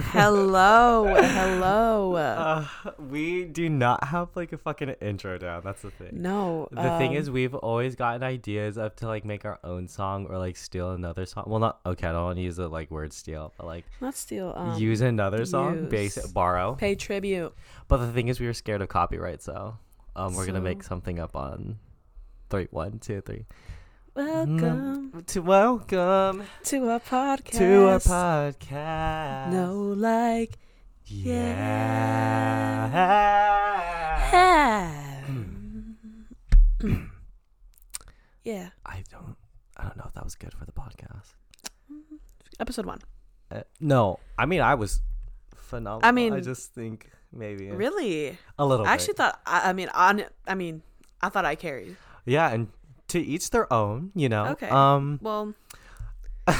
[0.00, 2.14] hello, hello.
[2.14, 2.66] Uh,
[2.98, 5.62] we do not have like a fucking intro down.
[5.64, 6.10] That's the thing.
[6.12, 9.88] no, The thing um, is, we've always gotten ideas of to like make our own
[9.88, 11.44] song or like steal another song.
[11.46, 12.08] Well, not okay.
[12.08, 14.52] I don't want to use the like word steal, but like not steal.
[14.54, 16.26] Um, use another song, base use.
[16.26, 16.74] borrow.
[16.74, 17.54] pay tribute.
[17.88, 19.78] But the thing is, we were scared of copyright, so
[20.14, 21.78] um, we're gonna make something up on
[22.50, 23.46] three, one, two, three.
[24.16, 27.58] Welcome To welcome to our podcast.
[27.58, 29.52] to our podcast.
[29.52, 30.56] No, like,
[31.04, 31.36] Yeah.
[38.44, 38.70] yeah.
[38.86, 39.36] I don't.
[39.76, 41.34] I don't know if that was good for the podcast.
[42.58, 43.00] Episode one.
[43.50, 45.02] Uh, no, I mean I was
[45.54, 46.00] phenomenal.
[46.08, 48.38] I mean- I just think maybe Really?
[48.58, 48.86] a little.
[48.86, 49.38] I actually thought.
[49.46, 50.24] I, I mean, on.
[50.48, 50.80] I mean,
[51.20, 51.96] I thought I carried.
[52.24, 52.68] yeah, and
[53.08, 54.10] to each their own.
[54.14, 54.46] You know.
[54.48, 54.68] Okay.
[54.68, 55.18] Um.
[55.22, 55.54] Well,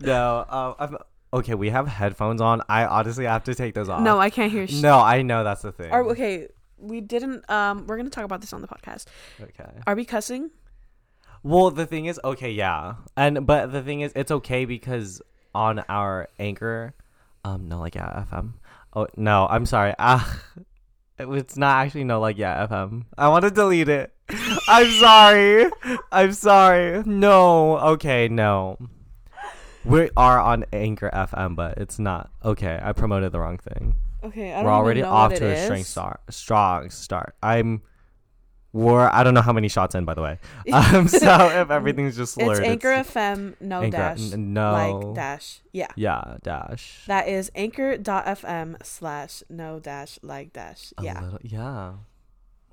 [0.00, 0.44] no.
[0.48, 0.74] Um.
[0.78, 0.96] I'm,
[1.34, 2.62] okay, we have headphones on.
[2.68, 4.02] I honestly have to take those off.
[4.02, 4.66] no, I can't hear.
[4.66, 5.90] Sh- No, I know that's the thing.
[5.92, 7.48] Or, okay, we didn't.
[7.50, 9.06] Um, we're gonna talk about this on the podcast.
[9.40, 9.70] okay.
[9.86, 10.50] Are we cussing?
[11.44, 15.20] Well, the thing is, okay, yeah, and but the thing is, it's okay because
[15.54, 16.94] on our anchor,
[17.44, 18.52] um, no, like yeah, FM.
[18.94, 19.94] Oh no, I'm sorry.
[19.98, 20.40] Ah,
[21.18, 23.04] it's not actually no, like yeah, FM.
[23.18, 24.12] I want to delete it.
[24.72, 25.70] I'm sorry.
[26.10, 27.02] I'm sorry.
[27.04, 28.78] No, okay, no.
[29.84, 32.78] We are on Anchor FM, but it's not okay.
[32.82, 33.96] I promoted the wrong thing.
[34.24, 36.20] Okay, I don't We're already off to a strong start.
[36.30, 37.34] Strong start.
[37.42, 37.82] I'm.
[38.74, 40.38] We're I don't know how many shots in by the way.
[40.72, 44.72] Um, so if everything's just slurred, It's Anchor FM, no Anchor- dash, n- no.
[44.72, 45.60] like dash.
[45.72, 47.02] Yeah, Yeah, dash.
[47.06, 50.94] that is Anchor.fm slash no dash like dash.
[50.96, 51.92] A Yeah, little- yeah.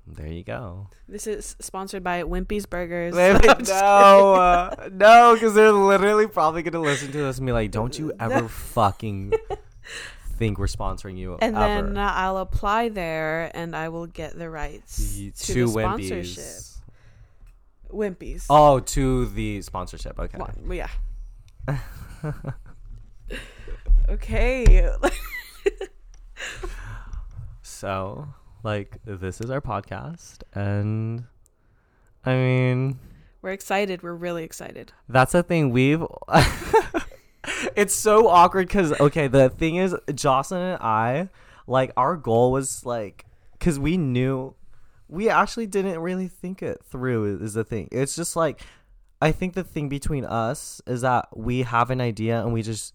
[0.06, 0.88] There you go.
[1.08, 3.14] this is sponsored by Wimpy's Burgers.
[3.14, 7.38] Wait, I'm wait, just no, uh, no, because they're literally probably gonna listen to this
[7.38, 9.32] and be like, "Don't you ever fucking
[10.36, 14.36] think we're sponsoring you and ever?" then uh, I'll apply there, and I will get
[14.36, 16.44] the rights to, to the sponsorship.
[16.44, 16.80] Wimpy's.
[17.92, 18.46] Wimpy's.
[18.50, 20.18] Oh, to the sponsorship.
[20.18, 20.38] Okay.
[20.38, 20.88] Well, yeah.
[24.08, 24.88] okay.
[27.80, 28.28] So,
[28.62, 31.24] like, this is our podcast, and
[32.24, 32.98] I mean,
[33.42, 34.02] We're excited.
[34.02, 34.92] We're really excited.
[35.08, 35.70] that's the thing.
[35.70, 36.04] We've.
[37.76, 41.28] it's so awkward because okay, the thing is, Jocelyn and I,
[41.66, 44.54] like, our goal was like, because we knew,
[45.08, 47.38] we actually didn't really think it through.
[47.42, 47.88] Is the thing.
[47.90, 48.60] It's just like,
[49.22, 52.94] I think the thing between us is that we have an idea and we just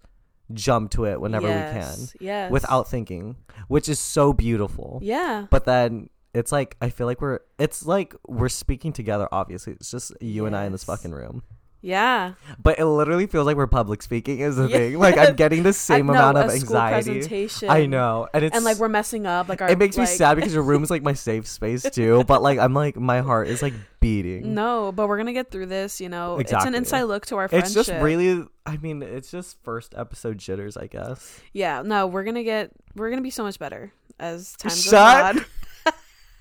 [0.53, 2.51] jump to it whenever we can Yes, Yes.
[2.51, 3.35] without thinking,
[3.67, 4.99] which is so beautiful.
[5.01, 5.47] Yeah.
[5.49, 9.73] But then it's like I feel like we're it's like we're speaking together obviously.
[9.73, 11.43] It's just you and I in this fucking room.
[11.81, 12.33] Yeah.
[12.61, 14.77] But it literally feels like we're public speaking is the Yeah.
[14.77, 14.97] thing.
[14.99, 17.11] Like I'm getting the same I amount of a anxiety.
[17.11, 17.69] presentation.
[17.69, 18.27] I know.
[18.33, 19.47] And it's And like we're messing up.
[19.49, 22.23] Like our it makes me sad because your room is like my safe space too.
[22.23, 24.55] But like I'm like my heart is like beating.
[24.55, 26.01] No, but we're gonna get through this.
[26.01, 27.65] You know, it's an inside look to our friendship.
[27.67, 31.39] It's just really I mean, it's just first episode jitters, I guess.
[31.53, 31.83] Yeah.
[31.83, 32.71] No, we're gonna get.
[32.95, 35.45] We're gonna be so much better as time goes Shut on.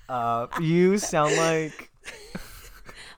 [0.07, 1.89] Uh you sound like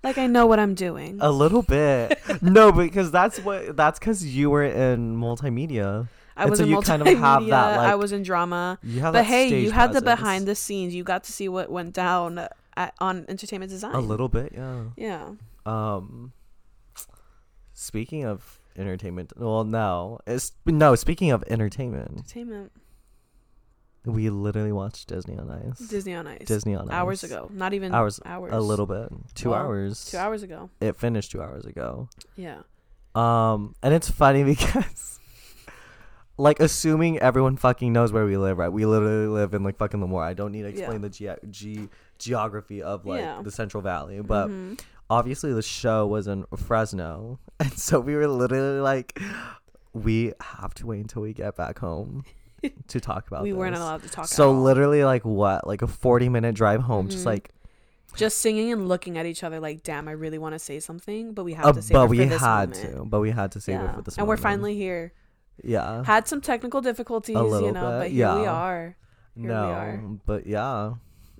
[0.07, 1.17] Like I know what I'm doing.
[1.21, 2.17] A little bit.
[2.41, 6.07] no, because that's what that's because you were in multimedia.
[6.37, 6.85] I and was so in you multimedia.
[6.85, 8.79] kind of have that, like, I was in drama.
[8.83, 10.95] You have But hey, you had the behind the scenes.
[10.95, 12.47] You got to see what went down
[12.77, 13.95] at, on entertainment design.
[13.95, 14.83] a little bit, yeah.
[14.95, 15.31] Yeah.
[15.65, 16.31] Um,
[17.73, 20.95] speaking of entertainment, well, no, it's no.
[20.95, 22.71] Speaking of entertainment, Entertainment.
[24.07, 25.79] We literally watched Disney on Ice.
[25.87, 26.45] Disney on Ice.
[26.47, 26.93] Disney on Ice.
[26.93, 27.49] hours ago.
[27.53, 28.53] Not even Hours- Hours.
[28.53, 29.09] A little bit.
[29.35, 30.05] Two Well, hours.
[30.05, 30.69] Two hours ago.
[30.81, 32.07] It finished two hours ago.
[32.35, 32.59] Yeah.
[33.15, 35.19] Um, and it's funny because,
[36.37, 38.69] like, assuming everyone fucking knows where we live, right?
[38.71, 40.23] We literally live in like fucking Lemoore.
[40.23, 40.79] I don't need to Yeah.
[40.91, 43.41] explain the ge- ge- geography of like Yeah.
[43.41, 44.79] the Central Valley, but Mhm.
[45.09, 49.19] obviously the show was in Fresno, and so we were literally like,
[49.93, 52.23] we have to wait until we get back home
[52.87, 53.43] to talk about.
[53.43, 53.81] we weren't this.
[53.81, 54.25] allowed to talk.
[54.27, 54.61] So at all.
[54.61, 57.27] literally, like what, like a forty-minute drive home, just Mhm.
[57.27, 57.51] like,
[58.15, 61.33] just singing and looking at each other like, damn, I really want to say something,
[61.33, 63.61] but we have uh, to save but it we had to, but we had to
[63.61, 64.17] save it for this.
[64.17, 64.43] and we're moment.
[64.43, 65.13] finally here.
[65.63, 68.51] yeah, Had some technical difficulties, little you know, bit, but here we yeah.
[68.51, 68.97] are.
[69.35, 70.01] we no, are.
[70.25, 70.93] but yeah.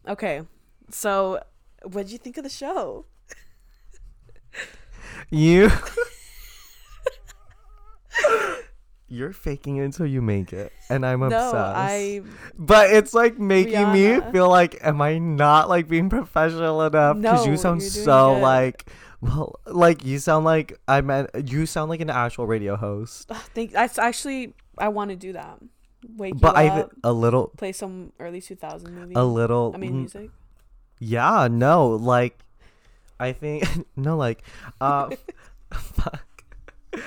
[0.08, 0.42] Okay,
[0.90, 1.42] so
[1.84, 3.06] what'd you think of the show?
[5.32, 5.70] You
[9.10, 10.74] You're faking it until you make it.
[10.90, 11.54] And I'm obsessed.
[11.54, 12.22] No, I
[12.58, 17.18] But it's like making me feel like am I not like being professional enough?
[17.18, 18.42] Because No, you sound so good.
[18.42, 18.90] like
[19.22, 23.32] well like you sound like I meant you sound like an actual radio host.
[23.32, 25.60] i think that's actually I want to do that.
[26.18, 29.14] Wake but I up, a little play some early 2000 movie.
[29.16, 30.30] a little I mean, music.
[31.00, 32.38] Yeah, no, like
[33.20, 33.66] I think
[33.96, 34.44] no like
[34.82, 35.10] uh.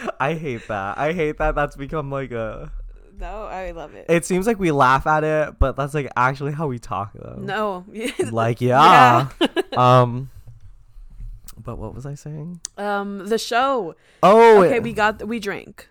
[0.20, 0.98] I hate that.
[0.98, 2.70] I hate that that's become like a
[3.18, 4.06] No, I love it.
[4.08, 7.36] It seems like we laugh at it, but that's like actually how we talk though.
[7.38, 7.84] no.
[8.30, 9.28] Like yeah.
[9.76, 10.30] um
[11.62, 12.60] but what was I saying?
[12.78, 13.94] um, the show.
[14.22, 15.89] Oh, Okay, we got we drank.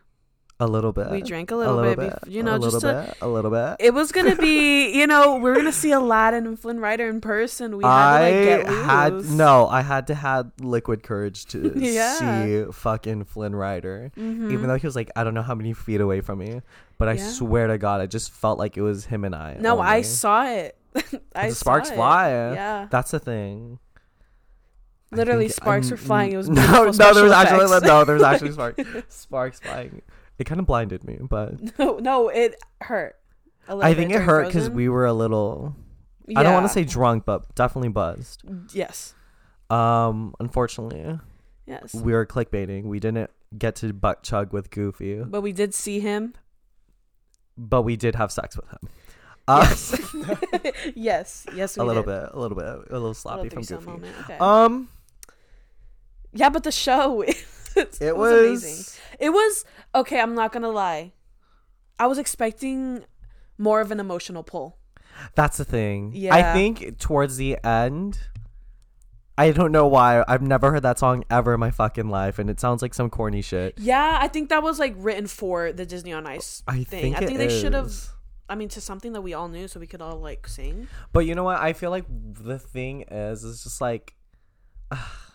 [0.62, 1.10] A little bit.
[1.10, 3.08] We drank a little, bit, bef- you know, a just little to.
[3.08, 3.78] bit, a little bit.
[3.80, 7.22] It was gonna be, you know, we are gonna see Aladdin and Flynn Rider in
[7.22, 7.78] person.
[7.78, 7.92] We had
[8.22, 12.14] I to like had no, I had to have liquid courage to Yeah.
[12.66, 14.12] see fucking Flynn Rider.
[14.18, 14.52] Mhm.
[14.52, 16.62] Even though he was like I don't know how many feet away from me,
[16.98, 17.30] but I Yeah.
[17.30, 19.56] swear to God, I just felt like it was him and I.
[19.60, 20.76] no, I saw it.
[21.36, 22.30] I the sparks fly.
[22.32, 23.80] Yeah, That's the thing.
[25.12, 26.32] Literally think sparks I'm- were flying.
[26.34, 27.14] It was no, no.
[27.14, 27.86] There was actually effects.
[27.86, 28.04] no.
[28.06, 28.84] There was actually sparks.
[29.08, 30.02] Sparks flying.
[30.40, 33.18] It kind of blinded me, but no, no, it hurt.
[33.68, 35.76] a little I think it hurt because we were a little.
[36.36, 38.44] I don't want to say drunk, but definitely buzzed.
[38.74, 39.14] yes,
[39.70, 41.20] Um, unfortunately,
[41.66, 42.84] yes, we were clickbaiting.
[42.86, 46.34] We didn't get to butt chug with Goofy, but we did see him.
[47.58, 48.80] but we did have sex with him.
[49.48, 49.66] Uh,
[50.96, 52.10] Yes, yes, a little did.
[52.22, 53.90] bit, a little bit, a little A little sloppy from Goofy.
[54.22, 54.38] Okay.
[54.38, 54.88] Um,
[56.32, 57.24] yeah, but the show.
[57.76, 58.64] it, it was was.
[58.64, 59.02] amazing.
[59.20, 60.20] It was okay.
[60.20, 61.14] I'm not gonna lie.
[61.98, 63.04] I was expecting
[63.58, 64.78] more of an emotional pull.
[65.36, 66.12] That's the thing.
[66.16, 66.34] Yeah.
[66.34, 68.20] I think towards the end,
[69.38, 70.24] I don't know why.
[70.28, 73.10] I've never heard that song ever in my fucking life, and it sounds like some
[73.10, 73.74] corny shit.
[73.78, 77.14] Yeah, I think that was like written for the Disney on Ice I thing.
[77.14, 77.94] think I think they should have.
[78.50, 80.88] I mean, to something that we all knew, so we could all like sing.
[81.14, 81.60] But you know what?
[81.60, 84.16] I feel like the thing is, is just like,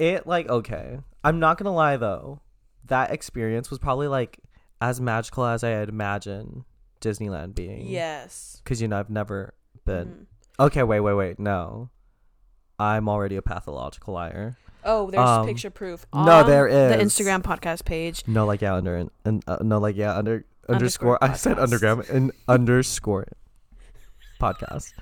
[0.00, 0.98] it like okay.
[1.22, 2.40] I'm not gonna lie though,
[2.86, 4.40] that experience was probably like
[4.80, 6.64] as magical as I had imagined
[7.00, 7.86] Disneyland being.
[7.86, 8.60] Yes.
[8.64, 9.54] Because you know I've never
[9.84, 10.06] been.
[10.58, 10.64] Mhm.
[10.66, 11.38] Okay, wait, wait, wait.
[11.38, 11.90] No,
[12.78, 14.56] I'm already a pathological liar.
[14.84, 16.06] Oh, there's Um, picture proof.
[16.14, 17.04] no, there is The.
[17.24, 18.24] Instagram podcast page.
[18.26, 21.22] No, like yeah, under and uh, no, like yeah, under underscore.
[21.22, 23.26] Underscore I said undergram and underscore
[24.40, 24.92] podcast.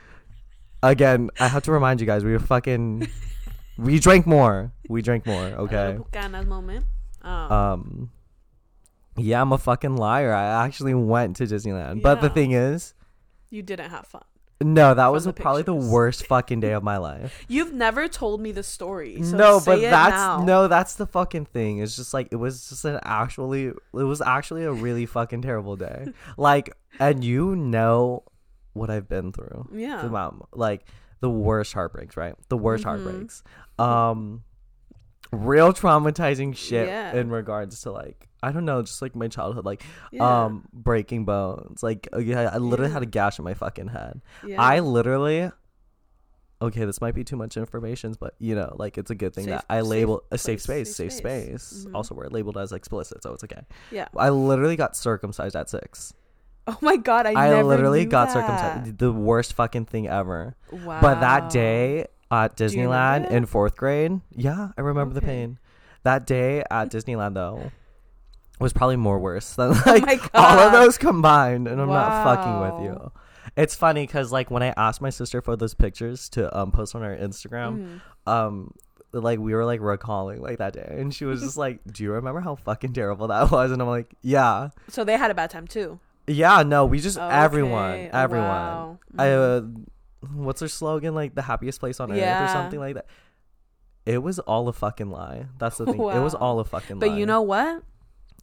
[0.83, 3.09] Again, I have to remind you guys, we were fucking,
[3.79, 4.73] we drank more.
[4.89, 5.45] We drink more.
[5.45, 5.99] Okay.
[5.99, 6.87] Bucanas moment.
[7.23, 8.11] Um, Um.
[9.17, 10.33] Yeah, I'm a fucking liar.
[10.33, 12.95] I actually went to Disneyland, but the thing is,
[13.51, 14.23] you didn't have fun.
[14.63, 17.45] no, that was the probably the worst fucking day of my life.
[17.49, 19.21] You've never told me the story.
[19.25, 20.45] So no, but it that's now.
[20.45, 21.79] no, that's the fucking thing.
[21.79, 25.75] It's just like it was just an actually, it was actually a really fucking terrible
[25.75, 26.07] day.
[26.37, 28.23] like, and you know
[28.75, 29.69] what I've been through.
[29.73, 30.07] Yeah.
[30.07, 30.85] Amount- like
[31.21, 32.35] the worst heartbreaks, right?
[32.51, 32.87] The worst Mhm.
[32.87, 33.43] heartbreaks.
[33.81, 34.45] Um,
[35.33, 37.15] real traumatizing shit Yeah.
[37.15, 39.83] in regards to like I don't know, just like my childhood, like
[40.13, 40.45] Yeah.
[40.45, 41.83] um breaking bones.
[41.83, 42.95] Like uh, yeah, I literally Yeah.
[42.95, 44.21] had a gash in my fucking head.
[44.57, 45.51] I literally.
[46.61, 49.45] Okay, this might be too much information, but you know, like it's a good thing
[49.45, 51.63] Safe- that I label a place, safe space, safe space.
[51.63, 51.87] space.
[51.87, 51.95] Mhm.
[51.95, 53.63] Also, we're labeled as explicit, so it's okay.
[53.93, 54.09] yeah.
[54.17, 56.15] I literally got circumcised at six.
[56.67, 58.33] Oh my god, I, I, literally got that.
[58.35, 58.99] circumcised.
[58.99, 60.55] The worst fucking thing ever.
[60.73, 61.01] Wow.
[61.01, 65.27] But that day at Disneyland in fourth grade, yeah, I remember the Okay.
[65.27, 65.59] pain.
[66.03, 67.71] That day at Disneyland though
[68.61, 72.13] was probably more worse than Oh like my all of those combined, and I'm not
[72.23, 72.85] fucking with Wow.
[72.85, 73.13] you.
[73.57, 76.95] It's funny because like when I asked my sister for those pictures to um post
[76.95, 78.01] on our Instagram, Mhm.
[78.27, 78.73] um
[79.13, 82.13] like we were like recalling like that day, and she was just like, "Do you
[82.13, 85.49] remember how fucking terrible that was?" And I'm like, "Yeah, So they had a bad
[85.51, 85.99] time too.
[86.27, 88.99] yeah, no, we just Okay, everyone, everyone." wow.
[89.19, 89.63] I uh,
[90.35, 91.15] what's her slogan?
[91.15, 93.07] Like the happiest place on earth or something like that.
[94.07, 95.47] It was all a fucking lie.
[95.59, 95.97] That's the thing.
[96.01, 97.13] It was all a fucking but lie.
[97.15, 97.83] But you know what?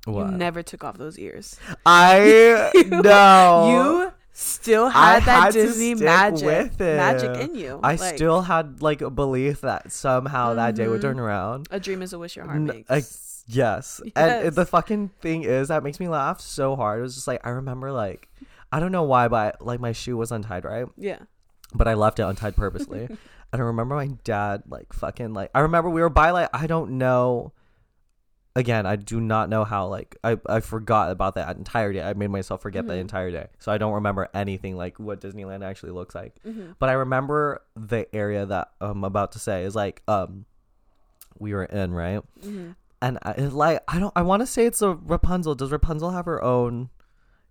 [0.05, 0.27] what?
[0.31, 1.59] You never took off those ears.
[1.85, 4.11] I no.
[4.11, 7.79] You still I had that had Disney magic, magic in you.
[7.81, 11.03] I Like, still had like a belief that somehow that day would Mhm.
[11.03, 11.67] turn around.
[11.71, 12.91] a dream is a wish your heart N- makes.
[12.91, 14.01] ex- yes.
[14.15, 14.55] And Yes.
[14.55, 16.99] the fucking thing is that makes me laugh so hard.
[16.99, 18.27] It was just like I remember like
[18.73, 20.85] I don't know why, but like my shoe was untied, right?
[20.97, 21.19] yeah.
[21.75, 23.01] But I left it untied purposely.
[23.51, 26.67] and I remember my dad like fucking like I remember we were by like I
[26.67, 27.51] don't know
[28.55, 32.01] again, I do not know how like I, I forgot about that entire day.
[32.01, 32.99] I made myself forget the Mhm.
[33.01, 33.47] entire day.
[33.59, 36.35] So I don't remember anything like what Disneyland actually looks like.
[36.43, 40.45] hmm But I remember the area that I'm about to say is like um
[41.37, 42.21] we were in, right?
[42.41, 45.55] hmm And I, it's like I don't I want to say it's a Rapunzel.
[45.55, 46.89] Does Rapunzel have her own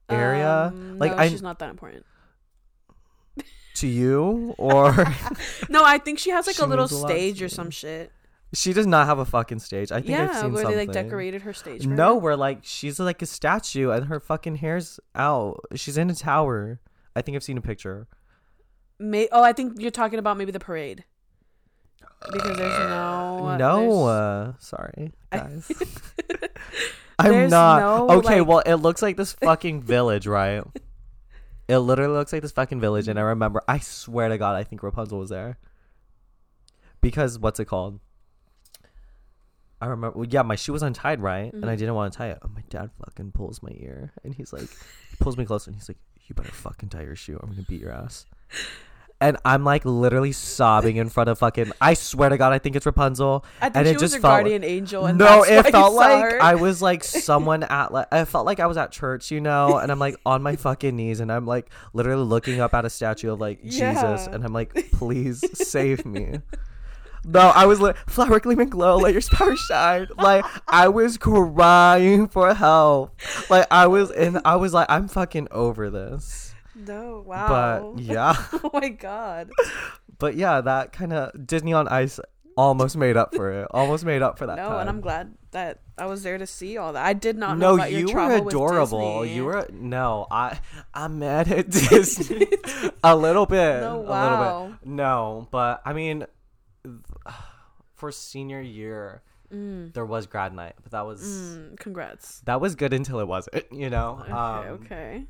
[0.09, 0.73] area?
[0.75, 2.07] Um, like no, I she's not that important.
[3.75, 4.93] To you or
[5.69, 8.13] No, I think she has like She a little a stage or some shit.
[8.53, 9.91] She does not have a fucking stage.
[9.91, 10.79] I think I've yeah, seen where something.
[10.79, 11.87] they like decorated her stage.
[11.87, 12.21] No, her.
[12.21, 15.61] where like she's like a statue and her fucking hair's out.
[15.75, 16.81] She's in a tower.
[17.17, 18.07] I think I've seen a picture.
[18.99, 21.05] May- oh, I think you're talking about maybe the parade.
[22.33, 25.71] Because there's no no, there's- uh, sorry, guys.
[27.19, 27.81] I'm not.
[27.81, 30.63] no, okay, like- well, it looks like this fucking village, right?
[31.67, 33.63] It literally looks like this fucking village, and I remember.
[33.67, 35.59] I swear to God, I think Rapunzel was there.
[37.01, 38.01] Because what's it called?
[39.81, 40.19] I remember.
[40.19, 41.79] well, Yeah, my shoe was untied, right, and I Mhm.
[41.79, 42.39] didn't want to tie it.
[42.43, 44.69] And my dad fucking pulls my ear, and he's like,
[45.11, 47.37] he pulls me closer, and he's like, "You better fucking tie your shoe.
[47.37, 48.25] or I'm gonna beat your ass."
[49.25, 51.73] And I'm like literally sobbing in front of fucking.
[51.81, 53.45] I swear to God, I think it's Rapunzel.
[53.61, 55.95] I think and she it was just felt- guardian angel, and no, that's it felt
[55.95, 56.43] like her.
[56.43, 59.79] I was like someone at like I felt like I was at church, you know,
[59.79, 62.91] and I'm like on my fucking knees and I'm like literally looking up at a
[62.91, 64.29] statue of like Jesus Yeah.
[64.31, 66.41] and I'm like, please save me.
[67.27, 70.09] No, I was like, flower gleam and glow, let your star shine.
[70.19, 73.19] Like I was crying for help.
[73.49, 76.54] Like I was and I was like, I'm fucking over this.
[76.75, 77.93] No, wow.
[77.95, 78.35] But yeah.
[78.53, 79.51] oh my god.
[80.19, 82.21] But yeah, that kind of Disney on Ice
[82.57, 83.69] almost made up for it.
[83.71, 84.57] Almost made up for that.
[84.57, 84.81] No, time.
[84.81, 87.05] and I'm glad that I was there to see all that.
[87.05, 89.27] I did not know No, about your you were travel with adorable.
[89.27, 90.59] You were no, I
[90.93, 92.47] I'm mad at Disney
[93.03, 93.81] a little bit.
[93.81, 94.67] No, A little wow.
[94.81, 94.89] bit.
[94.89, 96.27] No, but I mean
[97.95, 102.41] for senior year Mm, there was grad night, but that was mm, congrats.
[102.47, 104.19] that was good until it wasn't, you know.
[104.23, 105.25] Okay, um, okay.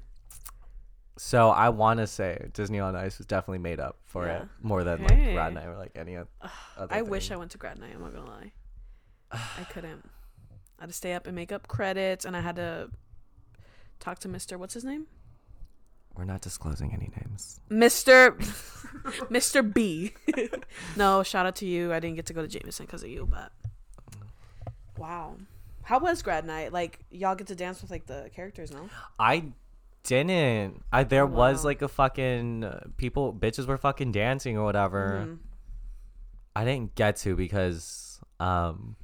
[1.16, 4.42] So I want to say Disney on Ice was definitely made up for Yeah.
[4.42, 5.26] it more than Okay.
[5.26, 6.28] like grad night or like any oth-
[6.76, 6.92] other.
[6.94, 7.92] I wish I went to grad night.
[7.94, 8.52] I'm not gonna lie.
[9.32, 10.08] I couldn't.
[10.78, 12.90] I had to stay up and make up credits, and I had to
[14.00, 14.58] talk to Mister.
[14.58, 15.06] What's his name?
[16.16, 17.60] We're not disclosing any names.
[17.68, 18.36] Mister
[19.30, 20.14] Mister B.
[20.96, 21.92] no, shout out to you.
[21.92, 23.52] I didn't get to go to Jameson because of you, but
[24.10, 24.26] mm.
[24.98, 25.36] wow.
[25.82, 26.72] How was grad night?
[26.72, 28.88] Like y'all get to dance with like the characters, no?
[29.18, 29.52] I
[30.04, 30.82] didn't.
[30.92, 35.26] I there Oh, was like a fucking uh, people bitches were fucking dancing or whatever.
[35.26, 35.38] Mhm.
[36.56, 38.96] I didn't get to because um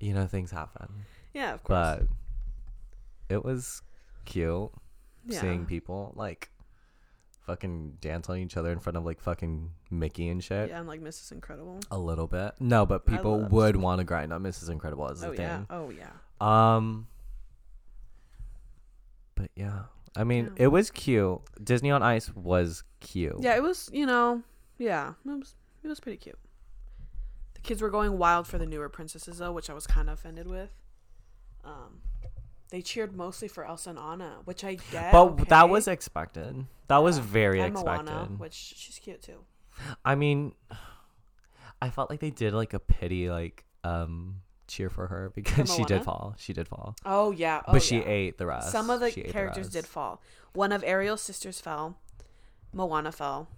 [0.00, 0.88] you know things happen.
[1.32, 2.00] Yeah, of course.
[2.00, 2.02] But
[3.28, 3.82] it was
[4.24, 4.70] cute
[5.26, 5.40] yeah.
[5.40, 6.50] seeing people like
[7.46, 10.68] fucking dance on each other in front of like fucking Mickey and shit.
[10.70, 11.32] yeah, and like Mrs.
[11.32, 11.80] Incredible.
[11.90, 12.52] A little bit.
[12.60, 14.70] No, but people would want to grind on Mrs.
[14.70, 15.56] Incredible as Oh yeah.
[15.58, 15.66] thing.
[15.70, 16.10] Oh yeah.
[16.40, 17.06] Um
[19.44, 19.82] But yeah.
[20.16, 20.64] I mean, Yeah.
[20.64, 21.40] it was cute.
[21.62, 23.36] Disney on Ice was cute.
[23.40, 23.90] Yeah, it was.
[23.92, 24.42] You know.
[24.78, 25.54] Yeah, it was.
[25.82, 26.38] It was pretty cute.
[27.54, 30.14] The kids were going wild for the newer princesses though, which I was kind of
[30.14, 30.70] offended with.
[31.62, 32.00] Um,
[32.70, 35.12] they cheered mostly for Elsa and Anna, which I get.
[35.12, 36.66] But that was expected.
[36.88, 38.06] That was very and expected.
[38.12, 39.44] Moana, which she's cute too.
[40.04, 40.54] I mean,
[41.82, 45.84] I felt like they did like a pity like um cheer for her because she
[45.84, 46.34] did fall.
[46.38, 46.96] She did fall.
[47.04, 47.62] Oh yeah.
[47.66, 48.06] Oh, but she yeah.
[48.08, 48.70] ate the rest.
[48.72, 49.72] Some of the She characters rest.
[49.72, 50.20] did fall.
[50.52, 51.96] One of Ariel's sisters fell.
[52.72, 53.48] Moana fell.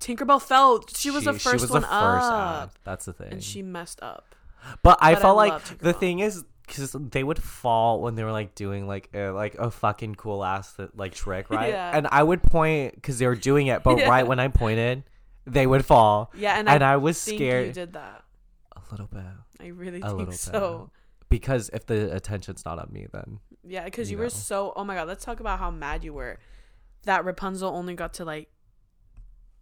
[0.00, 0.84] Tinkerbell fell.
[0.94, 2.78] She was the first she was one the first up.
[2.84, 3.32] That's the thing.
[3.32, 4.34] and she messed up.
[4.82, 8.24] But I But I felt like the thing is because they would fall when they
[8.24, 11.70] were like doing like a, like a fucking cool ass uh, like trick, right?
[11.70, 11.96] Yeah.
[11.96, 14.08] And I would point because they were doing it, but Yeah.
[14.08, 15.04] right when I pointed,
[15.46, 18.21] they would fall, Yeah, and, and I, I was scared you did that.
[18.92, 19.22] Little bit
[19.60, 20.90] I really a think so.
[21.28, 24.28] because if the attention's not on me, then Yeah, because you, You were know.
[24.30, 24.72] so.
[24.76, 26.38] Oh my god, let's talk about how mad you were
[27.04, 28.48] that Rapunzel only got to like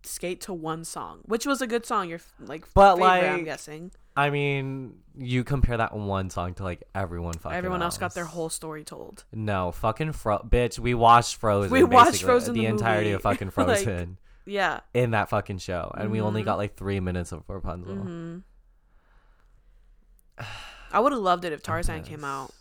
[0.03, 2.09] skate to one song, which was a good song.
[2.09, 6.83] Your like, But, favorite, I'm guessing I mean, you compare that one song to like
[6.95, 7.57] everyone fucking.
[7.57, 9.25] everyone else got their whole story told.
[9.33, 10.79] No, fucking Fro, bitch.
[10.79, 11.71] We watched Frozen.
[11.71, 14.81] We watched Frozen the, the entirety of fucking Like, Frozen Yeah.
[14.95, 16.47] in that fucking show, and we only Mhm.
[16.47, 17.95] got like three minutes of Rapunzel.
[17.95, 18.39] hmm
[20.93, 22.53] I would have loved it if Tarzan came out,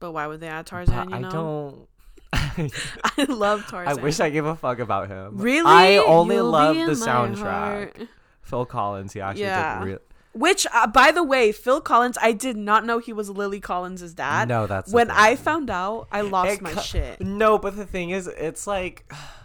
[0.00, 1.10] but why would they add Tarzan?
[1.10, 1.88] You know, I don't.
[3.18, 3.98] I love Tarzan.
[3.98, 5.38] I wish I gave a fuck about him.
[5.38, 5.66] really.
[5.66, 7.38] I only You'll love the soundtrack.
[7.38, 7.96] heart.
[8.42, 9.12] Phil Collins.
[9.12, 9.78] He actually Yeah.
[9.80, 9.84] did.
[9.86, 9.98] Real-
[10.34, 14.14] Which, uh, by the way, Phil Collins, I did not know he was Lily Collins'
[14.14, 14.48] dad.
[14.48, 15.10] no, that's when.
[15.10, 17.20] I found out, I lost It my co- shit.
[17.20, 19.10] No, but the thing is, it's like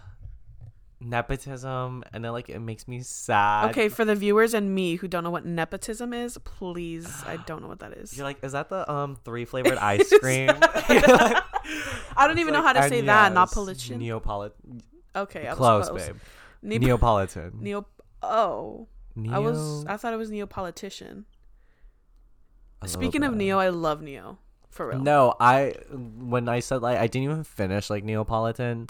[1.00, 3.70] nepotism, and then like it makes me sad.
[3.72, 7.62] Okay, for the viewers and me who don't know what nepotism is, please, I don't
[7.62, 8.16] know what that is.
[8.16, 10.50] You're like, is that the um three flavored ice cream?
[10.62, 11.44] I
[12.28, 13.34] don't even know how to say that.
[13.34, 14.00] Not politician.
[14.00, 14.82] Neapolitan.
[15.16, 16.08] okay, I was Close, close.
[16.08, 16.16] babe.
[16.62, 17.54] Ne- Neapolitan.
[17.60, 17.86] Neo.
[18.24, 19.36] Oh, Ne-Yo.
[19.36, 19.86] I was.
[19.86, 20.30] I thought it was
[22.82, 23.36] little Speaking of.
[23.36, 24.38] Ne-Yo, I love Ne-Yo.
[24.70, 25.00] For real.
[25.00, 28.88] No, I when I said like I didn't even finish like Neapolitan.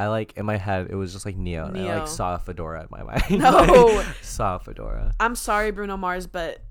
[0.00, 2.38] I like in my head it was just like Ne-Yo, and I like saw a
[2.38, 3.38] fedora in my mind.
[3.42, 3.86] No.
[3.96, 5.12] Like, saw a fedora.
[5.20, 6.62] I'm sorry, Bruno Mars, but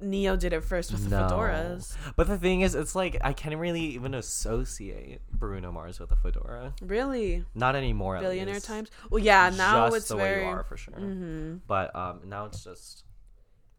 [0.00, 1.28] Ne-Yo did it first with the No.
[1.28, 1.96] fedoras.
[2.16, 6.16] But the thing is, it's like I can't really even associate Bruno Mars with a
[6.16, 6.72] fedora.
[6.80, 8.16] Really, Not anymore.
[8.16, 8.90] at billionaire times.
[9.10, 10.42] Well, yeah, now Just it's the very.
[10.44, 10.94] way you are for sure.
[10.94, 13.04] hmm But um, now it's just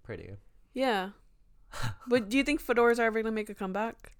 [0.03, 0.35] pretty.
[0.73, 1.09] Yeah.
[2.07, 4.11] but do you think fedoras are ever gonna make a comeback?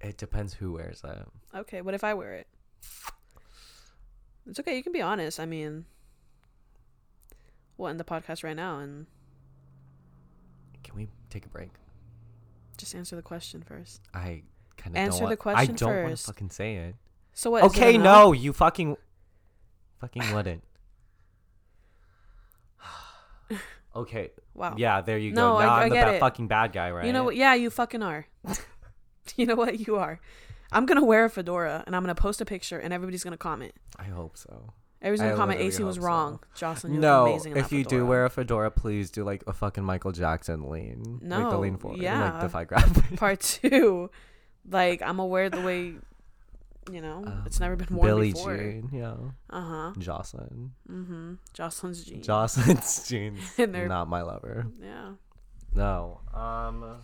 [0.00, 1.26] It depends who wears it.
[1.54, 2.46] Okay, what if I wear it?
[4.48, 4.76] It's okay.
[4.76, 5.40] You can be honest.
[5.40, 5.84] I mean,
[7.76, 9.06] we'll end the podcast right now and
[10.84, 11.70] Can we take a break?
[12.78, 14.02] just answer the question first.
[14.12, 14.42] I
[14.76, 16.94] kind of Answer don't the want, question I don't want to fucking say it.
[17.32, 17.64] So what?
[17.64, 18.96] is it a okay, no, you fucking,
[20.00, 20.62] fucking wouldn't.
[23.96, 24.74] okay, Wow.
[24.76, 25.56] yeah, there you go.
[25.56, 26.20] I- Now I I'm the get ba- it.
[26.20, 27.06] fucking bad guy, right?
[27.06, 27.36] You know what?
[27.36, 28.26] Yeah, you fucking are.
[29.36, 29.86] you know what?
[29.86, 30.20] You are.
[30.76, 33.72] I'm gonna wear a fedora and I'm gonna post a picture and everybody's gonna comment.
[33.98, 34.72] I hope so.
[35.02, 35.60] Everybody's gonna comment.
[35.60, 36.02] AC was so.
[36.02, 36.40] wrong.
[36.54, 37.52] Jocelyn, you no, amazing.
[37.52, 41.02] In if you do wear a fedora, please do like a fucking Michael Jackson lean.
[41.22, 42.32] like the No, lean forward, yeah.
[42.32, 43.16] like defy gravity.
[43.24, 44.10] part two,
[44.68, 45.94] like I'm gonna wear the way,
[46.90, 48.56] you know, it's never been worn Um, Billie before.
[48.56, 49.14] Jean, yeah,
[49.50, 49.92] Uh huh.
[49.98, 51.34] Jocelyn, Mm-hmm.
[51.52, 52.26] Jocelyn's jeans.
[52.26, 53.38] Jocelyn's jeans.
[53.58, 54.66] And they're- not my lover.
[54.80, 55.12] yeah.
[55.74, 56.96] No, um,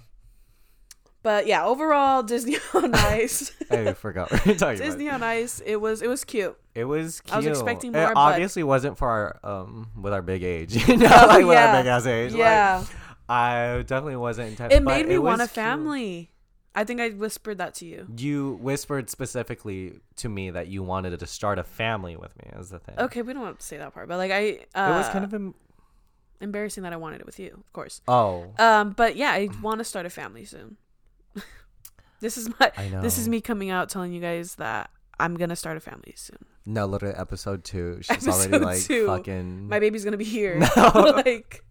[1.22, 3.52] But yeah, overall Disney on Ice.
[3.70, 4.84] I forgot what you're talking about.
[4.84, 5.22] Disney about.
[5.22, 5.62] on Ice.
[5.64, 6.58] It was it was cute.
[6.74, 7.34] It was cute.
[7.34, 10.74] I was expecting It more, but- obviously wasn't for our um with our big age.
[10.88, 11.72] you know, like with yeah.
[11.76, 12.32] our big ass age.
[12.32, 12.84] Like, Yeah.
[13.28, 14.76] I definitely wasn't intended.
[14.76, 16.30] it made me want a family.
[16.74, 18.06] I think I whispered that to you.
[18.16, 22.50] You whispered specifically to me that you wanted to start a family with me.
[22.58, 22.98] Is the thing.
[22.98, 25.24] Okay, we don't want to say that part, but like I, uh, It was kind
[25.24, 25.54] of em-
[26.40, 28.00] embarrassing that I wanted it with you, of course.
[28.08, 28.52] oh.
[28.58, 30.76] Um, but yeah, I want to start a family soon.
[32.22, 33.02] This is my, I know.
[33.02, 36.38] this is me coming out telling you guys that I'm gonna start a family soon.
[36.64, 37.98] No, literally episode two.
[38.00, 39.06] She's already Episode like two.
[39.06, 39.68] fucking.
[39.68, 40.58] My baby's gonna be here.
[40.76, 40.92] No.
[41.26, 41.62] like,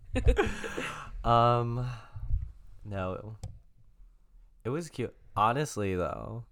[1.24, 1.88] um,
[2.86, 3.38] no.
[4.63, 5.13] It was cute.
[5.36, 6.43] Honestly, though.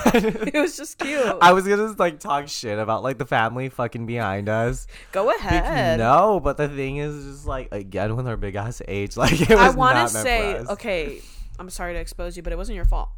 [0.14, 1.36] it was just cute.
[1.40, 4.86] I was gonna like talk shit about like the family fucking behind us.
[5.12, 5.98] Go ahead.
[5.98, 9.50] No, but the thing is, just like again with our big ass age, like it
[9.50, 11.20] was I want to say, okay,
[11.58, 13.10] I'm sorry to expose you, but it wasn't your fault.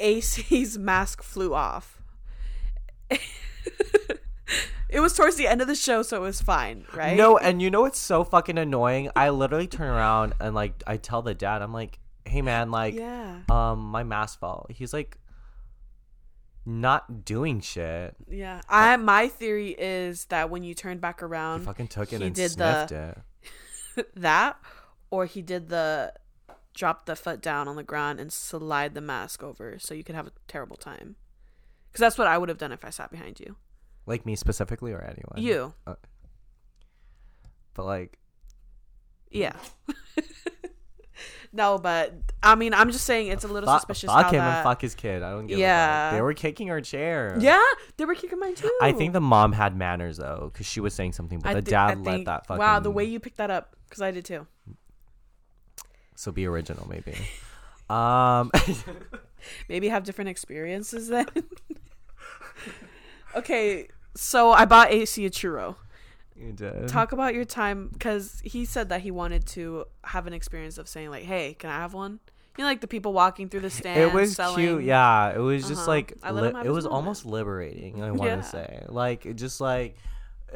[0.00, 2.02] AC's mask flew off.
[4.88, 7.16] it was towards the end of the show, so it was fine, right?
[7.16, 9.10] No, and you know what's so fucking annoying?
[9.14, 12.94] I literally turn around and like I tell the dad, I'm like, "Hey man, like,
[12.94, 15.18] yeah, um, my mask fell." He's like,
[16.66, 18.14] not doing shit.
[18.28, 18.60] yeah.
[18.68, 22.26] I my theory is that when you turned back around, He fucking took it he
[22.26, 23.16] and did sniffed the-
[23.96, 24.14] it.
[24.16, 24.56] that,
[25.10, 26.12] or he did the
[26.74, 30.14] drop the foot down on the ground and slide the mask over, so you could
[30.16, 31.14] have a terrible time.
[31.90, 33.54] Because that's what I would have done if I sat behind you.
[34.06, 35.34] Like me specifically or anyone.
[35.36, 35.94] You, uh,
[37.74, 38.18] But like,
[39.30, 39.54] yeah.
[41.54, 42.12] no, but
[42.42, 44.58] I mean, I'm just saying it's a little fuck, suspicious fuck him that.
[44.58, 45.22] and fuck his kid.
[45.22, 46.12] I don't give a Yeah.
[46.12, 47.36] They were kicking our chair.
[47.40, 47.62] Yeah,
[47.96, 48.70] they were kicking mine too.
[48.82, 51.62] I think the mom had manners though, because she was saying something, but I the
[51.62, 52.58] thi- dad I let think- that fucking.
[52.58, 54.46] Wow, the way you picked that up, because I did too.
[56.16, 57.14] So be original, maybe.
[57.88, 58.50] um.
[59.68, 61.26] Maybe have different experiences then.
[63.36, 65.76] okay, so I bought AC a churro.
[66.36, 66.88] You did.
[66.88, 70.88] Talk about your time, because he said that he wanted to have an experience of
[70.88, 72.20] saying like, "Hey, can I have one?"
[72.56, 74.00] You know, like the people walking through the stand.
[74.00, 74.56] it was selling.
[74.64, 75.90] cute yeah it was just Uh-huh.
[75.90, 78.40] like li- it was almost liberating i want to Yeah.
[78.42, 79.96] say like just like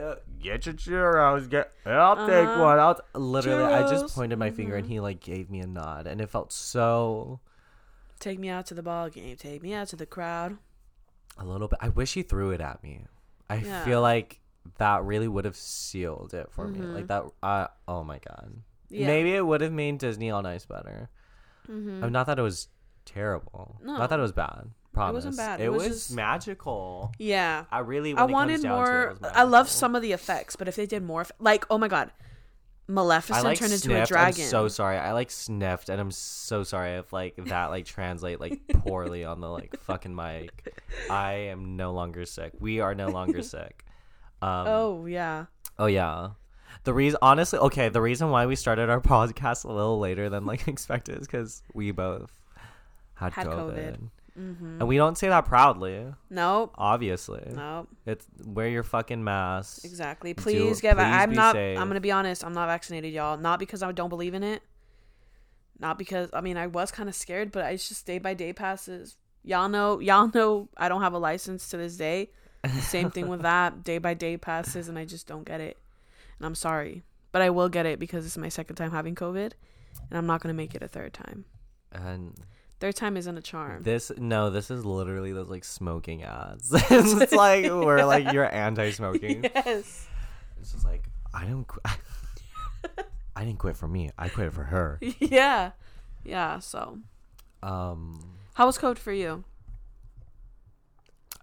[0.00, 2.62] uh, get your churros get i'll take Uh-huh.
[2.62, 3.00] one i'll t-.
[3.14, 4.90] literally i just pointed my finger and Mhm.
[4.90, 7.40] he like gave me a nod and it felt so
[8.20, 9.36] Take me out to the ball game.
[9.36, 10.58] Take me out to the crowd.
[11.36, 13.06] a little bit i wish he threw it at me
[13.50, 13.84] i Yeah.
[13.84, 14.40] feel like
[14.78, 16.94] that really would have sealed it for me Mhm.
[16.94, 18.52] like that uh, oh my god
[18.90, 19.06] Yeah.
[19.06, 21.08] maybe it would have made disney on ice better
[21.68, 22.00] Mm-hmm.
[22.00, 22.68] Mean, not that it was
[23.04, 23.96] terrible No.
[23.98, 25.60] not that it was bad promise wasn't bad.
[25.60, 27.64] it, It was was, just- magical yeah.
[27.70, 28.14] I really.
[28.14, 29.16] I it wanted to it, it more.
[29.34, 32.10] I love some of the effects, but if they did more, like oh my god,
[32.90, 33.84] Maleficent like turned sniffed.
[33.84, 34.42] into a dragon.
[34.44, 34.96] I'm so sorry.
[34.96, 39.40] I like sniffed, and I'm so sorry if like that like translate like poorly on
[39.42, 40.74] the like fucking mic.
[41.10, 42.52] I am no longer sick.
[42.58, 43.84] We are no longer sick.
[44.42, 45.46] Um, oh yeah.
[45.78, 46.30] Oh yeah.
[46.84, 50.46] The reason, honestly, okay, the reason why we started our podcast a little later than
[50.46, 52.30] like expected is because we both
[53.14, 53.74] had, Had COVID.
[53.74, 54.10] COVID.
[54.38, 54.78] Mm-hmm.
[54.78, 56.06] and we don't say that proudly.
[56.30, 56.72] Nope.
[56.78, 57.88] Obviously, Nope.
[58.06, 59.84] it's wear your fucking mask.
[59.84, 60.32] Exactly.
[60.32, 60.94] Do- Please get.
[60.94, 61.56] va- I'm not.
[61.56, 61.76] safe.
[61.76, 62.44] I'm gonna be honest.
[62.44, 63.36] I'm not vaccinated, y'all.
[63.36, 64.62] Not because I don't believe in it.
[65.80, 68.52] Not because I mean I was kind of scared, but it's just day by day
[68.52, 69.16] passes.
[69.42, 72.30] Y'all know, y'all know I don't have a license to this day.
[72.80, 73.84] Same thing with that.
[73.84, 75.76] Day by day passes and I just don't get it.
[76.38, 77.02] And I'm sorry.
[77.32, 79.52] But I will get it because it's my second time having COVID
[80.10, 81.44] and I'm not going to make it a third time.
[81.92, 82.34] And
[82.80, 83.82] Third time isn't a charm.
[83.82, 86.70] this no, this is literally those like smoking ads.
[86.90, 89.44] it's like we're like you're anti-smoking.
[89.54, 90.06] yes.
[90.60, 91.66] It's just like I don't.
[91.66, 91.80] Qu-
[93.36, 94.10] I didn't quit for me.
[94.18, 94.98] I quit for her.
[95.20, 95.72] yeah.
[96.24, 96.98] Yeah, so
[97.62, 98.20] Um,
[98.54, 99.44] how was COVID for you?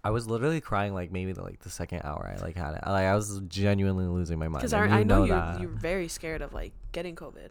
[0.06, 2.82] I was literally crying like maybe the, like the second hour I like had it.
[2.86, 4.60] Like I was genuinely losing my mind.
[4.62, 7.48] Because I, I know, know you're, very scared of like getting COVID.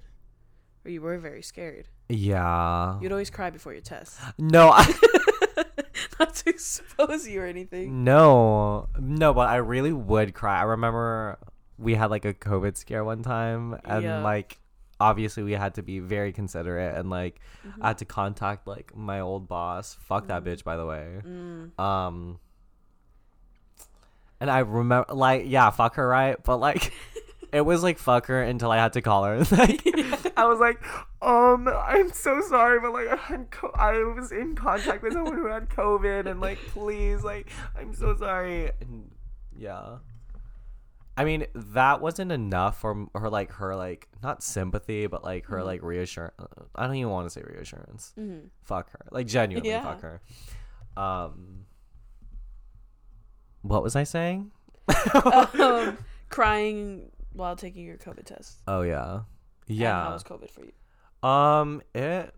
[0.85, 1.89] Or you were very scared.
[2.07, 2.99] Yeah.
[3.01, 4.19] You'd always cry before your test.
[4.37, 4.69] No.
[4.69, 4.85] I,
[6.19, 8.03] Not to expose you or anything.
[8.05, 8.87] no.
[8.99, 9.33] No.
[9.33, 10.59] But I really would cry.
[10.59, 11.37] I remember
[11.77, 14.21] we had like a COVID scare one time, and Yeah.
[14.23, 14.59] like
[14.97, 17.83] obviously we had to be very considerate, and like Mm-hmm.
[17.83, 19.97] I had to contact like my old boss.
[20.07, 21.19] Fuck that bitch, by the way.
[21.79, 22.39] Um.
[24.39, 26.41] And I remember, like, yeah, fuck her, right?
[26.43, 26.91] But like,
[27.51, 29.37] it was like fuck her until I had to call her.
[29.51, 29.81] like,
[30.37, 30.83] I was like,
[31.21, 35.35] um, I'm so sorry, but like, I, had co- I was in contact with someone
[35.37, 38.71] who had COVID, and like, please, like, I'm so sorry.
[38.81, 39.11] And
[39.57, 39.97] yeah.
[41.17, 45.63] I mean, that wasn't enough for her, like her, like not sympathy, but like her,
[45.63, 46.33] like reassurance.
[46.75, 48.13] I don't even want to say reassurance.
[48.19, 48.47] Mm-hmm.
[48.63, 49.83] Fuck her, like genuinely Yeah.
[49.83, 50.21] fuck her.
[50.97, 51.64] Um,
[53.67, 54.51] what was I saying?
[55.59, 55.97] um,
[56.29, 58.61] crying while taking your COVID test.
[58.67, 59.21] Oh yeah,
[59.67, 60.03] And yeah.
[60.05, 61.27] how was COVID for you?
[61.29, 62.33] Um, it.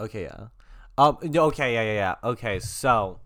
[0.00, 0.46] Okay, yeah.
[0.98, 2.14] Um, okay, yeah, yeah, yeah.
[2.30, 3.20] Okay, so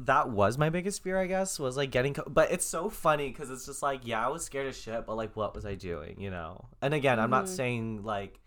[0.00, 2.14] that was my biggest fear, I guess, was like getting.
[2.14, 5.06] Co- but it's so funny because it's just like, yeah, I was scared as shit,
[5.06, 6.66] but like, what was I doing, you know?
[6.82, 7.56] And again, I'm not Mhm.
[7.56, 8.40] saying like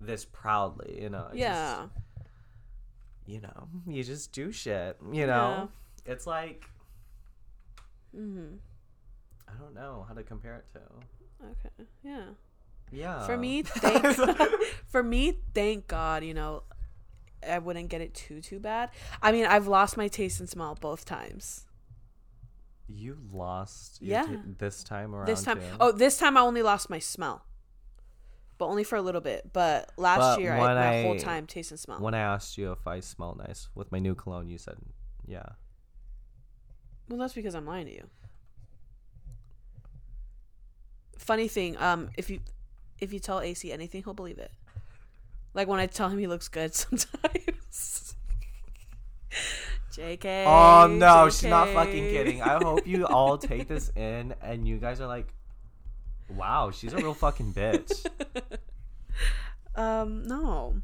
[0.00, 1.26] this proudly, you know.
[1.32, 1.86] it's just- Yeah.
[3.26, 5.68] You know, you just do shit, you know.
[6.04, 6.64] It's like
[8.16, 8.54] Mm-hmm.
[9.48, 10.80] I don't know how to compare it to.
[11.50, 11.88] Okay.
[12.02, 12.24] Yeah.
[12.90, 13.26] Yeah.
[13.26, 14.04] For me, thank
[14.86, 16.62] for me, thank God, you know,
[17.46, 18.90] I wouldn't get it too too bad.
[19.22, 21.66] I mean, I've lost my taste and smell both times.
[22.88, 23.98] you lost.
[24.00, 24.24] Yeah.
[24.24, 25.26] t- this time around.
[25.26, 25.76] This time, too.
[25.80, 27.44] oh, this time I only lost my smell,
[28.58, 29.50] but only for a little bit.
[29.52, 31.98] But last But year, I, my whole time taste and smell.
[31.98, 34.76] When I asked you if I smell nice with my new cologne, you said,
[35.26, 35.44] "Yeah."
[37.08, 38.08] Well, that's because I'm lying to you.
[41.18, 42.40] Funny thing, um, if you
[42.98, 44.52] if you tell AC anything, he'll believe it.
[45.54, 48.14] Like when I tell him he looks good sometimes.
[49.92, 50.44] JK.
[50.46, 52.42] Oh no, she's not fucking kidding.
[52.42, 55.32] I hope you all take this in and you guys are like,
[56.28, 58.06] "Wow, she's a real fucking bitch."
[59.76, 60.80] um, no.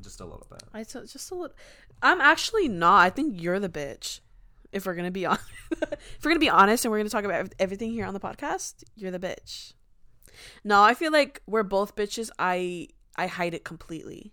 [0.00, 0.62] Just a little bit.
[0.74, 1.56] I t- just a little.
[2.02, 2.98] I'm actually not.
[2.98, 4.20] I think you're the bitch.
[4.72, 5.38] If we're gonna be on,
[5.70, 8.84] if we're gonna be honest, and we're gonna talk about everything here on the podcast,
[8.96, 9.74] you're the bitch.
[10.64, 12.30] No, I feel like we're both bitches.
[12.38, 14.32] I I hide it completely.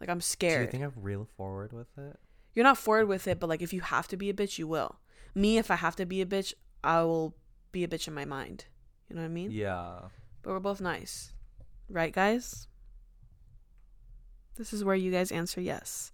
[0.00, 0.70] Like I'm scared.
[0.70, 2.18] Do you think I'm real forward with it?
[2.56, 4.66] you're not forward with it, but like if you have to be a bitch, you
[4.66, 4.96] will.
[5.34, 7.36] Me, if I have to be a bitch, I will
[7.70, 8.64] be a bitch in my mind.
[9.08, 9.50] You know what I mean?
[9.50, 9.98] Yeah.
[10.42, 11.32] But we're both nice,
[11.88, 12.68] right, guys?
[14.56, 16.12] This is where you guys answer yes.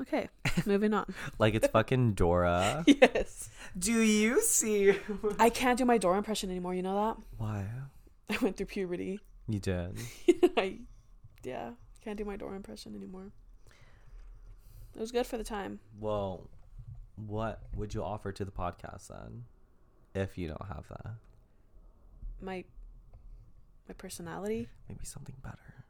[0.00, 0.28] Okay,
[0.66, 1.06] moving on.
[1.38, 2.84] Like it's fucking Dora.
[2.86, 3.48] yes.
[3.78, 4.94] Do you see?
[5.38, 6.74] I can't do my Dora impression anymore.
[6.74, 7.16] You know that?
[7.38, 7.66] Why?
[8.28, 9.20] I went through puberty.
[9.48, 9.98] You did.
[10.56, 10.78] I,
[11.44, 11.70] yeah,
[12.04, 13.30] can't do my Dora impression anymore.
[14.94, 15.78] It was good for the time.
[15.98, 16.50] Well,
[17.14, 19.44] what would you offer to the podcast then,
[20.14, 21.12] if you don't have that?
[22.40, 22.64] My,
[23.88, 25.84] my personality, Maybe something better.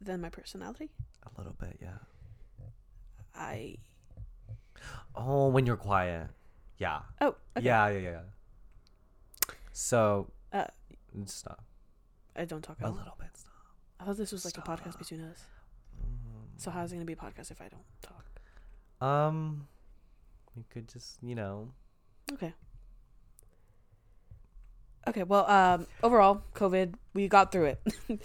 [0.00, 0.90] than my personality.
[1.24, 1.98] A little bit, yeah.
[3.34, 3.76] I.
[5.14, 6.28] Oh, when you're quiet.
[6.78, 7.00] Yeah.
[7.20, 7.34] Oh.
[7.56, 7.66] Okay.
[7.66, 8.20] Yeah, yeah, yeah.
[9.72, 10.64] So, Uh,
[11.26, 11.64] stop.
[12.36, 13.28] I don't talk A little bit.
[13.34, 13.52] Stop.
[14.00, 15.44] I thought this was like a podcast between us.
[16.56, 18.24] So how's it gonna be a podcast if I don't talk?
[19.06, 19.68] Um,
[20.56, 21.70] we could just, you know.
[22.32, 22.52] Okay.
[25.06, 25.22] Okay.
[25.22, 27.94] Well, um, overall, COVID, we got through it.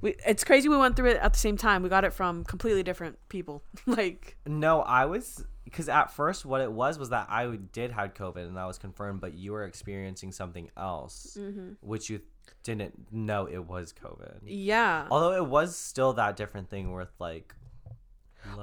[0.00, 1.82] we, it's crazy we went through it at the same time.
[1.82, 3.62] We got it from completely different people.
[3.86, 8.14] like, No, I was because at first what it was was that I did had
[8.14, 11.38] COVID and that was confirmed, but you were experiencing something else,
[11.80, 12.20] which you
[12.62, 14.40] didn't know it was COVID.
[14.44, 15.06] yeah.
[15.10, 17.54] Although it was still that different thing with like.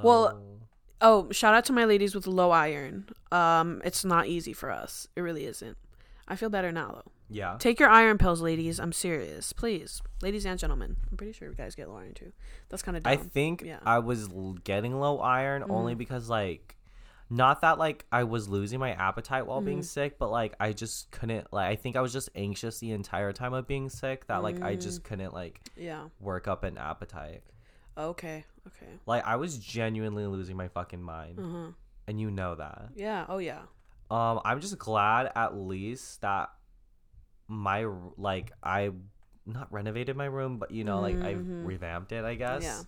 [0.02, 0.40] Well,
[1.04, 3.08] Oh, shout out to my ladies with low iron.
[3.32, 5.08] Um, it's not easy for us.
[5.16, 5.76] It really isn't.
[6.32, 7.12] I feel better now though.
[7.28, 7.56] Yeah.
[7.58, 8.80] Take your iron pills, ladies.
[8.80, 10.96] I'm serious, please, ladies and gentlemen.
[11.10, 12.32] I'm pretty sure you guys get low iron too.
[12.70, 13.06] That's kind of.
[13.06, 13.78] I think Yeah.
[13.84, 15.98] I was l- getting low iron only Mhm.
[15.98, 16.76] because like
[17.28, 19.84] not that like I was losing my appetite while being Mhm.
[19.84, 23.32] sick, but like I just couldn't like I think I was just anxious the entire
[23.32, 24.82] time of being sick that like I Mm.
[24.82, 26.08] just couldn't like yeah.
[26.20, 27.42] work up an appetite.
[27.96, 28.44] Okay.
[28.66, 28.86] Okay.
[29.06, 31.38] Like I was genuinely losing my fucking mind.
[31.40, 31.72] Uh.
[32.06, 32.88] And you know that.
[32.94, 33.26] Yeah.
[33.28, 33.62] Oh yeah.
[34.12, 36.50] Um I'm just glad at least that
[37.48, 38.90] my like I
[39.46, 41.64] not renovated my room, but you know like I Mhm.
[41.66, 42.84] revamped it, I guess.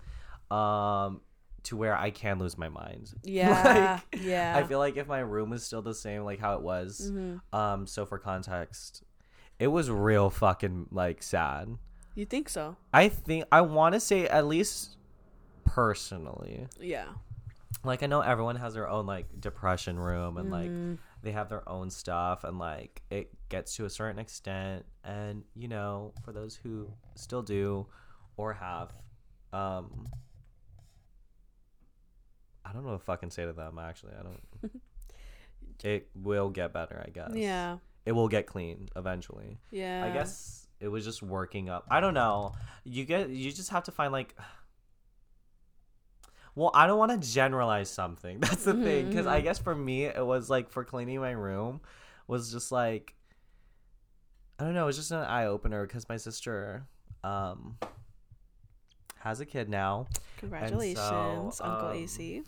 [0.50, 1.20] Um
[1.64, 3.14] to where I can lose my mind.
[3.24, 4.00] Yeah.
[4.12, 4.52] Like, yeah.
[4.54, 7.36] I feel like if my room was still the same like how it was, hmm
[7.56, 9.02] um so for context,
[9.58, 11.78] it was real fucking like sad.
[12.14, 12.76] You think so?
[12.92, 14.96] I think I want to say at least
[15.64, 16.66] personally.
[16.78, 17.08] Yeah.
[17.82, 20.98] Like I know everyone has their own like depression room and like Mhm.
[21.24, 25.68] They have their own stuff and like it gets to a certain extent and you
[25.68, 27.86] know for those who still do
[28.36, 28.92] or have
[29.52, 30.06] um
[32.64, 34.12] I don't know what to fucking say to them actually.
[34.18, 34.72] I don't
[35.82, 37.32] It will get better, I guess.
[37.34, 37.78] Yeah.
[38.06, 39.58] It will get clean eventually.
[39.70, 40.06] Yeah.
[40.06, 41.86] I guess it was just working up.
[41.90, 42.52] I don't know.
[42.84, 44.34] You get you just have to find like
[46.56, 48.38] Well, I don't want to generalize something.
[48.40, 49.44] That's the thing Mhm, because I mhm.
[49.44, 51.80] guess for me it was like for cleaning my room
[52.28, 53.14] was just like
[54.58, 56.86] I don't know, it was just an eye opener because my sister
[57.24, 57.76] um
[59.18, 60.06] has a kid now.
[60.38, 62.42] Congratulations, Uncle um, AC.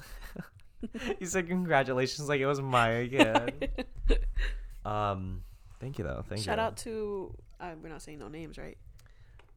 [1.19, 3.71] he said congratulations like it was my kid.
[4.85, 5.43] um
[5.81, 6.23] thank you though.
[6.29, 6.45] Thank Shout you.
[6.45, 7.35] Shout out to.
[7.59, 8.77] Uh, we're not saying no names, right?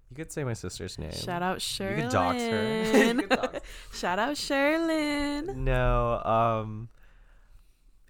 [0.09, 1.11] You could say my sister's name.
[1.11, 2.01] Shout out You Sherlyn.
[2.01, 2.83] could dox her.
[3.13, 3.59] You could dox
[3.93, 5.55] Shout out Sherlyn.
[5.55, 6.89] No, um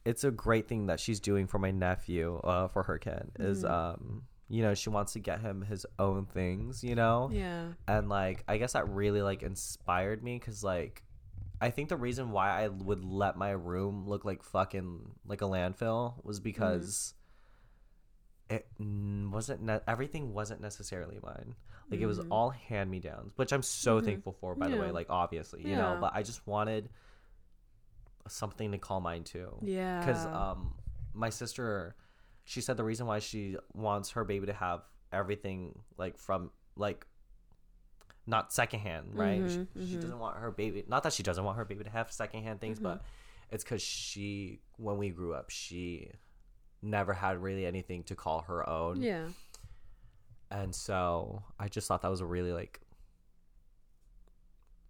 [0.05, 3.31] it's a great thing that she's doing for my nephew, uh, for her kid.
[3.39, 3.69] Is Mhm.
[3.71, 7.29] um you know, she wants to get him his own things, you know?
[7.31, 7.73] Yeah.
[7.87, 11.03] And like I guess that really like inspired me cuz like
[11.61, 15.45] I think the reason why I would let my room look like fucking like a
[15.45, 17.13] landfill was because
[18.49, 21.55] it mm, wasn't ne- everything wasn't necessarily mine.
[21.91, 22.27] Like it was Mhm.
[22.29, 24.05] all hand me downs, which I'm so Mhm.
[24.05, 24.91] thankful for, by the way.
[24.91, 26.89] Like obviously, you know, but I just wanted
[28.27, 29.57] something to call mine too.
[29.61, 29.99] Yeah.
[29.99, 30.75] Because um,
[31.13, 31.95] my sister,
[32.43, 37.07] she said the reason why she wants her baby to have everything like from like
[38.27, 39.41] not secondhand, right?
[39.43, 40.01] Mhm, she, she mhm.
[40.01, 40.83] doesn't want her baby.
[40.87, 43.01] Not that she doesn't want her baby to have secondhand things, but
[43.49, 46.11] it's because she, when we grew up, she
[46.83, 49.29] never had really anything to call her own Yeah.
[50.51, 52.81] And so I just thought that was a really like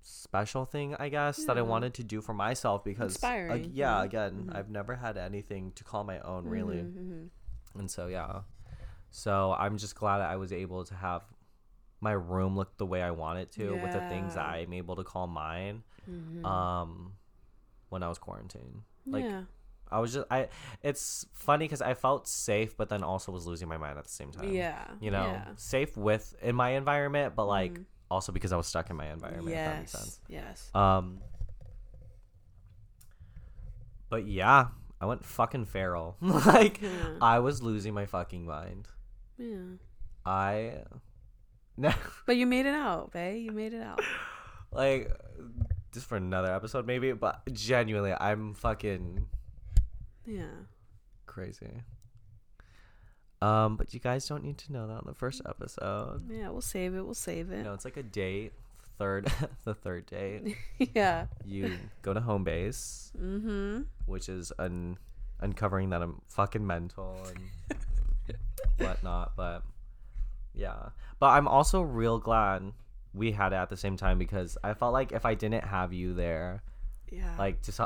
[0.02, 4.04] special thing, I guess, that I wanted to do for myself because, Inspiring, yeah, yeah.
[4.04, 4.56] again, Mhm.
[4.56, 7.30] I've never had anything to call my own, really, Mhm, mhm.
[7.80, 8.42] and so yeah,
[9.12, 11.24] so I'm just glad I was able to have
[12.02, 14.96] my room look the way I want it to with the things that I'm able
[14.96, 16.46] to call mine, Mhm.
[16.46, 17.18] um,
[17.90, 18.84] when I was quarantined.
[19.06, 19.44] Like yeah.
[19.92, 20.50] I was just I,
[20.84, 24.10] it's funny because I felt safe, but then also was losing my mind at the
[24.12, 24.80] same time Yeah.
[25.00, 25.48] you know Yeah.
[25.56, 27.86] safe with in my environment but like Mhm.
[28.12, 30.70] also because i was stuck in my environment if that makes sense Yes.
[30.74, 30.76] Yes.
[30.76, 31.20] um
[34.10, 34.68] but yeah
[35.02, 36.90] i went fucking feral like Yeah.
[37.22, 38.88] i was losing my fucking mind
[39.38, 39.78] yeah.
[40.26, 40.84] i
[41.78, 41.92] no
[42.26, 43.32] But you made it out, bae.
[43.32, 44.02] You made it out.
[44.72, 45.12] like
[45.94, 49.26] just for another episode maybe but genuinely i'm fucking
[50.30, 50.66] Yeah.
[51.26, 51.82] crazy
[53.42, 56.50] um but you guys don't need to know that on the first episode Yeah.
[56.50, 57.02] We'll save it.
[57.06, 57.64] We'll save it.
[57.64, 58.52] No, it's like a date
[58.98, 59.32] third
[59.64, 60.56] the third date
[60.94, 61.28] yeah.
[61.46, 63.82] you go to home base, Mm-hmm.
[64.06, 64.98] which is un-
[65.40, 67.78] uncovering that I'm fucking mental and
[68.78, 69.38] whatnot.
[69.38, 69.64] But
[70.54, 70.90] yeah,
[71.20, 72.74] but I'm also real glad
[73.14, 75.94] we had it at the same time because I felt like if I didn't have
[75.94, 76.62] you there,
[77.12, 77.36] Yeah.
[77.38, 77.80] like just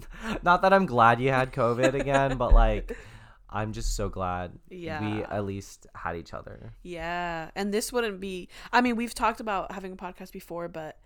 [0.42, 2.96] not that I'm glad you had COVID again, but like
[3.50, 6.72] I'm just so glad we at least had each other.
[6.82, 7.50] Yeah.
[7.56, 8.48] And this wouldn't be.
[8.72, 10.98] I mean, we've talked about having a podcast before, but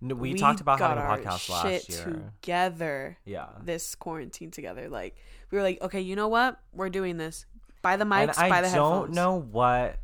[0.00, 2.30] No, we, talked about having a podcast last year.
[2.40, 3.18] together.
[3.24, 3.48] Yeah.
[3.62, 5.16] This quarantine together, like
[5.50, 6.60] we were like, okay, you know what?
[6.72, 7.46] We're doing this.
[7.82, 8.38] Buy the mics.
[8.38, 9.98] and I the don't know what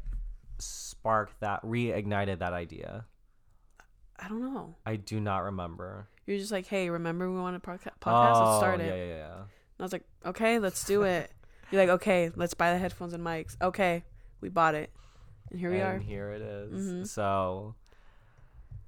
[0.58, 3.04] sparked that, reignited that idea.
[4.18, 4.76] I don't know.
[4.86, 6.08] I do not remember.
[6.26, 8.44] You're just like, hey, remember we want a podca- podcast?
[8.46, 8.86] Let's start Oh, it.
[8.88, 9.34] Yeah, yeah, yeah.
[9.36, 11.30] And I was like, okay, let's do it.
[11.70, 13.56] You're like, okay, let's buy the headphones and mics.
[13.60, 14.04] Okay,
[14.40, 14.90] we bought it,
[15.50, 15.92] and here we are.
[15.92, 16.04] and are.
[16.06, 16.72] here it is.
[16.92, 17.06] Mhm.
[17.06, 17.74] So,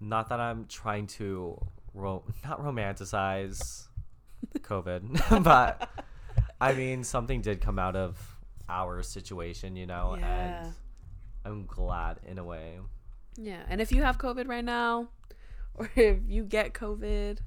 [0.01, 1.59] not that I'm trying to
[1.95, 3.87] ro- not romanticize
[4.61, 5.89] COVID, but
[6.61, 8.19] I mean something did come out of
[8.69, 10.65] our situation, you know, Yeah.
[10.65, 10.75] and
[11.45, 12.79] I'm glad in a way.
[13.37, 15.09] Yeah, and if you have COVID right now,
[15.79, 17.39] or if you get COVID,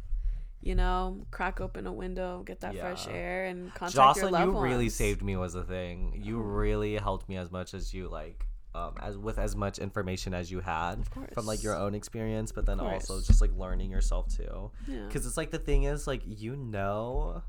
[0.62, 4.46] you know, crack open a window, get that fresh air, and contact your Jocelyn, loved
[4.54, 6.20] you really saved me was a thing.
[6.24, 10.34] You really helped me as much as you like, um, as with as much information
[10.34, 13.90] as you had Of from like your own experience, but then also just like learning
[13.90, 14.72] yourself too.
[14.88, 15.06] Yeah.
[15.08, 17.42] Because it's like the thing is like you know,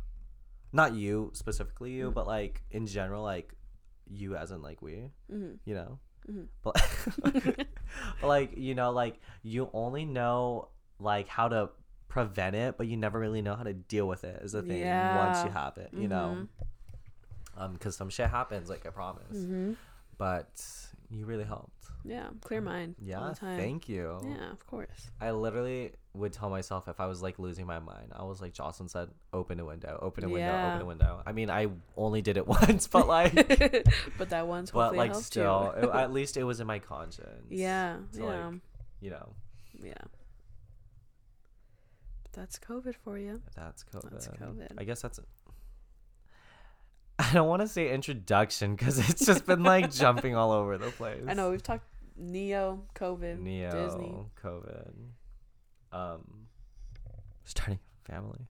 [0.72, 2.14] not you specifically you, Mm.
[2.14, 3.54] but like in general, like
[4.08, 5.58] you as in like we, Mhm.
[5.64, 5.98] you know.
[6.28, 6.46] Mhm.
[6.62, 7.66] But,
[8.20, 11.70] but like you know, like you only know like how to
[12.08, 14.42] prevent it, but you never really know how to deal with it.
[14.42, 14.82] Is the thing
[15.16, 16.46] once you have it, you know.
[17.56, 19.36] Um, because some shit happens, like I promise.
[19.36, 19.76] Mhm.
[20.18, 20.64] But
[21.10, 21.86] you really helped.
[22.04, 22.94] Yeah, clear mind.
[23.00, 23.58] all Yeah, the time.
[23.58, 24.18] thank you.
[24.24, 25.10] Yeah, of course.
[25.20, 28.52] I literally would tell myself if I was like losing my mind, I was like
[28.52, 30.70] Jocelyn said, open a window, open a window, Yeah.
[30.74, 31.22] open a window.
[31.24, 33.32] I mean, I only did it once, but like,
[34.18, 37.46] but that once, but like still, it- at least it was in my conscience.
[37.48, 38.54] yeah, yeah, like,
[39.00, 39.28] you know,
[39.82, 39.94] yeah.
[42.24, 43.40] But that's COVID for you.
[43.54, 44.10] that's COVID.
[44.10, 44.68] That's COVID.
[44.78, 45.20] I guess that's.
[47.18, 50.90] I don't want to say introduction because it's just been like jumping all over the
[50.90, 51.22] place.
[51.28, 51.84] I know we've talked
[52.16, 54.14] Ne-Yo, COVID, Ne-Yo, Disney.
[54.42, 54.90] COVID,
[55.92, 56.46] um,
[57.44, 58.46] starting a family.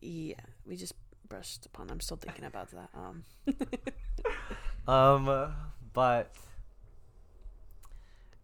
[0.00, 0.34] Yeah,
[0.66, 0.94] we just
[1.28, 1.90] brushed upon.
[1.90, 2.90] I'm still thinking about that.
[2.94, 3.24] Um,
[4.88, 5.52] Um,
[5.92, 6.34] but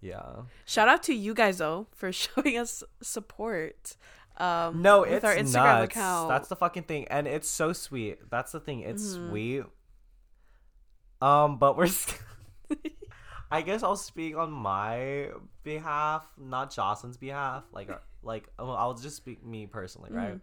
[0.01, 0.23] yeah.
[0.65, 3.97] shout out to you guys though for showing us support.
[4.37, 5.97] Um, No, with it's our Instagram nuts.
[5.97, 6.29] account.
[6.29, 8.31] That's the fucking thing, and it's so sweet.
[8.31, 8.81] That's the thing.
[8.81, 9.29] It's Mhm.
[9.31, 9.65] sweet.
[11.23, 11.89] Um, but we're.
[13.50, 15.30] I guess I'll speak on my
[15.62, 17.64] behalf, not Jocelyn's behalf.
[17.72, 20.35] Like, uh, like I'll just speak me personally, right?
[20.35, 20.40] Mhm.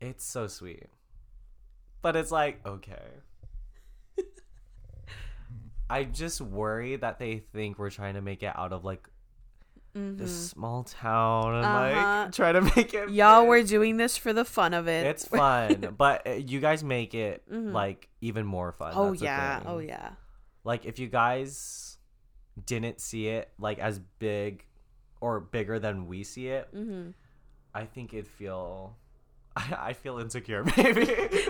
[0.00, 0.86] It's so sweet,
[2.02, 3.08] but it's like okay.
[5.90, 9.08] I just worry that they think we're trying to make it out of like
[9.96, 10.18] Mhm.
[10.18, 12.22] this small town and Uh-huh.
[12.24, 13.10] like try to make it.
[13.10, 13.48] Y'all, big.
[13.48, 15.06] we're doing this for the fun of it.
[15.06, 17.72] It's fun, but uh, you guys make it Mhm.
[17.72, 18.92] like even more fun.
[18.94, 20.10] oh That's yeah, oh yeah.
[20.64, 21.98] Like if you guys
[22.66, 24.64] didn't see it like as big
[25.20, 27.10] or bigger than we see it, hmm
[27.74, 28.96] I think it'd feel.
[29.56, 31.06] I, I feel insecure, maybe.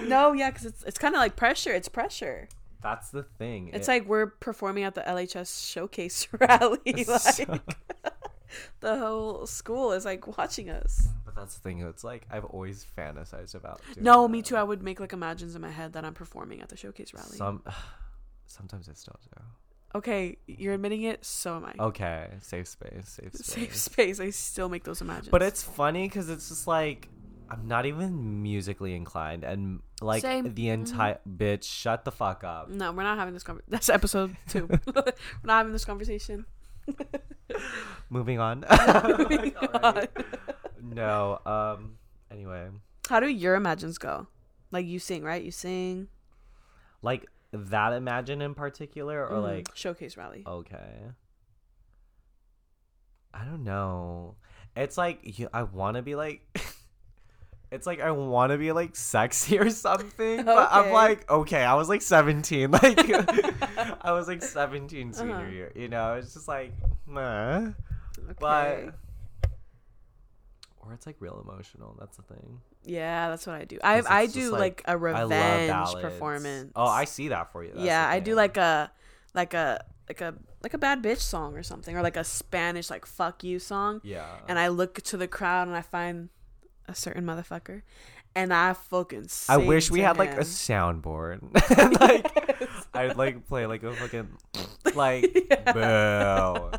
[0.06, 1.72] No, yeah, because it's it's kind of like pressure.
[1.72, 2.48] It's pressure.
[2.80, 3.70] That's the thing.
[3.72, 6.78] It's It- like we're performing at the LHS showcase rally.
[6.86, 7.60] Like so-
[8.80, 11.08] the whole school is like watching us.
[11.24, 11.80] but that's the thing.
[11.80, 13.80] It's like I've always fantasized about.
[14.00, 14.56] No, me too.
[14.56, 17.36] I would make like imagines in my head that I'm performing at the showcase rally.
[17.36, 17.62] Some,
[18.46, 19.42] sometimes I still do.
[19.98, 21.24] okay, you're admitting it.
[21.24, 21.74] So am I.
[21.78, 23.46] Okay, safe space, safe space.
[23.46, 24.20] Safe space.
[24.20, 25.28] I still make those imagines.
[25.28, 27.08] But it's funny because it's just like
[27.50, 30.44] I'm not even musically inclined, and like Same.
[30.46, 30.54] Mm-hmm.
[30.54, 32.68] the entire bitch, shut the fuck up.
[32.68, 33.70] no, we're not having this conversation.
[33.70, 34.66] That's episode two.
[34.86, 35.02] we're
[35.44, 36.44] not having this conversation.
[38.10, 38.64] Moving on.
[39.18, 40.06] Moving on.
[40.82, 41.38] no.
[41.46, 41.98] Um.
[42.30, 42.68] Anyway,
[43.08, 44.26] How do your imagines go?
[44.70, 45.42] Like you sing, right?
[45.42, 46.08] You sing.
[47.02, 49.42] like that imagine in particular, or Mhm.
[49.42, 50.42] like showcase rally.
[50.46, 51.12] okay.
[53.32, 54.36] I don't know.
[54.76, 56.42] It's like you, I want to be like.
[57.70, 61.74] It's like I want to be like sexy or something, but I'm like, okay, I
[61.74, 62.98] was like 17, like
[64.02, 65.46] I was like 17 senior Uh-huh.
[65.46, 66.14] year, you know.
[66.14, 66.72] It's just like,
[67.06, 67.72] meh.
[68.18, 68.34] Okay.
[68.40, 68.94] but
[70.78, 71.94] or it's like real emotional.
[71.98, 72.60] That's the thing.
[72.84, 73.78] yeah, that's what I do.
[73.82, 76.72] I I do like, like, a revenge performance.
[76.74, 77.72] Oh, I see that for you.
[77.74, 78.90] That's yeah, I do like a
[79.34, 82.88] like a like a like a bad bitch song or something, or like a Spanish
[82.90, 84.00] like "fuck you" song.
[84.02, 84.36] yeah.
[84.48, 86.30] And I look to the crowd and I find
[86.88, 87.82] a certain motherfucker,
[88.34, 89.28] and I fucking.
[89.48, 91.40] I wish we had like a soundboard.
[92.00, 92.58] like
[92.94, 94.28] I'd like play like a fucking
[94.94, 96.70] like boo.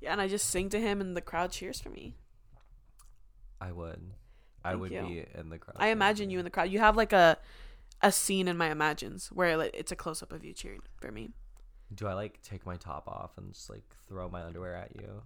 [0.00, 2.14] Yeah, and I just sing to him, and the crowd cheers for me.
[3.60, 4.00] I would.
[4.64, 5.02] I Thank would you.
[5.02, 5.76] be in the crowd.
[5.78, 6.70] I imagine you in the crowd.
[6.70, 7.36] You have like a
[8.00, 11.10] a scene in my imagines where like, it's a close up of you cheering for
[11.10, 11.30] me.
[11.94, 15.22] Do I like take my top off and just like throw my underwear at you,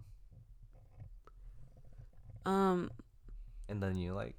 [2.46, 2.90] Um,
[3.68, 4.36] and then you like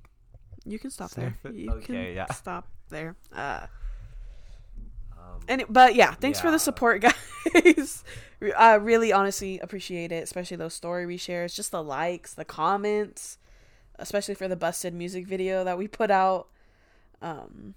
[0.66, 1.36] you can stop there.
[1.44, 1.54] It?
[1.56, 2.32] You Okay, can yeah.
[2.32, 3.16] stop there.
[3.36, 3.68] Uh,
[5.18, 7.02] um, and but yeah, thanks for the support,
[7.54, 8.04] guys.
[8.58, 13.38] I really honestly appreciate it, especially those story reshares, just the likes, the comments,
[13.98, 16.48] especially for the busted music video that we put out.
[17.22, 17.76] Um,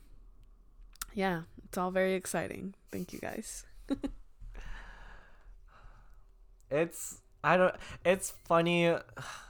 [1.14, 2.74] yeah, it's all very exciting.
[2.90, 3.64] Thank you guys.
[6.70, 7.74] it's I don't.
[8.04, 8.94] It's funny.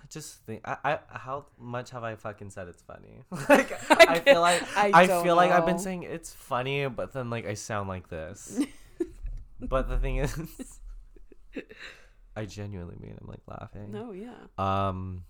[0.08, 3.22] Just think I, I how much have I fucking said it's funny?
[3.48, 7.30] like I feel like I I, feel like I've been saying it's funny, but then
[7.30, 8.60] like I sound like this.
[9.60, 10.38] but the thing is,
[12.36, 13.90] I genuinely mean I'm like laughing.
[13.92, 14.34] No, yeah.
[14.58, 15.24] Um,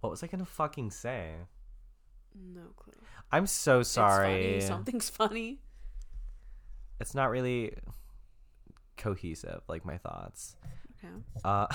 [0.00, 1.32] what was I gonna fucking say?
[2.34, 2.94] No clue.
[3.32, 4.42] I'm so It's sorry.
[4.42, 4.60] funny.
[4.60, 5.60] Something's funny.
[7.00, 7.74] It's not really
[8.96, 10.56] cohesive, like my thoughts.
[11.44, 11.66] Uh,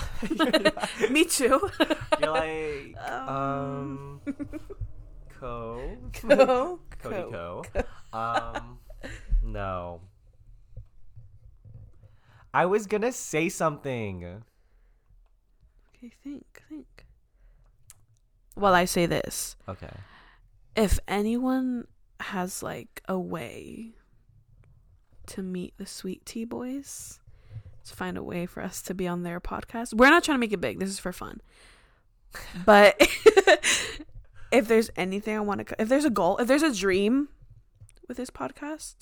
[1.10, 1.60] Me too.
[2.20, 4.20] you're like Um.
[4.26, 4.38] um,
[5.40, 6.80] co Co.
[7.02, 7.62] Cody Co.
[7.72, 8.18] Co.
[8.18, 8.78] Um,
[9.42, 10.00] no.
[12.54, 14.42] I was gonna say something.
[15.94, 17.04] Okay, think, think.
[18.56, 19.56] Well, I say this.
[19.68, 19.90] Okay.
[20.74, 21.86] If anyone
[22.20, 23.92] has like a way
[25.26, 27.20] to meet the Sweet Tea Boys,
[27.86, 29.94] to find a way for us to be on their podcast.
[29.94, 30.78] We're not trying to make it big.
[30.78, 31.40] This is for fun.
[32.64, 32.96] But
[34.50, 37.28] if there's anything I want to, if there's a goal, if there's a dream
[38.08, 38.94] with this podcast,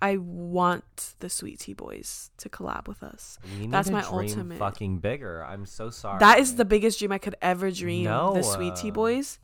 [0.00, 3.38] I want the Sweet Tea Boys to collab with us.
[3.68, 5.42] That's my ultimate- fucking bigger.
[5.44, 6.18] I'm so sorry.
[6.18, 8.04] That is the biggest dream I could ever dream.
[8.04, 9.38] No, the Sweet Tea Boys.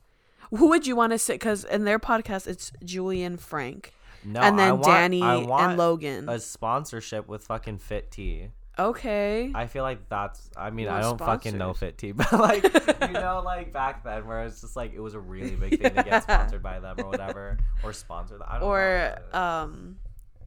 [0.50, 1.34] Who would you want to sit?
[1.34, 3.92] Because in their podcast, it's Julian Frank,
[4.24, 6.28] no, and I then want- Danny I want and Logan.
[6.28, 8.48] a sponsorship with fucking Fit Tea.
[8.78, 9.50] okay.
[9.54, 10.50] I feel like that's.
[10.56, 11.74] I mean, I don't fucking know.
[11.74, 15.14] Fit Tea, but like you know, like back then, where it's just like it was
[15.14, 18.40] a really big thing to get sponsored by them or whatever, or sponsored.
[18.46, 19.38] I don't or know.
[19.38, 19.96] um,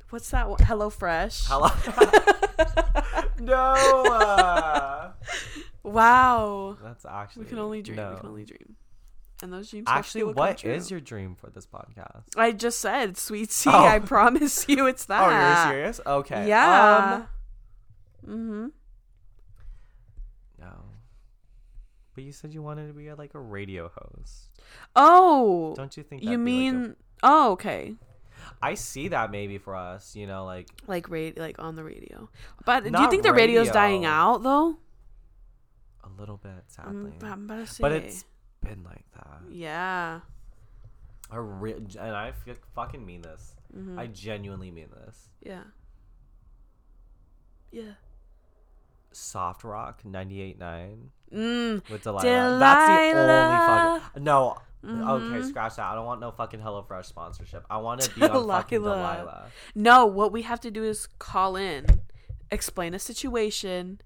[0.10, 0.50] what's that?
[0.50, 0.60] one?
[0.64, 1.44] Hello Fresh.
[1.48, 1.70] Hello.
[3.40, 3.56] no.
[4.06, 5.12] Uh,
[5.84, 6.78] wow.
[6.84, 7.44] that's actually.
[7.44, 7.98] We can only dream.
[7.98, 8.12] No.
[8.12, 8.72] We can only dreem.
[9.44, 12.24] And those dreams Actually, what is your dream for this podcast?
[12.38, 13.70] I just said sweet tea.
[13.70, 13.84] Oh.
[13.84, 15.22] I promise you, it's that.
[15.22, 16.00] Oh, you're serious?
[16.08, 16.48] Okay.
[16.48, 17.26] Yeah.
[18.24, 18.68] Um, mm-hmm.
[20.62, 20.74] no.
[22.16, 24.50] But you said you wanted to be a, like a radio host.
[24.96, 26.22] Oh, Don't you think?
[26.22, 26.96] you that'd like, mean?
[27.22, 27.96] oh, okay.
[28.62, 30.16] I see that maybe for us.
[30.16, 32.30] You know, like Like rate, like on the radio.
[32.66, 34.78] But do you think the radio's dying out though?
[36.06, 37.12] a little bit, I'm, sadly.
[37.24, 37.82] I'm about to say.
[37.82, 38.26] but it's
[38.64, 39.42] been like that.
[39.52, 40.20] yeah.
[41.32, 43.56] A re- and I f- fucking mean this.
[43.76, 43.98] Mhm.
[43.98, 45.30] I genuinely mean this.
[45.42, 45.64] yeah.
[47.72, 47.94] Yeah.
[49.12, 51.90] Soft Rock 98.9 Mm.
[51.90, 52.60] with Delilah.
[52.60, 54.24] That's the only fucking.
[54.24, 54.58] No.
[54.84, 55.10] Mhm.
[55.36, 55.86] Okay, scratch that.
[55.92, 57.66] I don't want no fucking HelloFresh sponsorship.
[57.70, 59.16] I want to be on fucking Delilah.
[59.18, 59.46] Delilah.
[59.76, 61.86] No, what we have to do is call in,
[62.52, 64.02] explain a situation,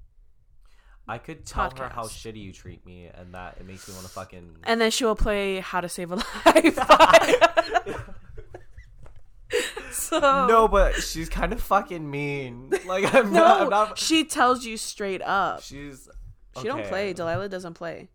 [1.07, 4.05] I could tell her how shitty you treat me, and that it makes me want
[4.05, 4.57] to fucking.
[4.63, 6.79] and then she will play How to Save a Life.
[9.91, 12.71] so no, but she's kind of fucking mean.
[12.85, 13.61] Like I'm no, not.
[13.61, 15.61] I'm not she tells you straight up.
[15.61, 16.09] she's.
[16.59, 17.13] She don't play.
[17.13, 18.09] Delilah doesn't play.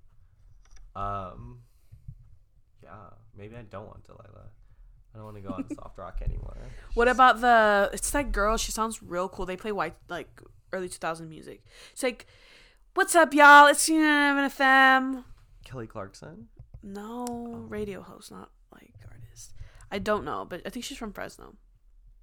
[0.97, 1.61] Um.
[2.83, 2.91] Yeah,
[3.37, 4.49] maybe I don't want Delilah.
[5.15, 6.57] I don't want to go on soft rock anymore.
[6.95, 7.91] What about the?
[7.93, 8.57] It's that girl.
[8.57, 9.47] She sounds real cool.
[9.47, 10.41] They play white like
[10.73, 11.63] early 2000 music.
[11.93, 12.27] It's like,
[12.95, 13.67] what's up, y'all?
[13.67, 15.25] It's CNN FM.
[15.65, 16.49] Kelly Clarkson?
[16.83, 17.67] No, Oh.
[17.69, 19.53] radio host, not like artist.
[19.91, 21.55] I don't know, but I think she's from Fresno.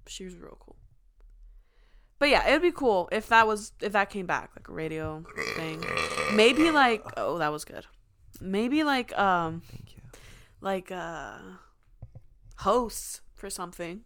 [0.06, 0.76] She was real cool.
[2.18, 4.72] But yeah, it would be cool if that was if that came back like a
[4.72, 5.24] radio
[5.56, 5.82] thing.
[6.34, 7.86] Maybe like oh that was good.
[8.42, 10.02] Maybe like um Thank you.
[10.60, 11.38] like uh
[12.58, 14.02] hosts for something.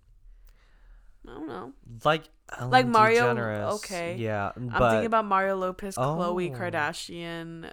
[1.27, 1.73] I don't know.
[2.05, 2.25] Like
[2.59, 3.73] Ellen Like Mario- DeGeneres.
[3.77, 4.17] okay.
[4.17, 6.59] Yeah, I'm thinking about Mario Lopez, Khloe Oh.
[6.59, 7.65] Kardashian,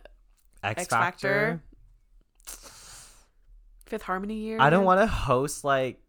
[0.64, 1.62] X X Factor.
[2.47, 2.68] Factor.
[3.86, 4.58] Fifth Harmony year.
[4.62, 6.02] I don't want to host like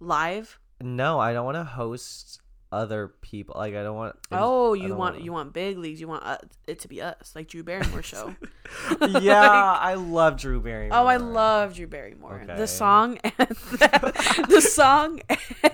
[0.00, 0.58] live.
[0.82, 2.40] no, I don't want to host
[2.72, 3.56] other people.
[3.58, 4.16] Like I don't want.
[4.30, 6.00] Oh, I you want wanna- you want big leagues.
[6.00, 8.34] You want uh, it to be us, like Drew Barrymore show.
[9.20, 10.98] yeah, I love Drew Barrymore.
[10.98, 12.42] Oh, I love Drew Barrymore.
[12.44, 12.56] Okay.
[12.56, 15.20] The song and the, the song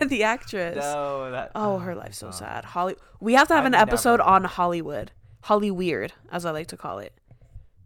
[0.01, 0.77] and the actress.
[0.77, 1.53] No, that.
[1.55, 2.65] Oh, her life's so sad.
[2.65, 6.51] Holly, we have to have I've an episode never- on Hollywood, Holly Weird, as I
[6.51, 7.13] like to call it,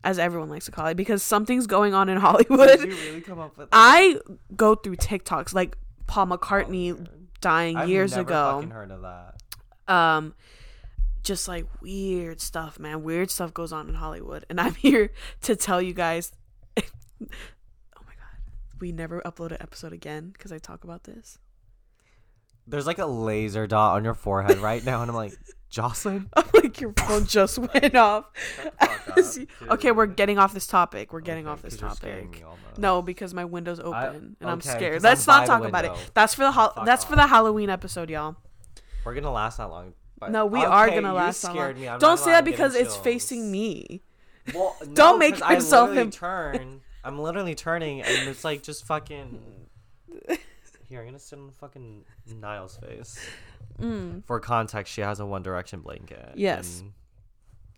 [0.04, 2.80] as everyone likes to call it, because something's going on in Did Hollywood.
[2.80, 3.68] you really come up with?
[3.72, 4.18] I
[4.56, 7.06] go through TikToks like Paul McCartney
[7.40, 8.52] dying I've years never ago.
[8.56, 9.34] Fucking heard of that.
[9.92, 10.34] um
[11.22, 15.10] just like weird stuff man weird stuff goes on in hollywood and i'm here
[15.42, 16.32] to tell you guys
[16.78, 16.82] oh
[17.20, 21.38] my god we never upload an episode again because i talk about this
[22.66, 25.34] There's like a laser dot on your forehead right now, and I'm like,
[25.70, 26.28] Jocelyn.
[26.36, 30.38] i'm like your phone just went off Shut the fuck up, See- okay we're getting
[30.38, 32.44] off this topic we're getting Okay, off this topic
[32.76, 35.02] no because my window's open I- and i'm scared.
[35.02, 37.70] let's I'm not talk about it that's for the hol- Fuck that's for the halloween
[37.70, 38.36] episode y'all
[39.04, 39.94] We're gonna last that long.
[40.18, 41.82] But- No, we are gonna last so scared long.
[41.82, 41.88] me.
[41.88, 43.04] I'm Don't say gonna that because it's chills.
[43.04, 44.02] facing me.
[44.54, 46.80] Well, Don't make make 'cause I yourself literally imp- turn.
[47.02, 49.40] I'm literally turning, and it's like just fucking.
[50.88, 52.04] Here, I'm gonna sit on fucking
[52.38, 53.18] Niall's face.
[53.80, 54.24] Mm.
[54.26, 56.32] For context, she has a One Direction blanket.
[56.36, 56.80] Yes.
[56.80, 56.92] and-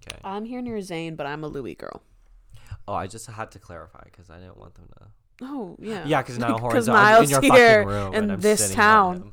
[0.05, 0.18] Okay.
[0.24, 2.03] I'm here near Zayn, but I'm a Louis girl.
[2.88, 5.07] Oh, I just had to clarify because I didn't want them to.
[5.44, 6.05] Oh yeah.
[6.05, 6.94] Yeah, because Niall Horan's in
[7.30, 9.32] your here fucking room, in and this town.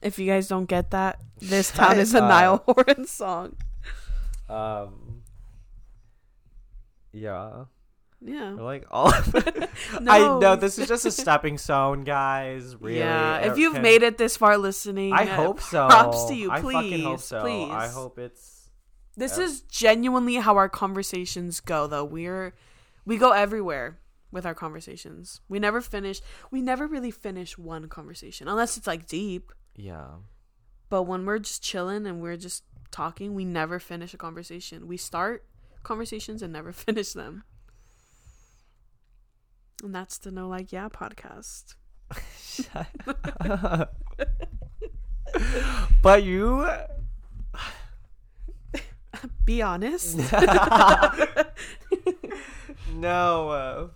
[0.00, 2.28] If you guys don't get that, this Shut town is a up.
[2.28, 3.56] Niall Horan song.
[4.48, 5.22] Um.
[7.12, 7.64] Yeah.
[8.20, 8.54] Yeah.
[8.54, 9.10] We're like all.
[10.00, 10.10] No.
[10.12, 12.74] I know this is just a stepping stone, guys.
[12.80, 12.98] Really.
[12.98, 13.38] Yeah.
[13.50, 15.86] If you've can- made it this far listening, I uh, hope so.
[15.88, 16.50] Props to you.
[16.50, 17.40] I Please, fucking hope so.
[17.42, 17.70] please.
[17.70, 18.70] I hope it's.
[19.16, 19.44] This Yeah.
[19.44, 22.04] is genuinely how our conversations go though.
[22.04, 22.54] We're
[23.04, 23.98] we go everywhere
[24.30, 25.40] with our conversations.
[25.48, 29.52] We never finish we never really finish one conversation unless it's like deep.
[29.74, 30.06] Yeah.
[30.88, 34.86] But when we're just chilling and we're just talking, we never finish a conversation.
[34.86, 35.44] We start
[35.82, 37.44] conversations and never finish them.
[39.82, 41.74] And that's the No Like Yeah podcast.
[46.02, 46.66] but you.
[49.44, 50.16] Be honest.
[52.94, 53.48] no.
[53.48, 53.88] Uh,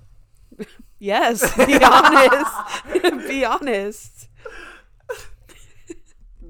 [0.99, 3.29] yes, be honest.
[3.29, 4.29] be honest.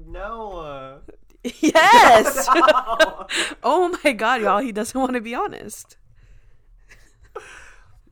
[0.07, 0.99] no.
[1.43, 2.47] Yes.
[3.63, 5.97] oh my god, y'all, he doesn't want to be honest.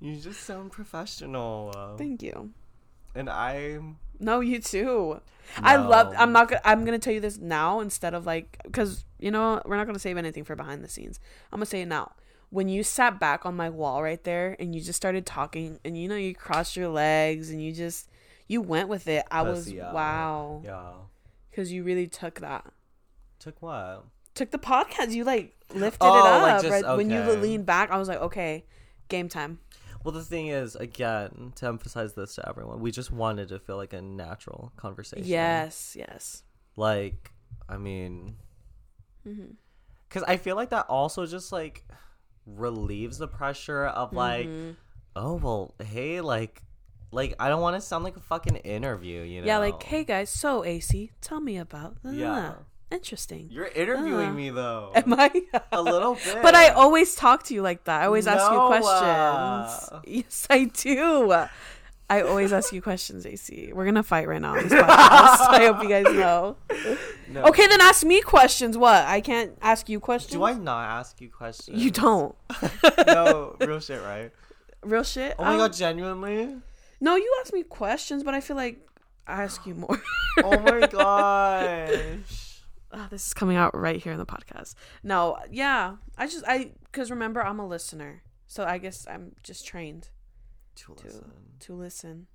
[0.01, 1.71] You just sound professional.
[1.75, 2.51] Uh, Thank you.
[3.15, 3.79] and I.
[4.19, 5.21] No, you too.
[5.57, 6.13] I love.
[6.17, 6.49] I'm not.
[6.49, 9.85] gonna I'm gonna tell you this now instead of like because you know we're not
[9.87, 11.19] gonna save anything for behind the scenes.
[11.51, 12.11] I'm gonna say it now.
[12.51, 15.97] When you sat back on my wall right there and you just started talking and
[15.97, 18.09] you know you crossed your legs and you just
[18.47, 19.23] you went with it.
[19.31, 19.93] I was out.
[19.93, 20.91] wow Yeah.
[21.51, 22.65] because you really took that.
[23.39, 24.05] Took what?
[24.35, 25.11] Took the podcast.
[25.11, 27.91] You like lifted Oh, it up like, just- right when you leaned back.
[27.91, 28.65] I was like, okay,
[29.07, 29.59] game time.
[30.03, 33.75] Well, the thing is, again, to emphasize this to everyone, we just wanted to feel
[33.77, 35.25] like a natural conversation.
[35.25, 36.43] Yes, yes.
[36.75, 37.31] Like,
[37.67, 38.37] I mean,
[39.27, 39.55] Mhm.
[40.07, 41.83] because I feel like that also just like
[42.45, 44.75] relieves the pressure of like, Mhm.
[45.15, 46.63] oh well, hey, like,
[47.11, 49.47] like I don't want to sound like a fucking interview, you know?
[49.47, 51.97] Yeah, like, hey guys, so AC, tell me about.
[52.03, 52.55] Yeah.
[52.91, 53.49] Interesting.
[53.51, 54.91] you're interviewing uh, me though.
[54.95, 55.31] Am I?
[55.71, 58.01] a little bit, But I always talk to you like that.
[58.01, 58.91] I always ask you questions.
[59.91, 60.01] uh.
[60.05, 61.31] Yes, I do.
[62.11, 63.71] I always ask you questions, AC.
[63.71, 64.87] We're gonna fight right now on this podcast.
[64.89, 66.55] I hope you guys know.
[67.31, 67.43] No.
[67.45, 68.75] Okay, then ask me questions.
[68.75, 69.05] What?
[69.05, 70.33] I can't ask you questions.
[70.33, 71.79] Do I not ask you questions?
[71.83, 72.33] You don't.
[73.07, 74.31] no, real shit, right?
[74.81, 75.35] Real shit.
[75.37, 76.55] Oh my Um, god, genuinely?
[76.99, 78.79] No, you ask me questions, but I feel like
[79.27, 80.01] I ask you more.
[80.43, 82.48] Oh my gosh.
[82.91, 84.73] Ah, this is coming out right here in the podcast.
[85.03, 89.65] No, yeah, I just I because remember I'm a listener, so I guess I'm just
[89.65, 90.09] trained
[90.77, 91.31] To to listen.
[91.59, 92.27] to listen.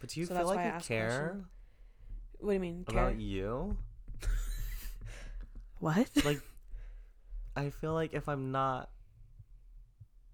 [0.00, 1.44] But do you So feel like I you care.
[2.38, 2.84] What do you mean?
[2.84, 2.98] Care?
[3.08, 3.76] about you?
[5.80, 6.08] What?
[6.24, 6.40] Like,
[7.56, 8.90] I feel like if I'm not.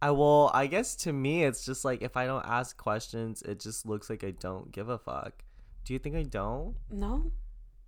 [0.03, 0.51] I will.
[0.55, 4.09] I guess to me, it's just like if I don't ask questions, it just looks
[4.09, 5.45] like I don't give a fuck.
[5.85, 6.77] Do you think I don't?
[6.91, 7.31] No,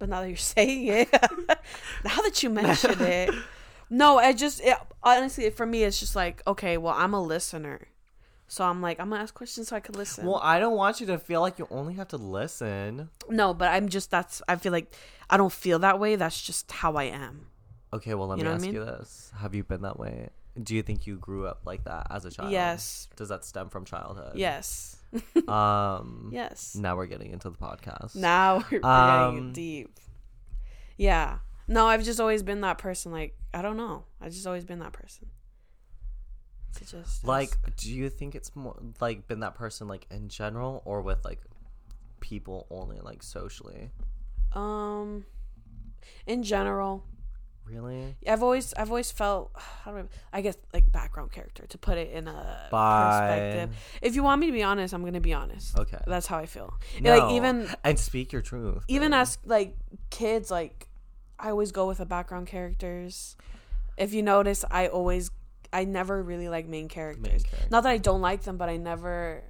[0.03, 1.09] but now that you're saying it,
[2.05, 3.31] now that you mention it,
[3.89, 7.87] no, I just it, honestly for me it's just like okay, well I'm a listener,
[8.49, 10.27] so I'm like I'm gonna ask questions so I can listen.
[10.27, 13.11] Well, I don't want you to feel like you only have to listen.
[13.29, 14.93] no, but I'm just that's I feel like
[15.31, 16.17] I don't feel that way.
[16.17, 17.47] That's just how I am.
[17.93, 18.75] Okay, well, let You me what I ask mean?
[18.75, 20.31] you this: Have you been that way?
[20.61, 22.51] Do you think you grew up like that as a child?
[22.51, 24.33] Yes, Does that stem from childhood?
[24.35, 24.97] yes,
[25.49, 26.31] Um.
[26.33, 26.75] yes.
[26.75, 28.15] Now we're getting into the podcast.
[28.17, 30.01] Now we're Um, getting deep.
[30.97, 31.39] Yeah.
[31.69, 33.13] No, I've just always been that person.
[33.13, 34.05] Like I don't know.
[34.21, 35.29] I've just always been that person.
[36.77, 40.81] To just Like, do you think it's more like been that person like in general
[40.87, 41.41] or with like
[42.21, 43.91] people only like socially?
[44.55, 45.25] um,
[46.27, 47.05] in general,
[47.73, 48.17] Really?
[48.27, 51.97] I've always I've always felt how do I, I guess like background character to put
[51.99, 53.11] it in a Bye.
[53.31, 53.77] perspective.
[54.03, 55.79] If you want me to be honest, I'm gonna be honest.
[55.79, 55.99] Okay.
[56.07, 56.75] That's how I feel.
[57.01, 57.17] No.
[57.17, 58.85] Like even and speak your truth.
[58.89, 59.77] even as like
[60.11, 60.89] kids, like
[61.39, 63.37] I always go with the background characters.
[63.97, 65.31] If you notice, I always
[65.73, 67.43] I never really like main characters.
[67.45, 67.69] character.
[67.71, 69.43] Not that I don't like them, but I never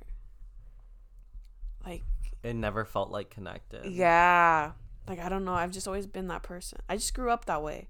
[1.85, 2.03] like
[2.43, 3.87] it never felt like connected.
[3.87, 4.73] yeah.
[5.09, 5.55] Like I don't know.
[5.55, 6.79] I've just always been that person.
[6.89, 7.89] I just grew up that way.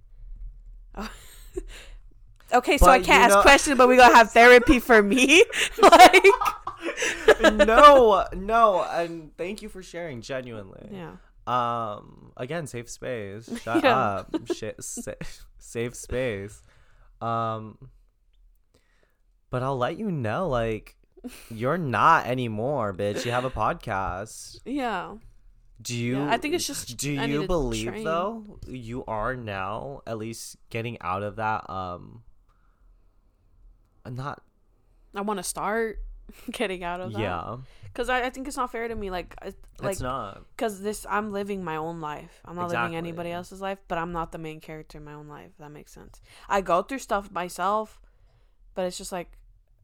[2.52, 5.44] okay, so I can't ask know- questions, but we gonna have therapy for me.
[5.82, 6.24] like
[7.52, 10.20] no, no, and thank you for sharing.
[10.20, 10.88] Genuinely.
[10.92, 11.12] yeah.
[11.46, 13.48] Um, again, safe space.
[13.62, 13.98] Shut Yeah.
[13.98, 14.28] up.
[14.54, 15.12] Shit, sa-
[15.58, 16.62] safe space.
[17.20, 17.78] Um,
[19.50, 20.94] but I'll let you know, like,
[21.50, 23.24] you're not anymore, bitch.
[23.24, 24.60] You have a podcast.
[24.64, 25.14] Yeah.
[25.82, 26.18] Do you?
[26.18, 28.04] Yeah, I think it's just Do I you believe train.
[28.04, 31.68] though you are now at least getting out of that?
[31.68, 32.22] Um,
[34.08, 34.42] not
[35.14, 35.98] I want to start
[36.50, 37.20] getting out of that.
[37.20, 37.56] yeah.
[37.84, 39.10] Because I, I think it's not fair to me.
[39.10, 40.46] Like, I, like it's not.
[40.56, 42.40] because this I'm living my own life.
[42.44, 45.28] I'm not living anybody else's life, but I'm not the main character in my own
[45.28, 45.50] life.
[45.52, 46.22] If that makes sense.
[46.48, 48.00] I go through stuff myself,
[48.74, 49.32] but it's just like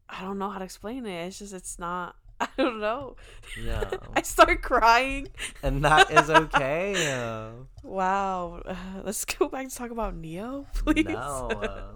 [0.09, 1.27] I don't know how to explain it.
[1.27, 2.15] It's just it's not.
[2.41, 3.15] I don't know.
[3.61, 3.89] Yeah.
[4.15, 5.27] I start crying.
[5.63, 7.11] and that is okay.
[7.11, 7.51] Uh,
[7.83, 8.61] Wow.
[9.03, 11.05] let's go back to talk about Ne-Yo, please.
[11.05, 11.49] no.
[11.51, 11.91] Uh,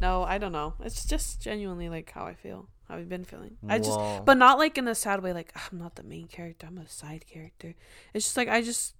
[0.00, 0.74] no, I don't know.
[0.80, 2.68] It's just genuinely like how I feel.
[2.88, 3.56] How I've been feeling.
[3.68, 5.32] I just, well, but not like in a sad way.
[5.32, 6.66] Like I'm not the main character.
[6.68, 7.74] I'm a side character.
[8.14, 8.94] It's just like I just,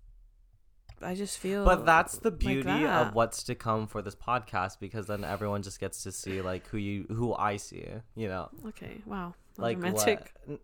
[1.02, 1.64] I just feel.
[1.64, 3.08] But that's the like beauty that.
[3.08, 6.66] of what's to come for this podcast because then everyone just gets to see like
[6.68, 7.84] who you who I see,
[8.16, 8.48] you know.
[8.68, 8.96] Okay.
[9.06, 9.34] Wow.
[9.50, 10.32] That's Like romantic.
[10.46, 10.60] what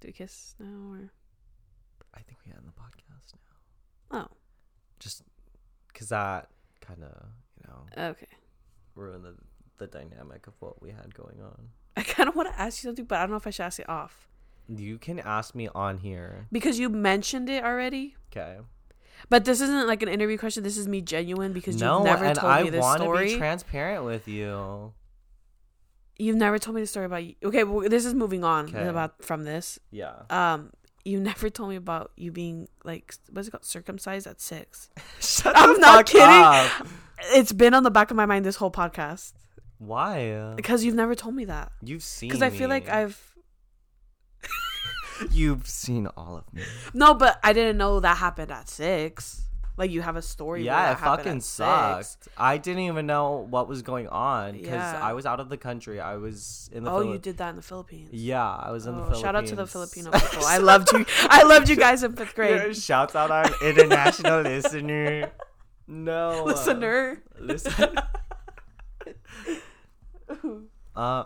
[0.00, 1.12] Do we kiss now or?
[2.14, 3.34] I think we end the podcast
[4.10, 4.18] now.
[4.30, 4.36] Oh.
[4.98, 5.22] Just
[5.94, 6.48] cuz that
[6.80, 7.26] kind of,
[7.56, 8.26] you know, Okay.
[8.94, 9.36] ruined the
[9.78, 11.70] the dynamic of what we had going on.
[11.96, 13.64] I kind of want to ask you something, but I don't know if I should
[13.64, 14.28] ask it off
[14.68, 16.46] You can ask me on here.
[16.52, 18.14] because you mentioned it already.
[18.30, 18.58] Okay.
[19.28, 20.62] But this isn't like an interview question.
[20.62, 23.26] This is me genuine because No, you've never told I me this want to story.
[23.26, 24.92] be transparent with you.
[26.20, 27.34] You've never told me the story about you.
[27.42, 28.86] Okay, well, this is moving on Okay.
[28.86, 29.78] about from this.
[29.90, 30.12] Yeah.
[30.30, 30.70] Um,
[31.04, 34.90] you never told me about you being like what's it called circumcised at six.
[35.20, 36.28] Shut I'm not kidding.
[36.28, 36.86] up.
[37.32, 39.32] It's been on the back of my mind this whole podcast
[39.78, 40.52] Why?
[40.56, 41.72] because you've never told me that.
[41.82, 42.88] You've seen Because I feel like.
[42.88, 43.18] I've
[45.30, 46.62] You've seen all of me.
[46.94, 49.42] no, but I didn't know that happened at six.
[49.80, 50.62] Like you have a story.
[50.64, 52.04] Yeah, it fucking sucked.
[52.24, 52.28] six.
[52.36, 55.00] I didn't even know what was going on because Yeah.
[55.02, 55.98] I was out of the country.
[56.00, 56.90] I was in the.
[56.90, 58.10] Oh, you did that in the Philippines.
[58.12, 59.22] Yeah, I was in the Oh, Philippines.
[59.22, 60.44] shout out to the Filipino people.
[60.44, 61.06] I loved you.
[61.22, 62.60] I loved you guys in fifth grade.
[62.66, 65.30] Yeah, shouts out our international listener.
[65.88, 67.22] No, uh, Listener.
[67.40, 67.96] listen.
[70.94, 71.24] uh,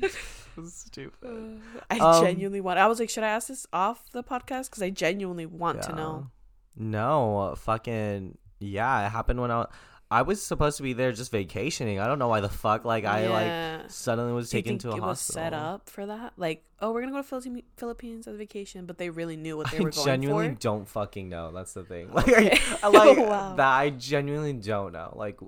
[0.68, 1.60] stupid.
[1.90, 2.78] I Um, genuinely want.
[2.78, 4.64] I was like, should I ask this off the podcast?
[4.70, 6.30] Because I genuinely want to know.
[6.76, 9.06] No, fucking yeah.
[9.06, 9.66] It happened when I
[10.12, 12.00] I was supposed to be there just vacationing.
[12.00, 13.78] I don't know why the fuck like I Yeah.
[13.80, 15.10] like suddenly was taken think to a it hospital.
[15.10, 16.32] was set up for that?
[16.36, 19.56] Like, oh, we're gonna go to Philippi- Philippines as a vacation, but they really knew
[19.56, 20.30] what they I were going genuinely for.
[20.54, 21.52] Genuinely don't fucking know.
[21.52, 22.10] That's the thing.
[22.14, 22.58] Like, Okay.
[22.82, 23.54] I, like Oh, wow.
[23.54, 23.68] that.
[23.68, 25.12] I genuinely don't know.
[25.16, 25.38] Like,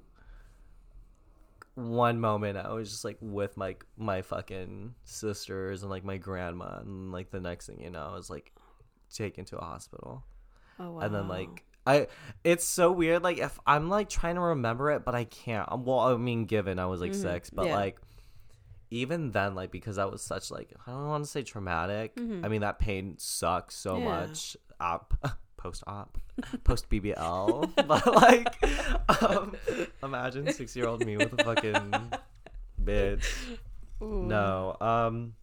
[1.74, 6.80] one moment I was just like with my my fucking sisters and like my grandma,
[6.80, 8.52] and like the next thing you know, I was like
[9.14, 10.24] taken to a hospital,
[10.78, 11.00] Oh wow.
[11.00, 11.64] and then like.
[11.84, 12.06] I
[12.44, 15.66] it's so weird like if I'm like trying to remember it but I can't.
[15.72, 17.16] Um, Well, I mean given I was like Mhm.
[17.22, 17.74] 6, but Yeah.
[17.74, 18.00] like
[18.92, 22.14] even then like because that was such like I don't want to say traumatic.
[22.14, 22.44] Mhm.
[22.44, 24.04] I mean that pain sucks so Yeah.
[24.04, 25.14] much op
[25.62, 26.18] post op
[26.64, 28.54] post BBL but like
[29.22, 29.54] um
[30.02, 32.10] imagine 6 year old me with a fucking
[32.82, 33.24] bitch.
[34.02, 34.24] Ooh.
[34.26, 34.76] No.
[34.80, 35.34] Um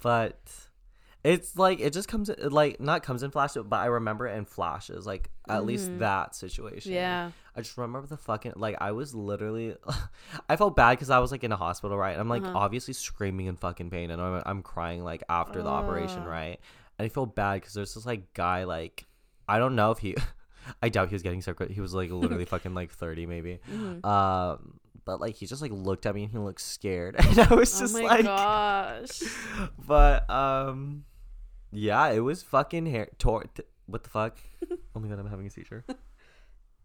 [0.00, 0.38] but
[1.24, 4.44] it's like it just comes like not comes in flashes but I remember it in
[4.44, 5.98] flashes like at least Mhm.
[5.98, 6.92] that situation.
[6.92, 7.32] Yeah.
[7.56, 9.74] I just remember the fucking like I was literally
[10.48, 12.56] I felt bad because I was like in a hospital right and I'm like Uh-huh.
[12.56, 16.60] obviously screaming in fucking pain and I'm, I'm crying like after the operation right
[16.98, 19.06] I feel bad because there's this like guy like
[19.48, 20.16] I don't know if he
[20.82, 24.04] I doubt he was getting sick he was like literally fucking like 30 maybe Mhm.
[24.04, 27.54] um but like he just like looked at me and he looked scared and I
[27.54, 29.22] was Oh just my like gosh.
[29.86, 31.04] but um
[31.70, 34.36] yeah it was fucking hair tor- t- what the fuck
[34.94, 35.84] oh my god I'm having a seizure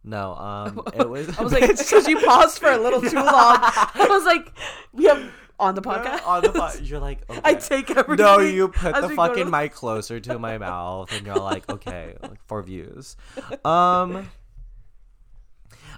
[0.04, 3.26] no um it was I was like, because you paused for a little too long.
[3.28, 4.52] I was like,
[4.92, 6.26] we have on the podcast.
[6.26, 7.40] on the pod you're like okay.
[7.44, 8.26] I take everything.
[8.26, 11.70] no you put the go to fucking mic closer to my mouth and you're like
[11.70, 13.16] okay like for views
[13.64, 14.28] um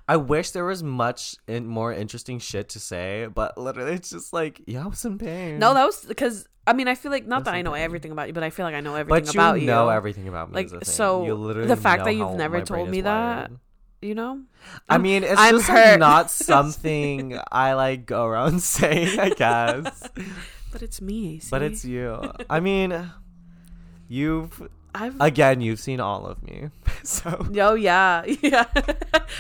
[0.08, 4.34] I wish there was much in, more interesting shit to say, but literally it's just
[4.34, 5.58] like, yeah, I was in pain.
[5.58, 8.28] No, that was because I mean I feel like not that I know everything about
[8.28, 9.68] you, but I feel like I know everything but you about you.
[9.68, 10.56] know everything about me.
[10.56, 10.94] Like, is the thing.
[10.94, 13.60] so, you literally the fact that you've never told me is that, wired.
[14.06, 14.42] You know.
[14.88, 20.10] I mean, it's I'm just like not something I like go around saying, I guess.
[20.72, 21.40] But it's me.
[21.50, 22.20] but it's you.
[22.50, 23.10] I mean,
[24.10, 24.62] you've
[24.94, 25.16] I've.
[25.22, 26.70] again, you've seen all of me,
[27.04, 28.66] so oh yeah, yeah.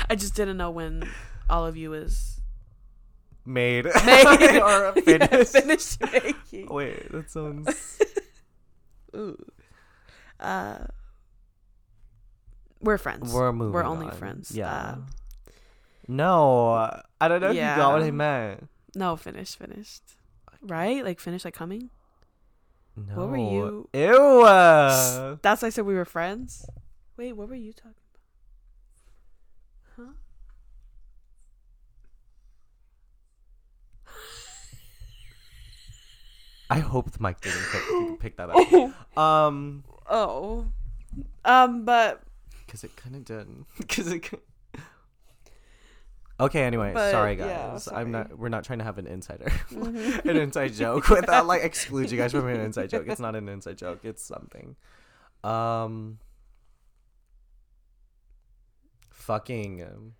[0.09, 1.03] I just didn't know when
[1.49, 2.39] all of you was
[3.45, 5.51] made, made or Yeah, finished.
[5.51, 6.67] finished making.
[6.73, 7.99] Wait, that sounds
[9.13, 9.35] Ooh.
[10.39, 10.87] Uh,
[12.85, 13.33] we're friends.
[13.33, 13.73] We're moving.
[13.73, 14.13] We're only on.
[14.13, 14.51] friends.
[14.51, 14.71] Yeah.
[14.73, 14.95] Uh,
[16.07, 16.69] no,
[17.19, 18.67] I don't know if you got what I meant.
[18.95, 20.03] no, finished, finished.
[20.61, 21.03] Right?
[21.03, 21.89] Like finished, like coming.
[22.95, 23.15] No.
[23.15, 24.43] What were you- Ew.
[25.41, 26.65] That's why I said we were friends.
[27.17, 27.91] Wait, what were you talking
[29.97, 30.07] about?
[30.07, 30.13] Huh?
[36.69, 39.17] I hope the mic didn't pick, pick that up.
[39.17, 40.65] Um, Oh.
[41.45, 42.21] Um, but
[42.75, 43.47] because it kind of did.
[43.77, 44.29] Because it.
[46.37, 46.63] Okay.
[46.63, 47.83] Anyway, But, sorry yeah, guys.
[47.83, 48.01] sorry.
[48.01, 48.37] I'm not.
[48.37, 50.25] We're not trying to have an insider, Mhm.
[50.29, 53.05] an inside joke without like exclude you guys from an inside joke.
[53.07, 53.99] It's not an inside joke.
[54.03, 54.75] It's something.
[55.45, 56.19] Um.
[59.11, 59.81] Fucking.
[59.83, 60.13] Um,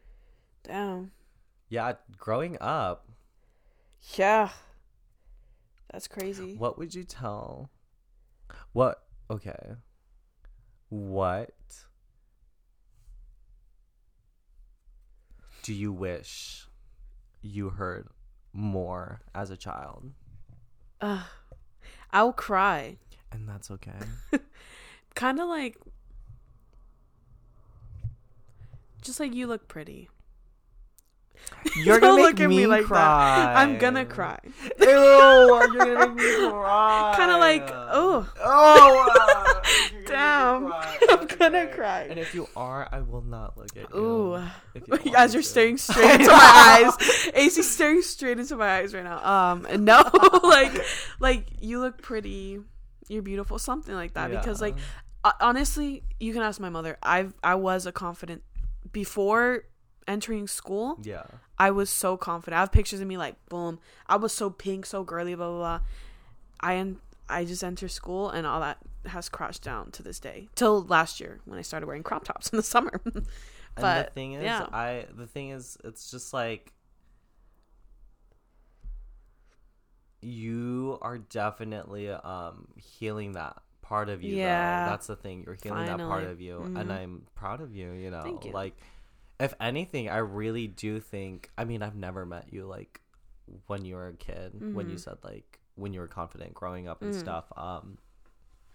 [0.64, 1.12] damn.
[1.68, 3.10] yeah, growing up,
[4.16, 4.50] Yeah.
[5.92, 6.56] That's crazy.
[6.56, 7.70] what would you tell?
[8.72, 9.04] What?
[9.30, 9.74] Okay.
[10.90, 11.52] What
[15.66, 16.68] do you wish
[17.42, 18.08] you heard
[18.54, 20.12] more as a child?
[21.02, 21.26] Ugh.
[22.14, 22.98] I'll cry.
[23.32, 23.98] And that's okay.
[25.16, 25.80] Kind of like.
[29.02, 30.08] Just like you look pretty.
[31.76, 33.00] You're gonna make look at me, me like cry.
[33.00, 33.58] that.
[33.58, 34.40] I'm gonna cry.
[34.80, 37.14] Ew, you're gonna make me cry.
[37.18, 39.54] Kind of like, oh, Oh, uh,
[40.06, 40.64] gonna Damn.
[40.64, 40.98] make me cry.
[41.10, 42.02] I'm That's gonna cry.
[42.10, 44.00] And if you are, I will not look at you.
[44.00, 44.44] ooh.
[45.04, 45.48] You As you're to.
[45.50, 49.24] staring straight into my eyes, AC's staring straight into my eyes right now.
[49.26, 50.04] Um, no,
[50.44, 50.72] like,
[51.20, 52.60] like you look pretty,
[53.08, 54.30] you're beautiful, something like that.
[54.32, 54.76] Because like,
[55.42, 56.98] honestly, you can ask my mother.
[57.02, 58.44] I've I was a confident
[58.92, 59.64] before
[60.08, 60.98] entering school.
[61.04, 61.24] yeah.
[61.58, 62.58] I was so confident.
[62.58, 63.80] I have pictures of me like boom.
[64.08, 65.80] I was so pink, so girly, blah blah blah.
[66.60, 67.00] I en-
[67.30, 70.50] I just entered school and all that has crashed down to this day.
[70.56, 73.02] Till last year when I started wearing crop tops in the summer.
[73.78, 74.68] And the thing is, yeah.
[74.72, 76.72] I the thing is, it's just like
[80.22, 84.36] you are definitely um healing that part of you.
[84.36, 84.86] Yeah.
[84.86, 84.92] though.
[84.92, 85.44] that's the thing.
[85.46, 86.80] You're healing that part of you, Mhm.
[86.80, 87.92] and I'm proud of you.
[87.92, 88.52] You know, Thank you.
[88.52, 88.76] like
[89.40, 91.50] if anything, I really do think.
[91.58, 93.02] I mean, I've never met you like
[93.68, 94.74] when you were a kid.
[94.74, 95.00] When you Mhm.
[95.00, 97.20] said like when you were confident growing up and Mm.
[97.20, 97.46] stuff.
[97.58, 97.98] Um,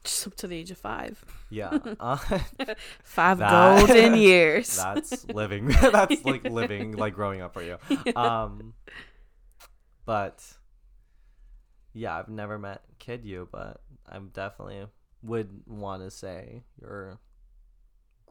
[0.05, 1.23] just up to the age of five.
[1.51, 1.71] yeah.
[2.01, 2.17] uh,
[3.03, 4.77] Five That- golden years.
[4.77, 7.77] that's living that's like living like growing up for you
[8.17, 8.75] um
[10.07, 10.43] but
[11.93, 14.87] yeah i've never met kid you but i'm definitely
[15.23, 17.19] would want to say you're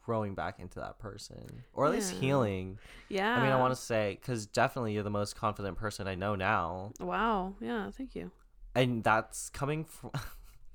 [0.03, 2.77] growing back into that person or at least healing
[3.09, 3.35] yeah.
[3.37, 6.35] i mean i want to say because definitely you're the most confident person i know
[6.35, 7.53] now Wow.
[7.61, 7.91] Yeah.
[7.91, 8.31] Thank you.
[8.73, 10.11] and that's coming from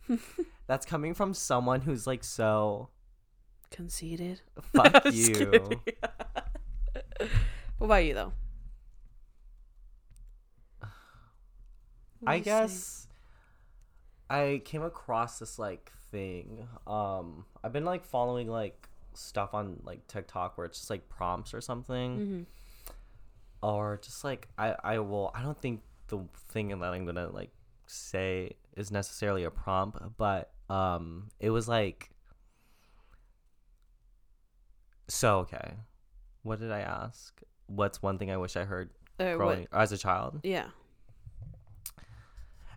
[0.67, 2.91] that's coming from someone who's like so
[3.71, 4.41] Conceited.
[4.75, 5.63] fuck you
[7.79, 8.33] what about you though?
[12.27, 13.07] I guess
[14.31, 16.67] I came across this like thing.
[16.87, 21.55] Um, I've been like following like stuff on like TikTok where it's just like prompts
[21.55, 22.47] or something, Mhm.
[23.63, 27.51] or just like I I will I don't think the thing that I'm gonna like
[27.87, 32.11] say is necessarily a prompt, but um, it was like
[35.09, 35.75] so okay.
[36.43, 37.41] What did I ask?
[37.67, 40.41] What's one thing I wish I heard Uh, what- as a child?
[40.43, 40.71] Yeah.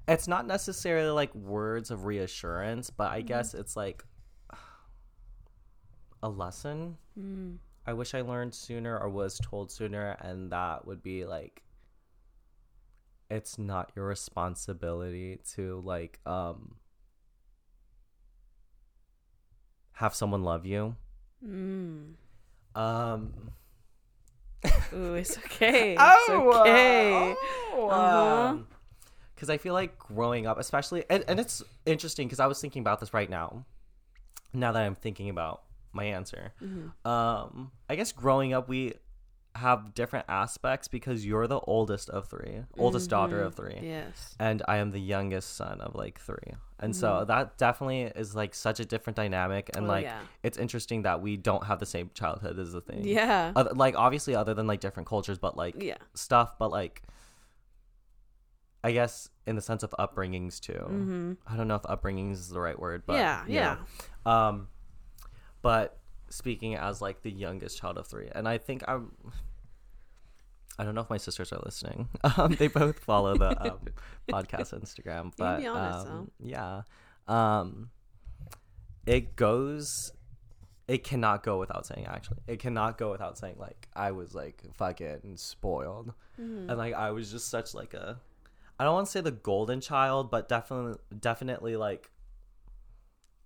[0.09, 4.05] it's not necessarily like words of reassurance, but I guess it's like
[6.27, 6.97] a lesson.
[7.19, 7.57] Mm.
[7.85, 11.63] I wish I learned sooner or was told sooner, and that would be like
[13.29, 16.75] it's not your responsibility to like um
[19.93, 20.95] have someone love you.
[21.45, 22.13] Mm.
[22.75, 23.33] Um
[24.93, 25.93] Ooh, it's okay.
[25.99, 27.35] It's Oh, okay.
[27.73, 28.47] oh, Uh-huh.
[28.49, 28.67] um,
[29.35, 32.81] Because I feel like growing up, especially, and, and it's interesting because I was thinking
[32.81, 33.65] about this right now.
[34.53, 35.61] Now that I'm thinking about
[35.93, 36.91] my answer, Mhm.
[37.05, 38.93] um, I guess growing up we
[39.55, 44.35] have different aspects because you're the oldest of 3 oldest daughter of three, Yes.
[44.39, 48.53] and I am the youngest son of like three, and so that definitely is like
[48.53, 49.89] such a different dynamic, and Mm-hmm.
[49.89, 50.19] Oh, like yeah.
[50.43, 53.03] it's interesting that we don't have the same childhood as the thing.
[53.03, 53.51] Yeah.
[53.55, 55.97] Other, like obviously other than like different cultures, but like yeah.
[56.13, 57.01] stuff, but like
[58.83, 60.73] I guess in the sense of upbringings too.
[60.73, 61.33] Mm-hmm.
[61.47, 63.43] I don't know if upbringings is the right word, but yeah.
[63.47, 63.77] Yeah.
[64.25, 64.31] know.
[64.31, 64.67] Um,
[65.61, 65.97] but
[66.29, 69.11] speaking as like the youngest child of three, and I think I'm.
[70.79, 72.07] I don't know if my sisters are listening.
[72.37, 73.79] Um, they both follow the um,
[74.29, 76.81] podcast Instagram, but honest, um, yeah.
[77.27, 77.89] Um,
[79.05, 80.11] it goes
[80.87, 84.61] it cannot go without saying actually it cannot go without saying like i was like
[84.75, 86.69] fucking spoiled Mm-hmm.
[86.69, 88.19] and like i was just such like a
[88.79, 92.09] i don't want to say the golden child but definitely definitely like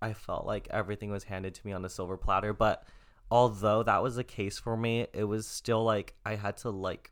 [0.01, 2.83] i felt like everything was handed to me on a silver platter but
[3.29, 7.11] although that was the case for me it was still like i had to like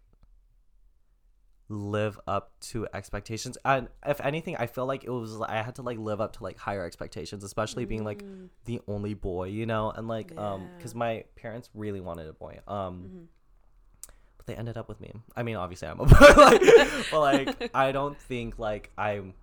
[1.72, 5.84] live up to expectations and if anything i feel like it was i had to
[5.84, 8.50] like live up to like higher expectations especially being like Mm.
[8.66, 12.60] the only boy you know and like um because my parents really wanted a boy
[12.68, 13.28] um Mhm.
[14.38, 16.62] but they ended up with me i mean obviously i'm a boy like,
[17.12, 19.36] but like i don't think like i'm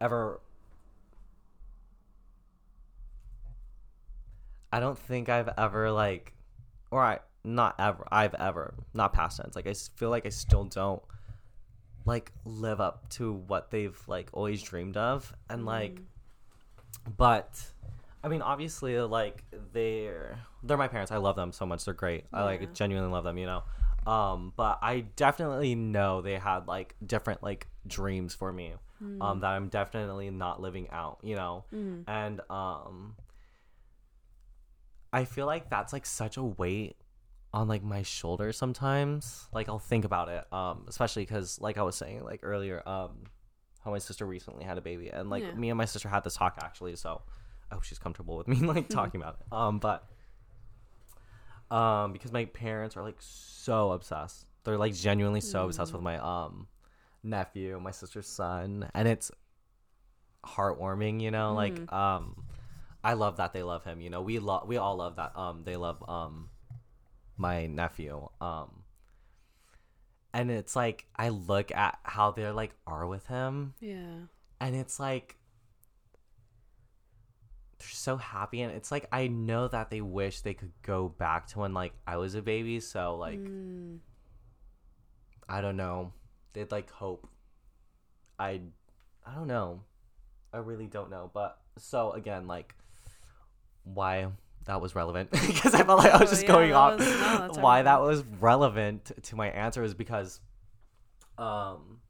[0.00, 0.40] ever
[4.72, 6.32] i don't think i've ever like
[6.90, 10.64] or i not ever i've ever not past tense like I feel like i still
[10.64, 11.02] don't
[12.06, 16.04] like live up to what they've like always dreamed of and like Mm.
[17.16, 17.64] but
[18.22, 21.10] I mean, obviously, like they're they're my parents.
[21.10, 21.84] I love them so much.
[21.86, 22.24] They're great.
[22.32, 23.38] I like genuinely love them.
[23.38, 23.62] You know,
[24.06, 28.74] um, but I definitely know they had like different like dreams for me,
[29.22, 31.18] um, that I'm definitely not living out.
[31.22, 32.04] You know, Mm.
[32.06, 33.16] and um,
[35.12, 36.96] I feel like that's like such a weight
[37.52, 39.48] on like my shoulder sometimes.
[39.52, 43.24] Like I'll think about it, um, especially because like I was saying like earlier, um,
[43.84, 45.54] how my sister recently had a baby, and like Yeah.
[45.54, 46.94] me and my sister had this talk actually.
[46.96, 47.22] So
[47.70, 49.52] I hope she's comfortable with me like talking about it.
[49.52, 50.04] Um, but
[51.70, 56.18] um, because my parents are like so obsessed, they're like genuinely so obsessed with my
[56.18, 56.68] um
[57.22, 59.30] nephew, my sister's son, and it's
[60.44, 61.20] heartwarming.
[61.20, 62.44] You know, like um.
[63.02, 64.00] I love that they love him.
[64.00, 65.36] You know, we love we all love that.
[65.36, 66.50] Um, they love um,
[67.36, 68.28] my nephew.
[68.40, 68.82] Um,
[70.32, 74.26] and it's like I look at how they're like are with him, Yeah.
[74.60, 75.36] and it's like
[77.78, 81.46] they're so happy, and it's like I know that they wish they could go back
[81.48, 82.80] to when like I was a baby.
[82.80, 83.98] So like Mm.
[85.48, 86.12] I don't know,
[86.52, 87.26] they'd like hope.
[88.38, 88.60] I,
[89.26, 89.82] I don't know,
[90.52, 91.30] I really don't know.
[91.34, 92.74] But so again, like
[93.94, 94.28] why
[94.66, 95.30] that was relevant.
[95.46, 97.08] Because I felt like I was Oh, just yeah, going off was-
[97.56, 100.40] no, why that was relevant to my answer is because
[101.38, 102.00] um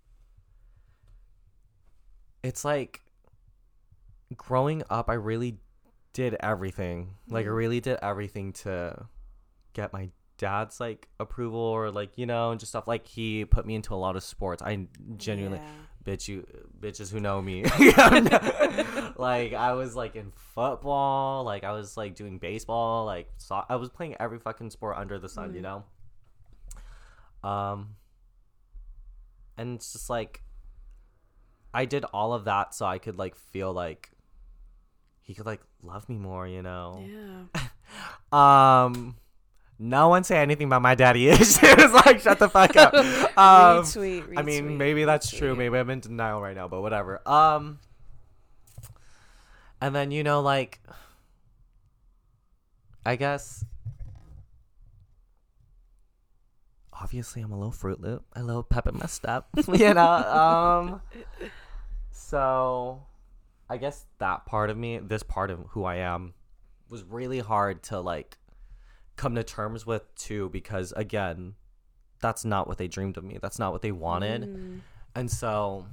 [2.42, 3.00] it's like
[4.36, 5.58] growing up I really
[6.12, 7.14] did everything.
[7.28, 7.56] Like I Mhm.
[7.56, 9.06] really did everything to
[9.72, 12.88] get my dad's like approval or like you know and just stuff.
[12.88, 14.62] Like he put me into a lot of sports.
[14.62, 15.70] I genuinely Yeah.
[16.04, 16.46] Bitch you
[16.80, 17.62] bitches who know me
[19.18, 23.76] like i was like in football like i was like doing baseball like so i
[23.76, 25.62] was playing every fucking sport under the sun you Mhm.
[27.42, 27.96] know um
[29.58, 30.42] and it's just like
[31.74, 34.10] i did all of that so i could like feel like
[35.20, 37.62] he could like love me more you know Yeah.
[38.86, 39.16] um
[39.80, 42.94] no one say anything about my daddy issues like shut the fuck up
[43.38, 45.54] um retweet, I mean, maybe that's true.
[45.54, 47.26] Maybe I'm in denial right now, but whatever.
[47.26, 47.78] Um,
[49.80, 50.80] and then you know, like,
[53.04, 53.64] I guess,
[56.92, 58.24] obviously, I'm a little Fruit Loop.
[58.34, 60.00] A little pep in up, you know.
[60.00, 61.50] Um,
[62.12, 63.02] so,
[63.68, 66.34] I guess that part of me, this part of who I am,
[66.90, 68.36] was really hard to like
[69.20, 71.54] come to terms with too, because again,
[72.20, 73.38] that's not what they dreamed of me.
[73.40, 74.42] That's not what they wanted.
[74.42, 74.80] Mm.
[75.14, 75.86] And so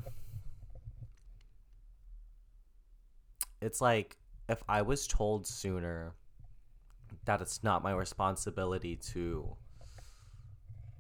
[3.61, 4.15] it's like
[4.47, 6.13] if I was told sooner
[7.25, 9.57] that it's not my responsibility to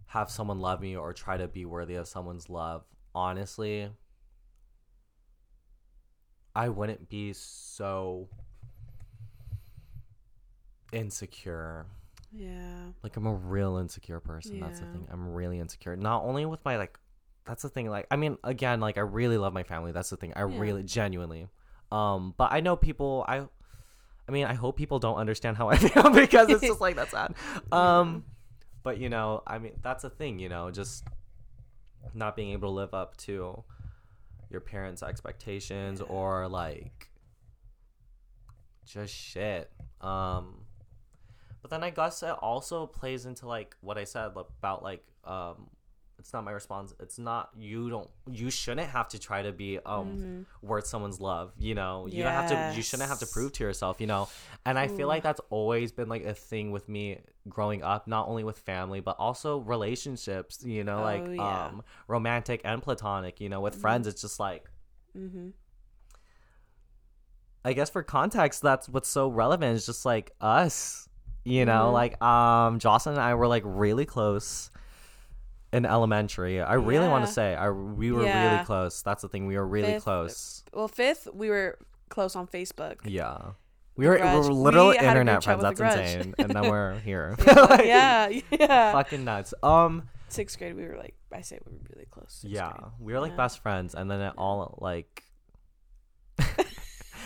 [0.07, 2.83] have someone love me or try to be worthy of someone's love,
[3.15, 3.89] honestly,
[6.53, 8.27] I wouldn't be so
[10.91, 11.85] insecure
[12.31, 12.87] Yeah.
[13.03, 14.59] like I'm a real insecure person.
[14.59, 15.07] That's the thing.
[15.11, 15.95] I'm really insecure.
[15.95, 16.97] Not only with my like
[17.45, 17.89] that's the thing.
[17.89, 19.91] Like I mean, again, like I really love my family.
[19.91, 20.33] That's the thing.
[20.35, 20.59] I Yeah.
[20.59, 21.47] really genuinely.
[21.91, 23.47] Um, but I know people I
[24.27, 27.11] I mean, I hope people don't understand how I feel because it's just like that's
[27.11, 27.33] sad.
[27.71, 28.25] Um
[28.83, 31.05] but you know, I mean, that's a thing, you know, just
[32.13, 33.63] not being able to live up to
[34.49, 36.05] your parents' expectations Yeah.
[36.07, 37.09] or like
[38.85, 39.71] just shit.
[40.01, 40.65] Um
[41.67, 45.69] but then I guess it also plays into like what I said about like um
[46.19, 46.93] it's not my response.
[46.99, 50.45] It's not you don't you shouldn't have to try to be um Mhm.
[50.61, 52.07] worth someone's love, you know.
[52.07, 54.29] You don't have to you shouldn't have to prove to yourself, you know.
[54.65, 58.29] And I feel like that's always been like a thing with me growing up, not
[58.29, 61.65] only with family, but also relationships, you know, like Oh, yeah.
[61.67, 64.69] um romantic and platonic, you know, with friends it's just like
[65.17, 65.51] Mhm.
[67.65, 71.09] I guess for context, that's what's so relevant is just like us,
[71.47, 71.93] you know, Mhm.
[71.93, 74.69] like um, Jocelyn and I were like really close
[75.73, 76.61] in elementary.
[76.61, 78.53] I really want to say I we were Yeah.
[78.53, 79.01] really close.
[79.01, 79.47] That's the thing.
[79.47, 80.63] We were really Fifth- close.
[80.73, 81.77] Well, fifth, we were
[82.09, 82.97] close on Facebook.
[83.03, 83.37] Yeah.
[83.95, 85.61] We were, we were literal We had a group internet friends.
[85.63, 86.35] That's insane.
[86.37, 87.35] And then we're here.
[87.47, 87.81] Yeah,
[88.29, 88.91] yeah, yeah.
[88.91, 89.53] Fucking nuts.
[89.63, 90.09] Um.
[90.29, 92.41] Sixth grade, we were like, I say we were really close.
[92.45, 92.91] Yeah, grade.
[92.99, 93.37] we were like Yeah.
[93.37, 95.23] best friends, and then it all like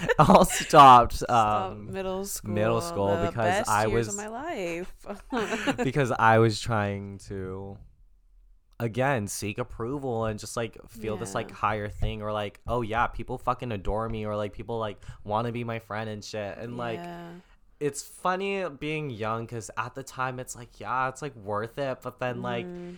[0.20, 1.14] all stopped.
[1.14, 2.52] Stop Um, middle school.
[2.52, 4.93] middle school because I was- my life.
[5.84, 7.78] because I was trying to
[8.80, 13.06] again seek approval and just like feel this like higher thing or like oh yeah
[13.06, 16.58] people fucking adore me or like people like want to be my friend and shit
[16.58, 17.30] and like Yeah.
[17.80, 21.99] it's funny being young because at the time it's like yeah it's like worth it
[22.02, 22.97] but then like Mhm.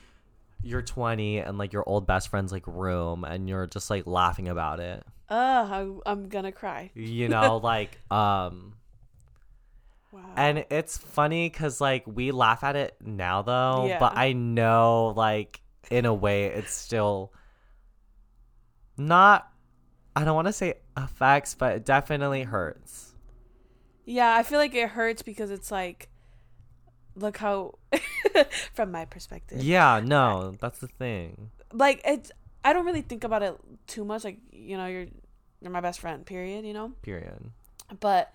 [0.62, 4.47] you're 20 and like your old best friend's like room and you're just like laughing
[4.47, 6.91] about it Ugh, I, I'm gonna cry.
[6.93, 8.75] you know like um
[10.11, 10.21] Wow.
[10.38, 15.59] and it's funny because like we laugh at it now though but i know like
[15.89, 17.34] in a way it's still
[18.95, 19.51] not
[20.15, 23.09] i don't want to say affects but it definitely hurts
[24.05, 26.09] yeah, I feel like it hurts because it's like,
[27.15, 27.75] look how,
[28.73, 32.29] from my perspective, yeah no that's the thing like it's.
[32.65, 33.55] I don't really think about it
[33.88, 34.25] too much.
[34.25, 35.07] Like you know, you're
[35.64, 36.26] you're my best friend.
[36.26, 36.66] Period.
[36.66, 37.51] You know, period
[37.99, 38.34] but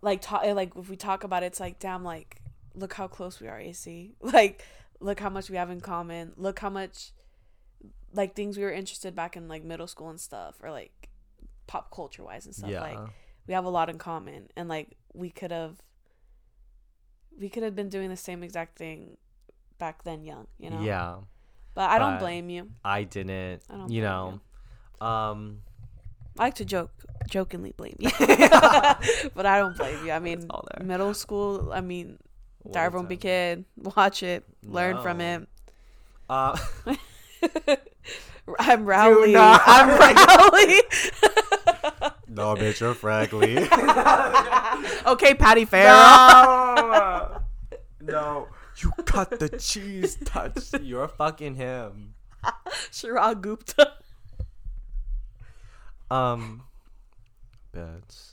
[0.00, 2.40] like talk like if we talk about it, it's like damn, like
[2.74, 4.12] look how close we are, AC.
[4.20, 4.64] Like
[5.00, 6.32] look how much we have in common.
[6.36, 7.10] Look how much
[8.14, 11.08] like things we were interested back in like middle school and stuff, or like
[11.66, 12.70] pop culture wise and stuff.
[12.70, 12.98] yeah Like
[13.46, 15.76] we have a lot in common, and like we could have
[17.38, 19.16] we could have been doing the same exact thing
[19.78, 20.46] back then, young.
[20.58, 20.80] You know.
[20.82, 21.16] yeah
[21.74, 22.70] But I don't But- blame you.
[22.84, 24.40] i didn't I don't you know
[25.00, 25.62] um
[26.38, 26.90] I like to joke,
[27.28, 30.12] jokingly blame you, but I don't blame you.
[30.12, 30.48] I mean,
[30.82, 31.70] middle school.
[31.72, 32.18] I mean,
[32.62, 33.64] what Diary a of a Kid.
[33.76, 34.44] Watch it.
[34.64, 35.48] Learn from it.
[36.28, 36.56] uh
[38.58, 39.36] I'm Rowley.
[39.36, 40.82] I'm Rowley.
[42.28, 43.68] no bitch you're Fregley
[45.06, 45.92] okay, Patty Farrell.
[46.90, 47.42] No.
[48.00, 48.48] no.
[48.78, 50.72] You cut the cheese touch.
[50.80, 52.14] You're fucking him.
[52.90, 53.91] Chirag Gupta.
[56.12, 56.62] Um
[57.74, 58.32] bitch.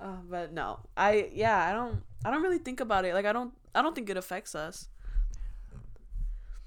[0.00, 2.02] Uh, but no, I yeah, I don't.
[2.24, 3.14] I don't really think about it.
[3.14, 3.52] Like I don't.
[3.74, 4.88] I don't think it affects us.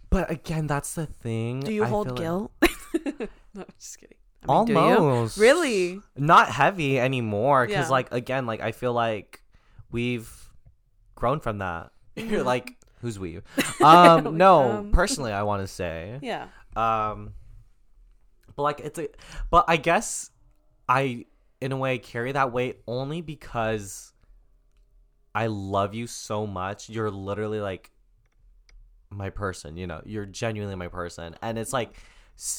[0.10, 1.60] But again, that's the thing.
[1.62, 3.30] Do you I hold feel like- guilt?
[3.54, 4.18] no, just kidding.
[4.48, 4.78] I mean, do you?
[4.80, 5.38] Almost.
[5.38, 6.00] Really?
[6.16, 7.66] Not heavy anymore.
[7.68, 7.88] Cause Yeah.
[7.90, 9.42] like again, like I feel like
[9.92, 10.32] we've
[11.16, 11.92] grown from that.
[12.16, 13.40] You're like, who's we?
[13.84, 14.92] Um, no, Um.
[14.92, 16.20] personally I wanna say.
[16.22, 16.48] Yeah.
[16.76, 17.34] Um
[18.58, 19.08] but like it's a
[19.50, 20.32] but I guess
[20.90, 21.26] I
[21.62, 24.12] in a way carry that weight only because
[25.34, 26.90] I love you so much.
[26.90, 27.92] You're literally like
[29.10, 30.02] my person, you know.
[30.06, 31.36] You're genuinely my person.
[31.42, 31.96] And it's like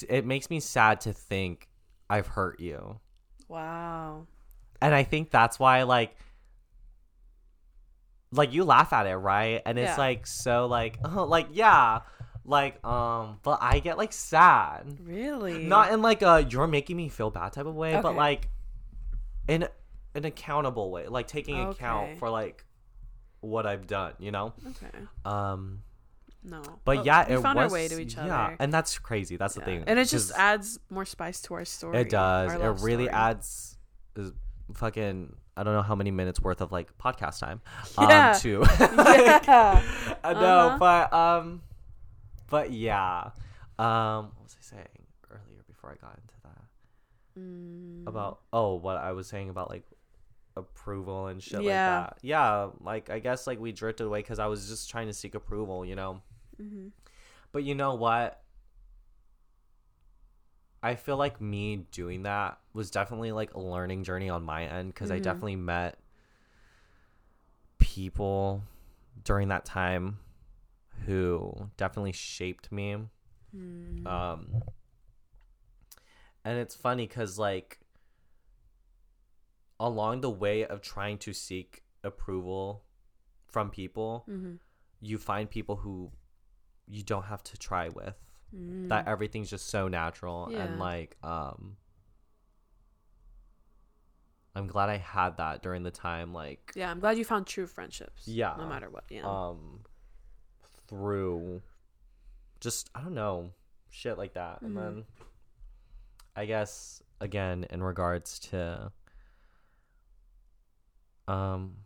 [0.09, 1.69] it makes me sad to think
[2.09, 3.01] I've hurt you.
[3.49, 4.27] Wow.
[4.81, 6.17] And I think that's why like
[8.31, 9.63] like you laugh at it, right?
[9.65, 9.97] And it's Yeah.
[9.97, 12.01] like so like oh like yeah.
[12.49, 14.99] Like um but I get like sad.
[15.05, 15.65] Really?
[15.67, 18.49] Not in like a you're making me feel bad type of way, but like
[19.49, 19.69] in
[20.15, 21.71] an accountable way, like taking Okay.
[21.71, 22.65] account for like
[23.41, 24.55] what I've done, you know.
[24.67, 24.91] okay.
[25.25, 25.83] Um,
[26.43, 26.63] No.
[26.85, 28.57] but Well, yeah, we it found was, our way to each Yeah, other.
[28.61, 29.37] and that's crazy.
[29.37, 31.99] That's the thing, and it just adds more spice to our story.
[31.99, 32.53] it does.
[32.55, 33.09] It really story.
[33.11, 33.77] adds
[34.17, 34.33] is
[34.75, 35.37] fucking.
[35.57, 37.61] I don't know how many minutes worth of like podcast time.
[38.01, 38.33] Yeah.
[38.35, 38.65] Um, too.
[38.79, 39.83] Yeah.
[40.25, 40.79] I know, Uh-huh.
[40.79, 41.63] but um,
[42.51, 43.31] but yeah.
[43.79, 47.41] Um, what was I saying earlier before I got into that?
[47.41, 49.85] Mm, about oh what I was saying about like
[50.57, 51.67] approval and shit Yeah.
[51.99, 52.19] like that.
[52.23, 55.35] Yeah, like I guess like we drifted away because I was just trying to seek
[55.37, 56.23] approval, you know.
[56.61, 56.91] mhm.
[57.53, 58.43] But you know what?
[60.83, 64.93] I feel like me doing that was definitely like a learning journey on my end
[64.95, 65.23] because I Mhm.
[65.23, 65.99] definitely met
[67.79, 68.63] people
[69.25, 70.19] during that time
[71.07, 72.97] who definitely shaped me.
[73.57, 74.07] Mm.
[74.07, 74.63] Um,
[76.45, 77.81] and it's funny because like
[79.81, 82.85] along the way of trying to seek approval
[83.47, 84.59] from people, Mhm.
[85.01, 86.11] you find people who
[86.87, 88.17] you don't have to try with.
[88.55, 88.89] Mm.
[88.89, 90.65] That everything's just so natural Yeah.
[90.65, 91.77] and like um.
[94.55, 97.67] I'm glad I had that during the time, like yeah, I'm glad you found true
[97.67, 98.27] friendships.
[98.27, 98.55] Yeah.
[98.59, 99.05] No matter what.
[99.09, 99.23] Yeah.
[99.25, 99.85] um,
[100.89, 101.63] through
[102.61, 103.51] just I don't know
[103.91, 104.81] shit like that, and Mhm.
[104.81, 105.05] then
[106.37, 108.91] I guess again in regards to
[111.29, 111.77] Um.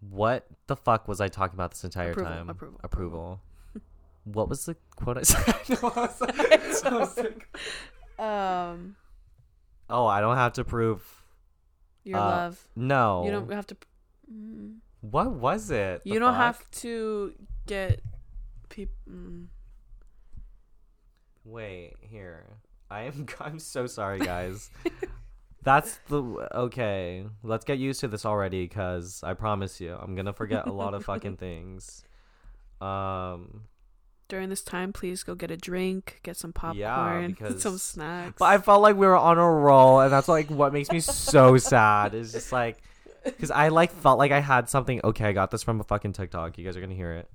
[0.00, 2.48] What the fuck was I talking about this entire Approval, time?
[2.50, 3.40] approval, Approval.
[4.24, 5.44] what was the quote I said?
[5.68, 6.80] It's
[8.18, 8.96] so- um,
[9.88, 11.22] oh, I don't have to prove.
[12.04, 12.68] your Uh, love.
[12.74, 13.24] No.
[13.24, 13.76] You don't have to.
[14.32, 16.00] Mm, What was it?
[16.04, 16.40] you don't fuck?
[16.40, 17.34] have to
[17.66, 18.00] get
[18.70, 18.94] people.
[19.10, 19.46] Mm.
[21.44, 22.44] Wait, here.
[22.90, 23.26] I am.
[23.40, 24.70] I'm so sorry, guys.
[25.64, 26.22] That's the
[26.54, 27.24] okay.
[27.42, 30.94] Let's get used to this already, cause I promise you, I'm gonna forget a lot
[30.94, 32.04] of fucking things.
[32.80, 33.62] Um,
[34.28, 38.36] During this time, please go get a drink, get some popcorn, Yeah, because- some snacks.
[38.38, 40.98] but I felt like we were on a roll, and that's like what makes me
[41.00, 42.14] so sad.
[42.14, 42.78] Is just like,
[43.40, 45.00] cause I like felt like I had something.
[45.04, 46.58] Okay, I got this from a fucking TikTok.
[46.58, 47.28] You guys are gonna hear it.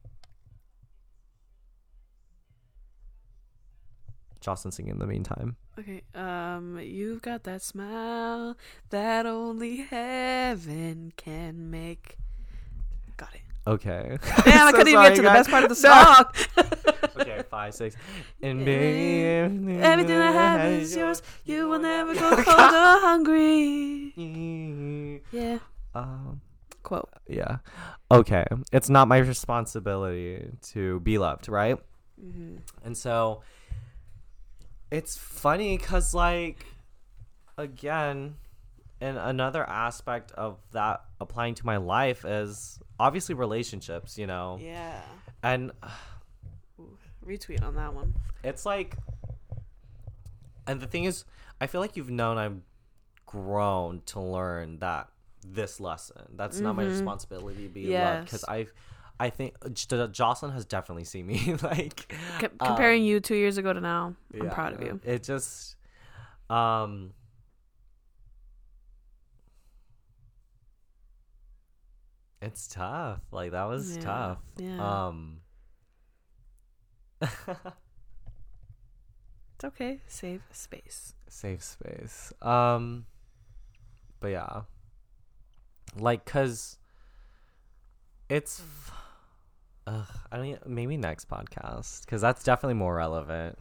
[4.39, 5.57] Jocelyn singing in the meantime.
[5.77, 8.55] Okay, um, you've got that smile
[8.89, 12.17] that only heaven can make.
[13.17, 13.41] Got it.
[13.67, 14.17] Okay.
[14.45, 16.25] Damn, I couldn't even get to the best part of the song.
[17.19, 17.97] okay, five, six.
[18.41, 21.21] And Everything everything I have is yours.
[21.43, 24.13] You will never go cold or hungry.
[25.31, 25.59] Yeah.
[25.97, 26.41] Um,
[26.83, 27.09] Quote.
[27.27, 27.57] yeah.
[28.11, 28.45] Okay.
[28.71, 31.77] It's not my responsibility to be loved, right?
[32.19, 33.41] hmm And so
[34.91, 36.65] it's funny because, like,
[37.57, 38.35] again,
[39.01, 44.57] and another aspect of that applying to my life is obviously relationships, you know?
[44.61, 45.01] Yeah.
[45.43, 45.71] And
[46.79, 48.13] Ooh, retweet on that one.
[48.43, 48.95] it's like
[50.65, 51.25] and the thing is
[51.61, 52.59] i feel like you've known i've
[53.25, 55.07] grown to learn that
[55.53, 56.87] this lesson that's not my Mhm.
[56.89, 58.49] responsibility to be loved because Yes.
[58.49, 58.73] i've
[59.19, 63.57] i think J- jocelyn has definitely seen me like C- comparing um, you two years
[63.57, 64.99] ago to now, I'm yeah, proud of you.
[65.03, 65.75] it just
[66.49, 67.13] um
[72.41, 75.01] it's tough like that was Yeah, tough yeah.
[75.07, 75.41] um
[79.55, 80.01] It's okay.
[80.07, 81.13] Save space.
[81.29, 83.05] safe space um
[84.19, 84.61] but yeah
[85.95, 86.77] like cuz
[88.29, 88.61] it's
[89.87, 93.57] Ugh, I e- maybe next podcast cuz that's definitely more relevant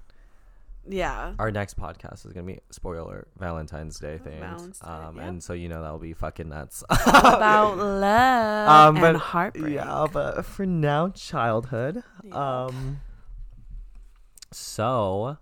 [0.88, 1.34] Yeah.
[1.38, 5.24] our next podcast is going to be spoiler Valentine's Day thing Valentine's Day, um yep.
[5.28, 9.74] and so you know that'll be fucking nuts About love Um, and heartbreak.
[9.74, 12.64] yeah but for now childhood Yeah.
[12.66, 13.00] um
[14.52, 15.38] so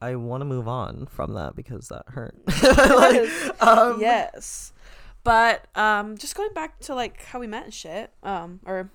[0.00, 2.36] I want to move on from that because that hurt.
[2.46, 3.50] Yes.
[3.60, 4.72] um, yes.
[5.24, 8.90] But um just going back to like how we met and shit, um, or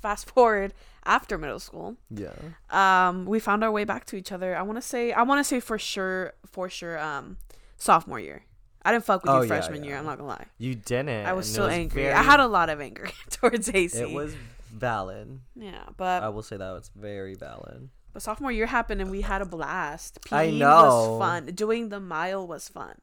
[0.00, 2.32] fast forward after middle school, Yeah.
[2.70, 4.56] um, we found our way back to each other.
[4.56, 7.38] I wanna say I wanna say for sure for sure, um,
[7.76, 8.44] sophomore year.
[8.84, 9.90] I didn't fuck with Oh, you yeah, freshman yeah.
[9.90, 10.46] year, I'm not gonna lie.
[10.58, 11.26] You didn't.
[11.26, 12.02] I was it so angry.
[12.02, 13.96] very- I had a lot of anger towards AC.
[13.98, 14.34] It was
[14.70, 15.40] valid.
[15.54, 17.90] Yeah, but I will say that it's very valid.
[18.12, 20.18] But sophomore year happened and we had a blast.
[20.26, 21.16] PE I know.
[21.16, 21.46] was fun.
[21.54, 22.96] Doing the mile was fun.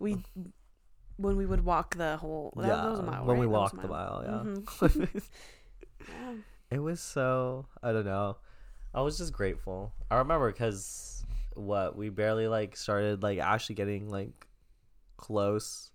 [0.00, 0.24] We
[1.18, 2.76] when we would walk the whole that, yeah.
[2.76, 3.24] that was a mile.
[3.26, 3.52] when we right?
[3.52, 4.42] A walked the mile, yeah.
[4.88, 5.20] Mhm.
[6.08, 6.32] yeah.
[6.70, 8.38] It was so I don't know.
[8.94, 9.92] I was just grateful.
[10.10, 14.46] I remember because what we barely like started like actually getting like
[15.16, 15.90] close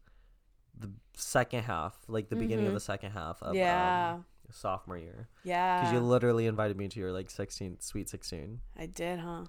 [0.77, 2.75] the second half, like the beginning of Mhm.
[2.75, 4.15] the second half of yeah.
[4.15, 5.29] um, sophomore year.
[5.43, 5.79] yeah.
[5.81, 9.45] Because you literally invited me to your like 16th sweet 16, I did, huh?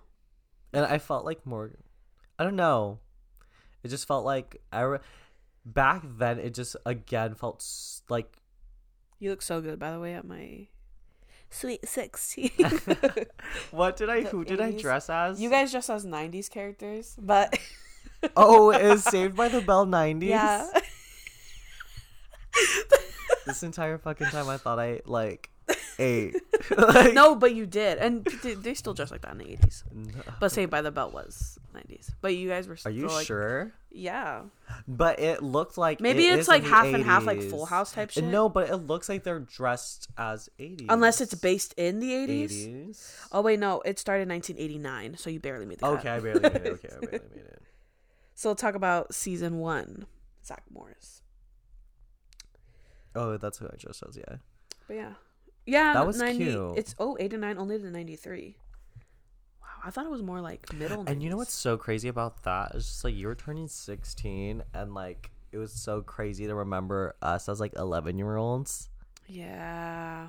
[0.72, 1.72] and I felt like more.
[2.38, 2.98] I don't know.
[3.82, 4.98] It just felt like I re-
[5.64, 6.38] back then.
[6.38, 8.38] It just again felt s- like
[9.18, 10.68] You look so good by the way at my
[11.50, 12.50] sweet 16.
[13.70, 14.80] what did I The who did I 80s.
[14.80, 15.40] dress as?
[15.40, 17.58] you guys just as 90s characters, but
[18.36, 20.22] Oh, it is Saved by the Bell 90s.
[20.28, 20.66] yeah.
[23.46, 25.50] This entire fucking time I thought I like
[25.98, 26.36] ate.
[26.76, 27.98] like, no, but you did.
[27.98, 29.82] And they, they still dress like that in the 80s.
[29.92, 30.22] No.
[30.40, 32.10] But Saved by the Bell was 90s.
[32.20, 33.72] But you guys were Are you like, sure?
[33.90, 34.42] Yeah.
[34.88, 38.10] But it looked like Maybe it it's like half and half, like Full House type
[38.10, 38.24] shit.
[38.24, 40.86] No, but it looks like they're dressed as 80s.
[40.88, 42.50] Unless it's based in the 80s.
[42.50, 43.26] 80s.
[43.32, 43.80] Oh, wait, no.
[43.82, 46.00] It started in 1989, so you barely made the cut.
[46.00, 46.66] Okay, I barely made it.
[46.66, 47.62] Okay, I barely made it.
[48.36, 50.06] So we'll talk about season one,
[50.44, 51.22] Zach Morris.
[53.14, 54.18] Oh, that's who I just says.
[54.18, 54.36] Yeah.
[54.88, 55.12] But yeah.
[55.66, 56.78] Yeah, That was 90, cute.
[56.78, 58.56] It's oh, 89 only to 93.
[59.62, 61.04] Wow, I thought it was more like middle.
[61.06, 62.72] And you know what's so crazy about that?
[62.74, 67.14] It's just like you were turning 16 and like it was so crazy to remember
[67.22, 68.88] us as like 11 year olds.
[69.26, 70.28] Yeah.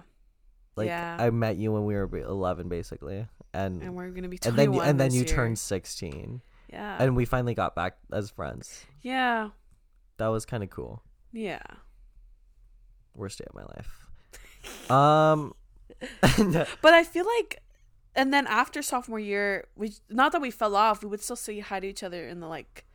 [0.78, 1.18] Like Yeah.
[1.20, 3.28] I met you when we were 11 basically.
[3.54, 5.26] And And we're going to be and then you, and then you year.
[5.28, 6.42] turned 16.
[6.72, 6.98] Yeah.
[7.00, 8.86] and we finally got back as friends.
[9.02, 9.50] yeah.
[10.18, 11.04] That was kind of cool.
[11.34, 11.60] Yeah.
[13.14, 14.05] Worst day of my life.
[14.90, 15.54] Um,
[16.82, 17.62] But I feel like,
[18.16, 21.60] and then after sophomore year, we not that we fell off, we would still say
[21.60, 22.86] hi to each other in the like,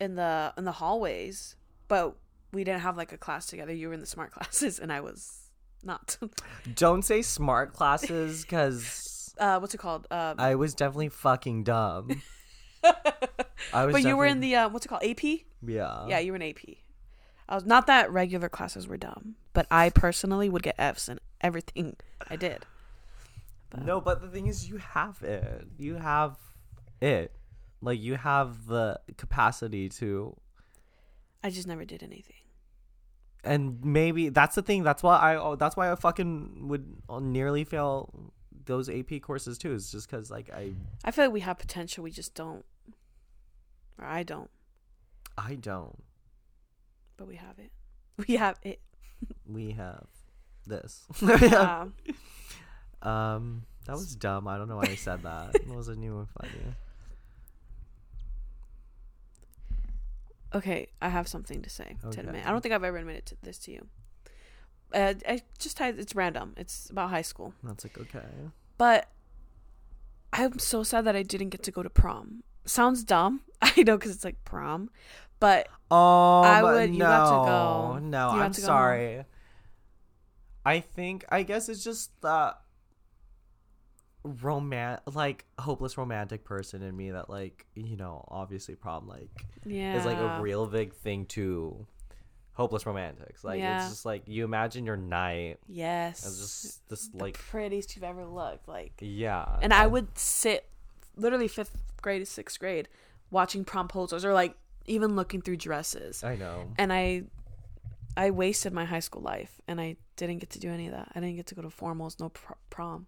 [0.00, 1.56] in the in the hallways,
[1.88, 2.16] but
[2.52, 3.72] we didn't have like a class together.
[3.72, 5.50] You were in the smart classes, and I was
[5.82, 6.16] not.
[6.74, 10.06] don't say smart classes because uh, what's it called?
[10.10, 12.22] Um, I was definitely fucking dumb.
[13.72, 13.92] I was.
[13.92, 15.04] but you were in the uh, what's it called?
[15.04, 15.22] AP.
[15.66, 16.06] yeah.
[16.06, 16.58] Yeah, you were in AP.
[17.48, 21.18] I was not that regular classes were dumb, but I personally would get Fs in
[21.40, 21.96] everything
[22.28, 22.64] I did.
[23.84, 25.66] No, but the thing is, you have it.
[25.78, 26.36] You have
[27.02, 27.32] it.
[27.82, 30.36] Like you have the capacity to,
[31.42, 32.36] I just never did anything.
[33.42, 34.84] and maybe that's the thing.
[34.84, 35.36] That's why I.
[35.36, 38.32] Oh, that's why I fucking would nearly fail
[38.64, 39.74] those AP courses too.
[39.74, 40.72] Is just because like I.
[41.04, 42.64] I feel like we have potential, we just don't.
[43.98, 44.50] Or I don't,
[45.36, 46.02] I don't.
[47.16, 47.70] But we have it.
[48.28, 48.80] We have it.
[49.46, 50.06] We have
[50.66, 51.04] this.
[51.22, 51.86] Yeah.
[53.02, 54.46] um, that was dumb.
[54.48, 55.52] I don't know why I said that.
[55.52, 56.74] That wasn't even funny.
[60.54, 62.20] okay, I have something to say to Okay.
[62.20, 62.46] admit.
[62.46, 63.86] I don't think I've ever admitted to this to you.
[64.92, 66.54] Uh, I just it's random.
[66.56, 68.24] It's about high school, That's like okay.
[68.78, 69.08] but
[70.32, 72.44] I'm so sad that I didn't get to go to prom.
[72.64, 74.90] Sounds dumb, I know, because it's like prom,
[75.40, 78.06] but Oh, I would- you no, got to go.
[78.06, 79.24] no, You I'm go sorry.
[80.64, 82.58] I think I guess it's just that
[84.22, 89.28] roman like hopeless romantic person in me that like you know obviously prom like
[89.66, 91.86] yeah, is like a real big thing to
[92.54, 93.82] hopeless romantics like Yeah.
[93.82, 98.04] it's just like you imagine your night yes, as just this the like prettiest you've
[98.04, 98.92] ever looked, like.
[99.00, 100.70] yeah And I would sit
[101.16, 102.88] literally fifth grade to sixth grade
[103.30, 104.54] watching prom posters or like
[104.86, 106.22] even looking through dresses.
[106.24, 107.24] I know And I
[108.16, 111.10] I wasted my high school life and I didn't get to do any of that.
[111.14, 113.06] I didn't get to go to formals, no pr- prom.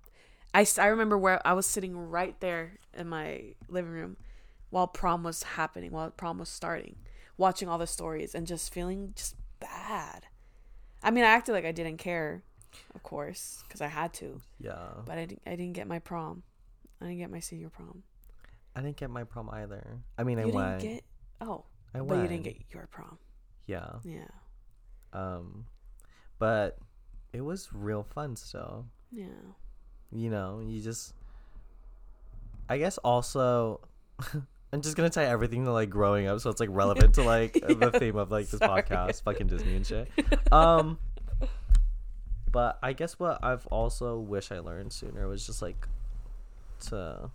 [0.53, 4.17] I, I remember where I was sitting right there in my living room
[4.71, 6.97] while prom was happening, while prom was starting,
[7.37, 10.27] watching all the stories and just feeling just bad.
[11.03, 12.43] I mean, I acted like I didn't care,
[12.95, 16.43] of course, because I had to, yeah but I didn't, I didn't get my prom.
[17.01, 18.03] I didn't get my senior prom.
[18.75, 19.87] I didn't get my prom either
[20.19, 21.05] I mean I you went didn't get
[21.41, 21.65] oh,
[21.95, 23.19] I but went you didn't get your prom.
[23.67, 24.29] yeah Yeah,
[25.13, 25.67] um
[26.39, 26.79] but
[27.33, 29.27] it was real fun still yeah,
[30.13, 31.15] you know, you just
[32.69, 33.81] I guess also
[34.73, 37.53] I'm just gonna tie everything to like growing up so it's like relevant to like
[37.67, 38.83] the theme of like this Sorry.
[38.83, 40.11] podcast, fucking Disney and shit.
[40.53, 40.99] Um
[42.51, 45.87] but I guess what I've also wish I learned sooner was just like
[46.89, 47.31] to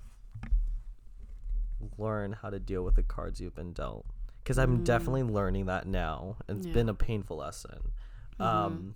[1.97, 4.05] learn how to deal with the cards you've been dealt.
[4.43, 4.83] Because I'm Mm.
[4.83, 6.37] definitely learning that now.
[6.49, 6.73] It's Yeah.
[6.73, 7.91] been a painful lesson.
[8.39, 8.45] Mhm.
[8.45, 8.95] Um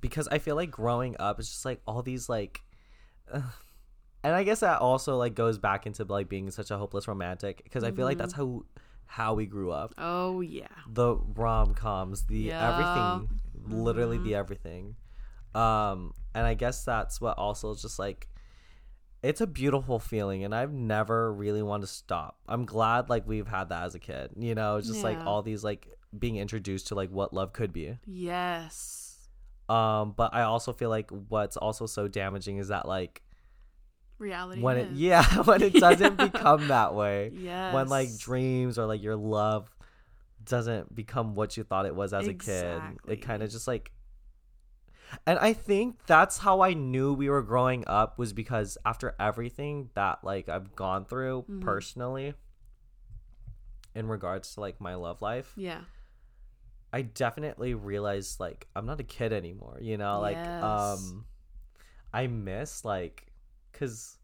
[0.00, 2.62] because I feel like growing up is just like all these like
[3.32, 7.62] and I guess that also like goes back into like being such a hopeless romantic
[7.64, 8.64] because I feel like that's how
[9.06, 9.94] how we grew up.
[9.98, 10.66] Oh yeah.
[10.88, 12.68] The rom coms, the Yeah.
[12.72, 14.24] everything, literally Mhm.
[14.24, 14.96] the everything.
[15.54, 18.28] Um, and I guess that's what also just like
[19.26, 22.38] it's a beautiful feeling and I've never really wanted to stop.
[22.46, 24.30] I'm glad like we've had that as a kid.
[24.38, 27.98] You know, just like all these like being introduced to like what love could be.
[28.06, 29.28] Yes.
[29.68, 33.22] Um, but I also feel like what's also so damaging is that like
[34.18, 34.60] Reality.
[34.62, 37.32] when it yeah, when it doesn't become that way.
[37.34, 39.68] yeah When like dreams or like your love
[40.44, 42.80] doesn't become what you thought it was as a kid.
[43.08, 43.90] It kind of just like
[45.26, 49.90] and I think that's how I knew we were growing up was because after everything
[49.94, 51.60] that like I've gone through Mhm.
[51.62, 52.34] personally
[53.94, 55.82] in regards to like my love life, Yeah.
[56.92, 60.20] I definitely realized like I'm not a kid anymore, you know?
[60.20, 60.62] Like Yes.
[60.62, 61.26] um
[62.12, 63.26] I miss like
[63.72, 64.18] cuz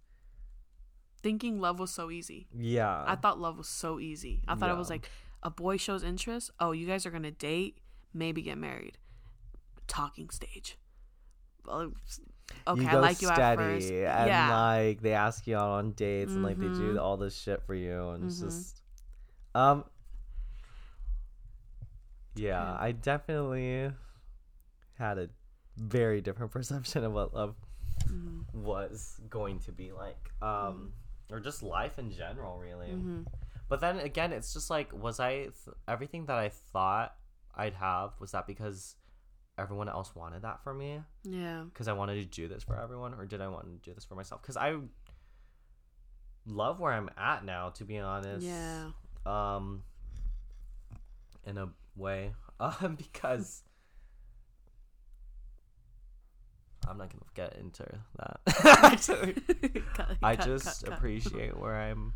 [1.23, 2.49] Thinking love was so easy.
[2.53, 3.05] yeah.
[3.07, 4.43] I thought love was so easy.
[4.49, 5.09] I thought it was like
[5.43, 6.51] a boy shows interest.
[6.59, 7.79] Oh, you guys are gonna date,
[8.13, 8.99] maybe get married.
[9.87, 10.79] Talking stage.
[11.69, 13.89] Okay, you I like you at first.
[13.91, 14.55] and yeah.
[14.57, 17.01] like they ask you out on dates and like they do Mhm.
[17.01, 18.45] all this shit for you and it's Mhm.
[18.45, 18.83] just
[19.55, 19.85] um
[22.35, 22.77] yeah Yeah.
[22.81, 23.93] i definitely
[24.99, 25.29] had a
[25.77, 27.55] very different perception of what love
[28.07, 28.53] Mhm.
[28.55, 30.93] was going to be like um
[31.31, 33.27] or just life in general really Mhm.
[33.69, 37.15] but then again it's just like was i th- everything that i thought
[37.55, 38.97] i'd have was that because
[39.59, 41.65] everyone else wanted that for me Yeah.
[41.65, 44.05] because I wanted to do this for everyone, or did I want to do this
[44.05, 44.41] for myself?
[44.43, 44.77] Because I,
[46.47, 48.45] love where I'm at now, to be honest.
[48.45, 48.91] Yeah.
[49.24, 49.85] Um,
[51.47, 53.62] in a way, um, because
[56.89, 58.41] I'm not gonna get into that.
[58.83, 59.35] Actually,
[59.95, 60.99] Cut, I cut, just cut, cut.
[60.99, 62.12] appreciate where I'm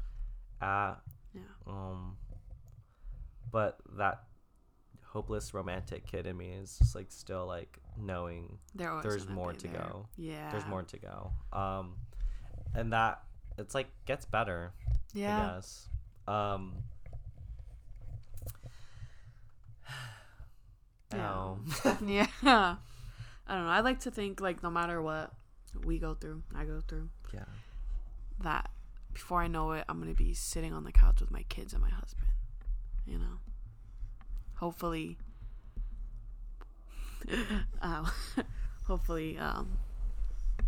[0.61, 0.95] at.
[1.33, 1.41] Yeah.
[1.69, 2.17] Um,
[3.53, 4.25] but that
[5.17, 9.67] hopeless romantic kid in me is just like still like knowing There there's more to
[9.67, 9.81] there.
[9.81, 10.07] go.
[10.19, 10.51] Yeah.
[10.51, 11.33] there's more to go.
[11.55, 11.95] Um,
[12.75, 13.23] and that
[13.57, 14.73] it's like gets better.
[15.15, 15.39] Yeah.
[15.39, 15.89] I guess.
[16.29, 16.75] Um.
[21.15, 21.55] Yeah.
[22.05, 22.27] yeah.
[23.49, 23.71] I don't know.
[23.71, 25.33] I like to think like no matter what
[25.83, 27.45] we go through, I go through, yeah.
[28.43, 28.69] that
[29.15, 31.81] before I know it, I'm gonna be sitting on the couch with my kids and
[31.81, 32.27] my husband.
[33.07, 33.39] You know.
[34.57, 35.19] Hopefully.
[37.83, 38.07] uh,
[38.87, 39.79] hopefully, um,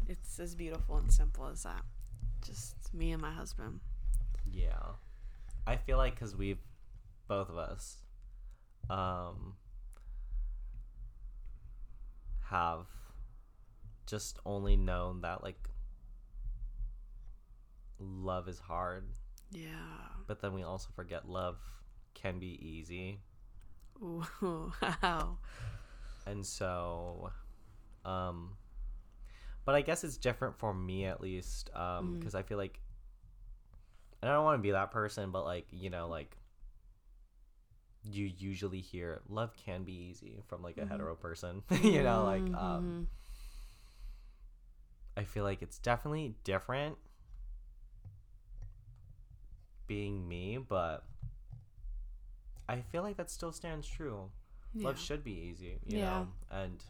[0.08, 1.82] it's as beautiful and simple as that.
[2.44, 3.80] Just me and my husband.
[4.50, 4.92] Yeah.
[5.66, 6.58] I feel like because we've,
[7.28, 7.98] both of us,
[8.88, 9.54] um,
[12.50, 12.86] have
[14.06, 15.68] just only known that, like,
[17.98, 19.04] love is hard,
[19.50, 19.70] Yeah.
[20.26, 21.58] but then we also forget love
[22.14, 23.20] can be easy.
[24.02, 24.24] Ooh,
[25.02, 25.38] wow.
[26.26, 27.30] And so,
[28.04, 28.56] um,
[29.64, 32.18] but I guess it's different for me at least, um, Mm.
[32.18, 32.80] because I feel like,
[34.22, 36.36] and I don't want to be that person, but like you know, like
[38.04, 40.88] you usually hear love can be easy from like a Mhm.
[40.88, 43.08] hetero person, you know, like Mhm, um,
[45.16, 46.96] I feel like it's definitely different
[49.86, 51.04] being me, but
[52.68, 54.30] I feel like that still stands true
[54.76, 54.84] mhm.
[54.84, 56.04] love should be easy you Yeah.
[56.10, 56.84] know and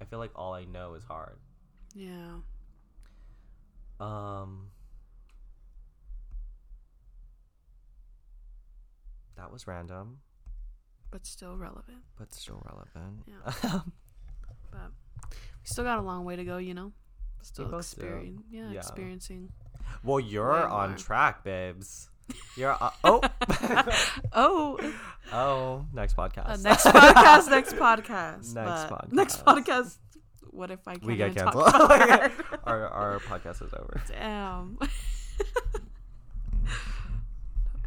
[0.00, 1.38] i feel like all i know is hard
[1.94, 2.40] Yeah.
[4.00, 4.70] um
[9.36, 10.18] that was random
[11.10, 12.02] But still relevant.
[12.18, 13.80] but still relevant Yeah.
[14.70, 14.90] But
[15.30, 16.92] we still got a long way to go, you know?
[17.42, 18.44] Still experiencing.
[18.50, 18.78] Yeah, Yeah.
[18.78, 19.52] experiencing.
[20.02, 20.98] well you're on more.
[20.98, 22.08] track babes
[22.56, 23.20] you're uh, oh
[24.32, 24.78] Oh,
[25.32, 28.54] oh next podcast uh, next podcast, next podcast.
[28.54, 29.64] Next but Next podcast.
[29.64, 29.98] podcast.
[30.50, 31.64] What if I can't we get canceled
[32.64, 34.78] our, our podcast is over Damn.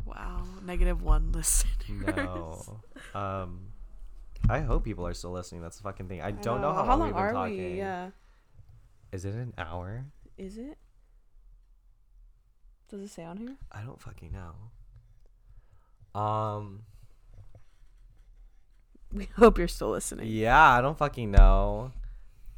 [0.05, 0.43] wow.
[0.65, 2.15] Negative one listeners.
[2.17, 2.79] no
[3.13, 3.67] um
[4.49, 6.89] i hope people are still listening that's the fucking thing i don't know, how, how
[6.97, 7.77] long, long we've been are talking we?
[7.77, 8.09] Yeah.
[9.11, 10.05] is it an hour
[10.37, 10.77] Is it?
[12.95, 13.55] Does it say on here?
[13.71, 16.19] I don't fucking know.
[16.19, 16.83] Um.
[19.13, 20.27] We hope you're still listening.
[20.27, 21.91] Yeah, I don't fucking know.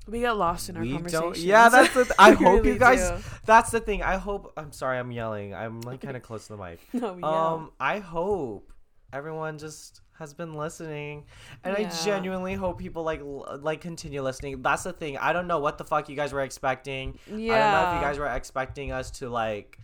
[0.07, 1.21] We get lost in our We conversation.
[1.21, 1.37] don't.
[1.37, 2.03] Yeah, that's the.
[2.05, 3.09] Th- I hope you guys.
[3.11, 3.17] do.
[3.45, 4.01] That's the thing.
[4.01, 4.53] I hope.
[4.57, 4.97] I'm sorry.
[4.97, 5.53] I'm yelling.
[5.53, 6.79] I'm like kind of close to the mic.
[6.93, 7.71] No, Um.
[7.79, 8.71] I hope
[9.13, 11.25] everyone just has been listening,
[11.63, 14.61] and I genuinely hope people like l- like continue listening.
[14.63, 15.17] That's the thing.
[15.17, 17.19] I don't know what the fuck you guys were expecting.
[17.27, 17.53] Yeah.
[17.53, 19.77] I don't know if you guys were expecting us to like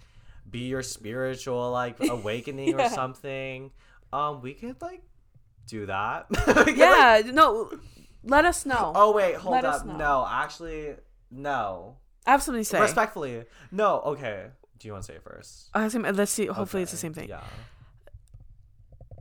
[0.53, 3.71] be your spiritual like awakening or something.
[4.13, 5.01] Um, we could like
[5.67, 6.27] do that.
[6.33, 7.21] Could, like- yeah.
[7.25, 7.69] No.
[8.25, 8.93] Let us know.
[8.95, 9.85] oh wait, hold Let up.
[9.85, 10.95] No, actually,
[11.29, 11.97] no.
[12.25, 12.79] I have something to say.
[12.79, 13.99] Respectfully, no.
[13.99, 14.45] Okay.
[14.79, 15.69] Do you want to say it first?
[15.73, 16.45] I have let's see.
[16.45, 17.27] Hopefully, it's the same thing.
[17.27, 17.41] Yeah.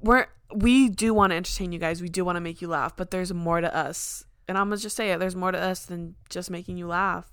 [0.02, 2.00] We're we do want to entertain you guys.
[2.00, 4.24] We do want to make you laugh, but there's more to us.
[4.46, 5.18] And I'm gonna just say it.
[5.18, 7.31] There's more to us than just making you laugh.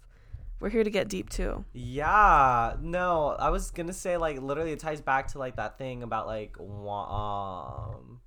[0.60, 1.64] We're here to get deep too.
[1.73, 6.03] Yeah, no, I was gonna say like literally it ties back to like that thing
[6.03, 8.19] about like um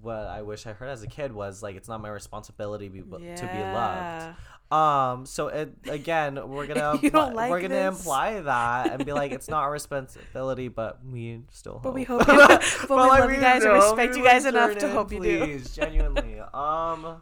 [0.00, 3.00] what I wish I heard as a kid was like it's not my responsibility be,
[3.00, 4.36] to be loved.
[4.72, 8.92] Um, so it again we're gonna If you don't imply- we're like gonna imply that
[8.92, 11.82] and be like it's not our responsibility, but we still hope.
[11.82, 12.34] But we hope you-
[12.88, 15.38] but we love you guys and respect you guys enough to in, hope you do.
[15.44, 16.40] please, genuinely.
[16.40, 17.20] Um,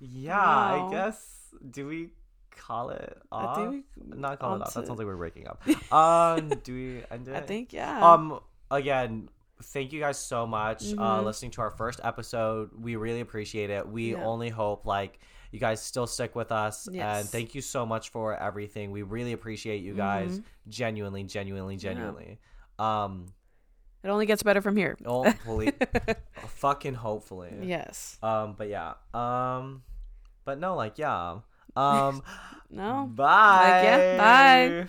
[0.00, 1.41] yeah, I guess.
[1.70, 2.10] Do we
[2.50, 3.58] call it off?
[3.58, 4.74] I think we, not call it off.
[4.74, 5.62] That sounds like we're breaking up.
[5.92, 7.34] Um, do we end it?
[7.36, 8.00] I think yeah.
[8.12, 9.28] Um, again,
[9.62, 11.24] thank you guys so much uh Mhm.
[11.24, 12.70] listening to our first episode.
[12.80, 13.86] We really appreciate it.
[13.88, 14.24] We Yeah.
[14.24, 15.20] only hope like
[15.52, 18.90] you guys still stick with us and thank you so much for everything.
[18.90, 20.40] We really appreciate you guys.
[20.40, 20.44] Mhm.
[20.68, 22.38] Genuinely, genuinely, genuinely.
[22.78, 23.26] Um,
[24.02, 24.96] it only gets better from here.
[25.06, 25.72] hopefully,
[26.48, 27.52] fucking hopefully.
[27.62, 28.18] yes.
[28.22, 28.94] Um, but yeah.
[29.14, 29.82] Um,
[30.44, 31.40] but no, like yeah.
[31.76, 32.22] Um,
[32.70, 33.06] No.
[33.16, 33.58] bye.
[33.58, 34.88] Like, yeah, bye.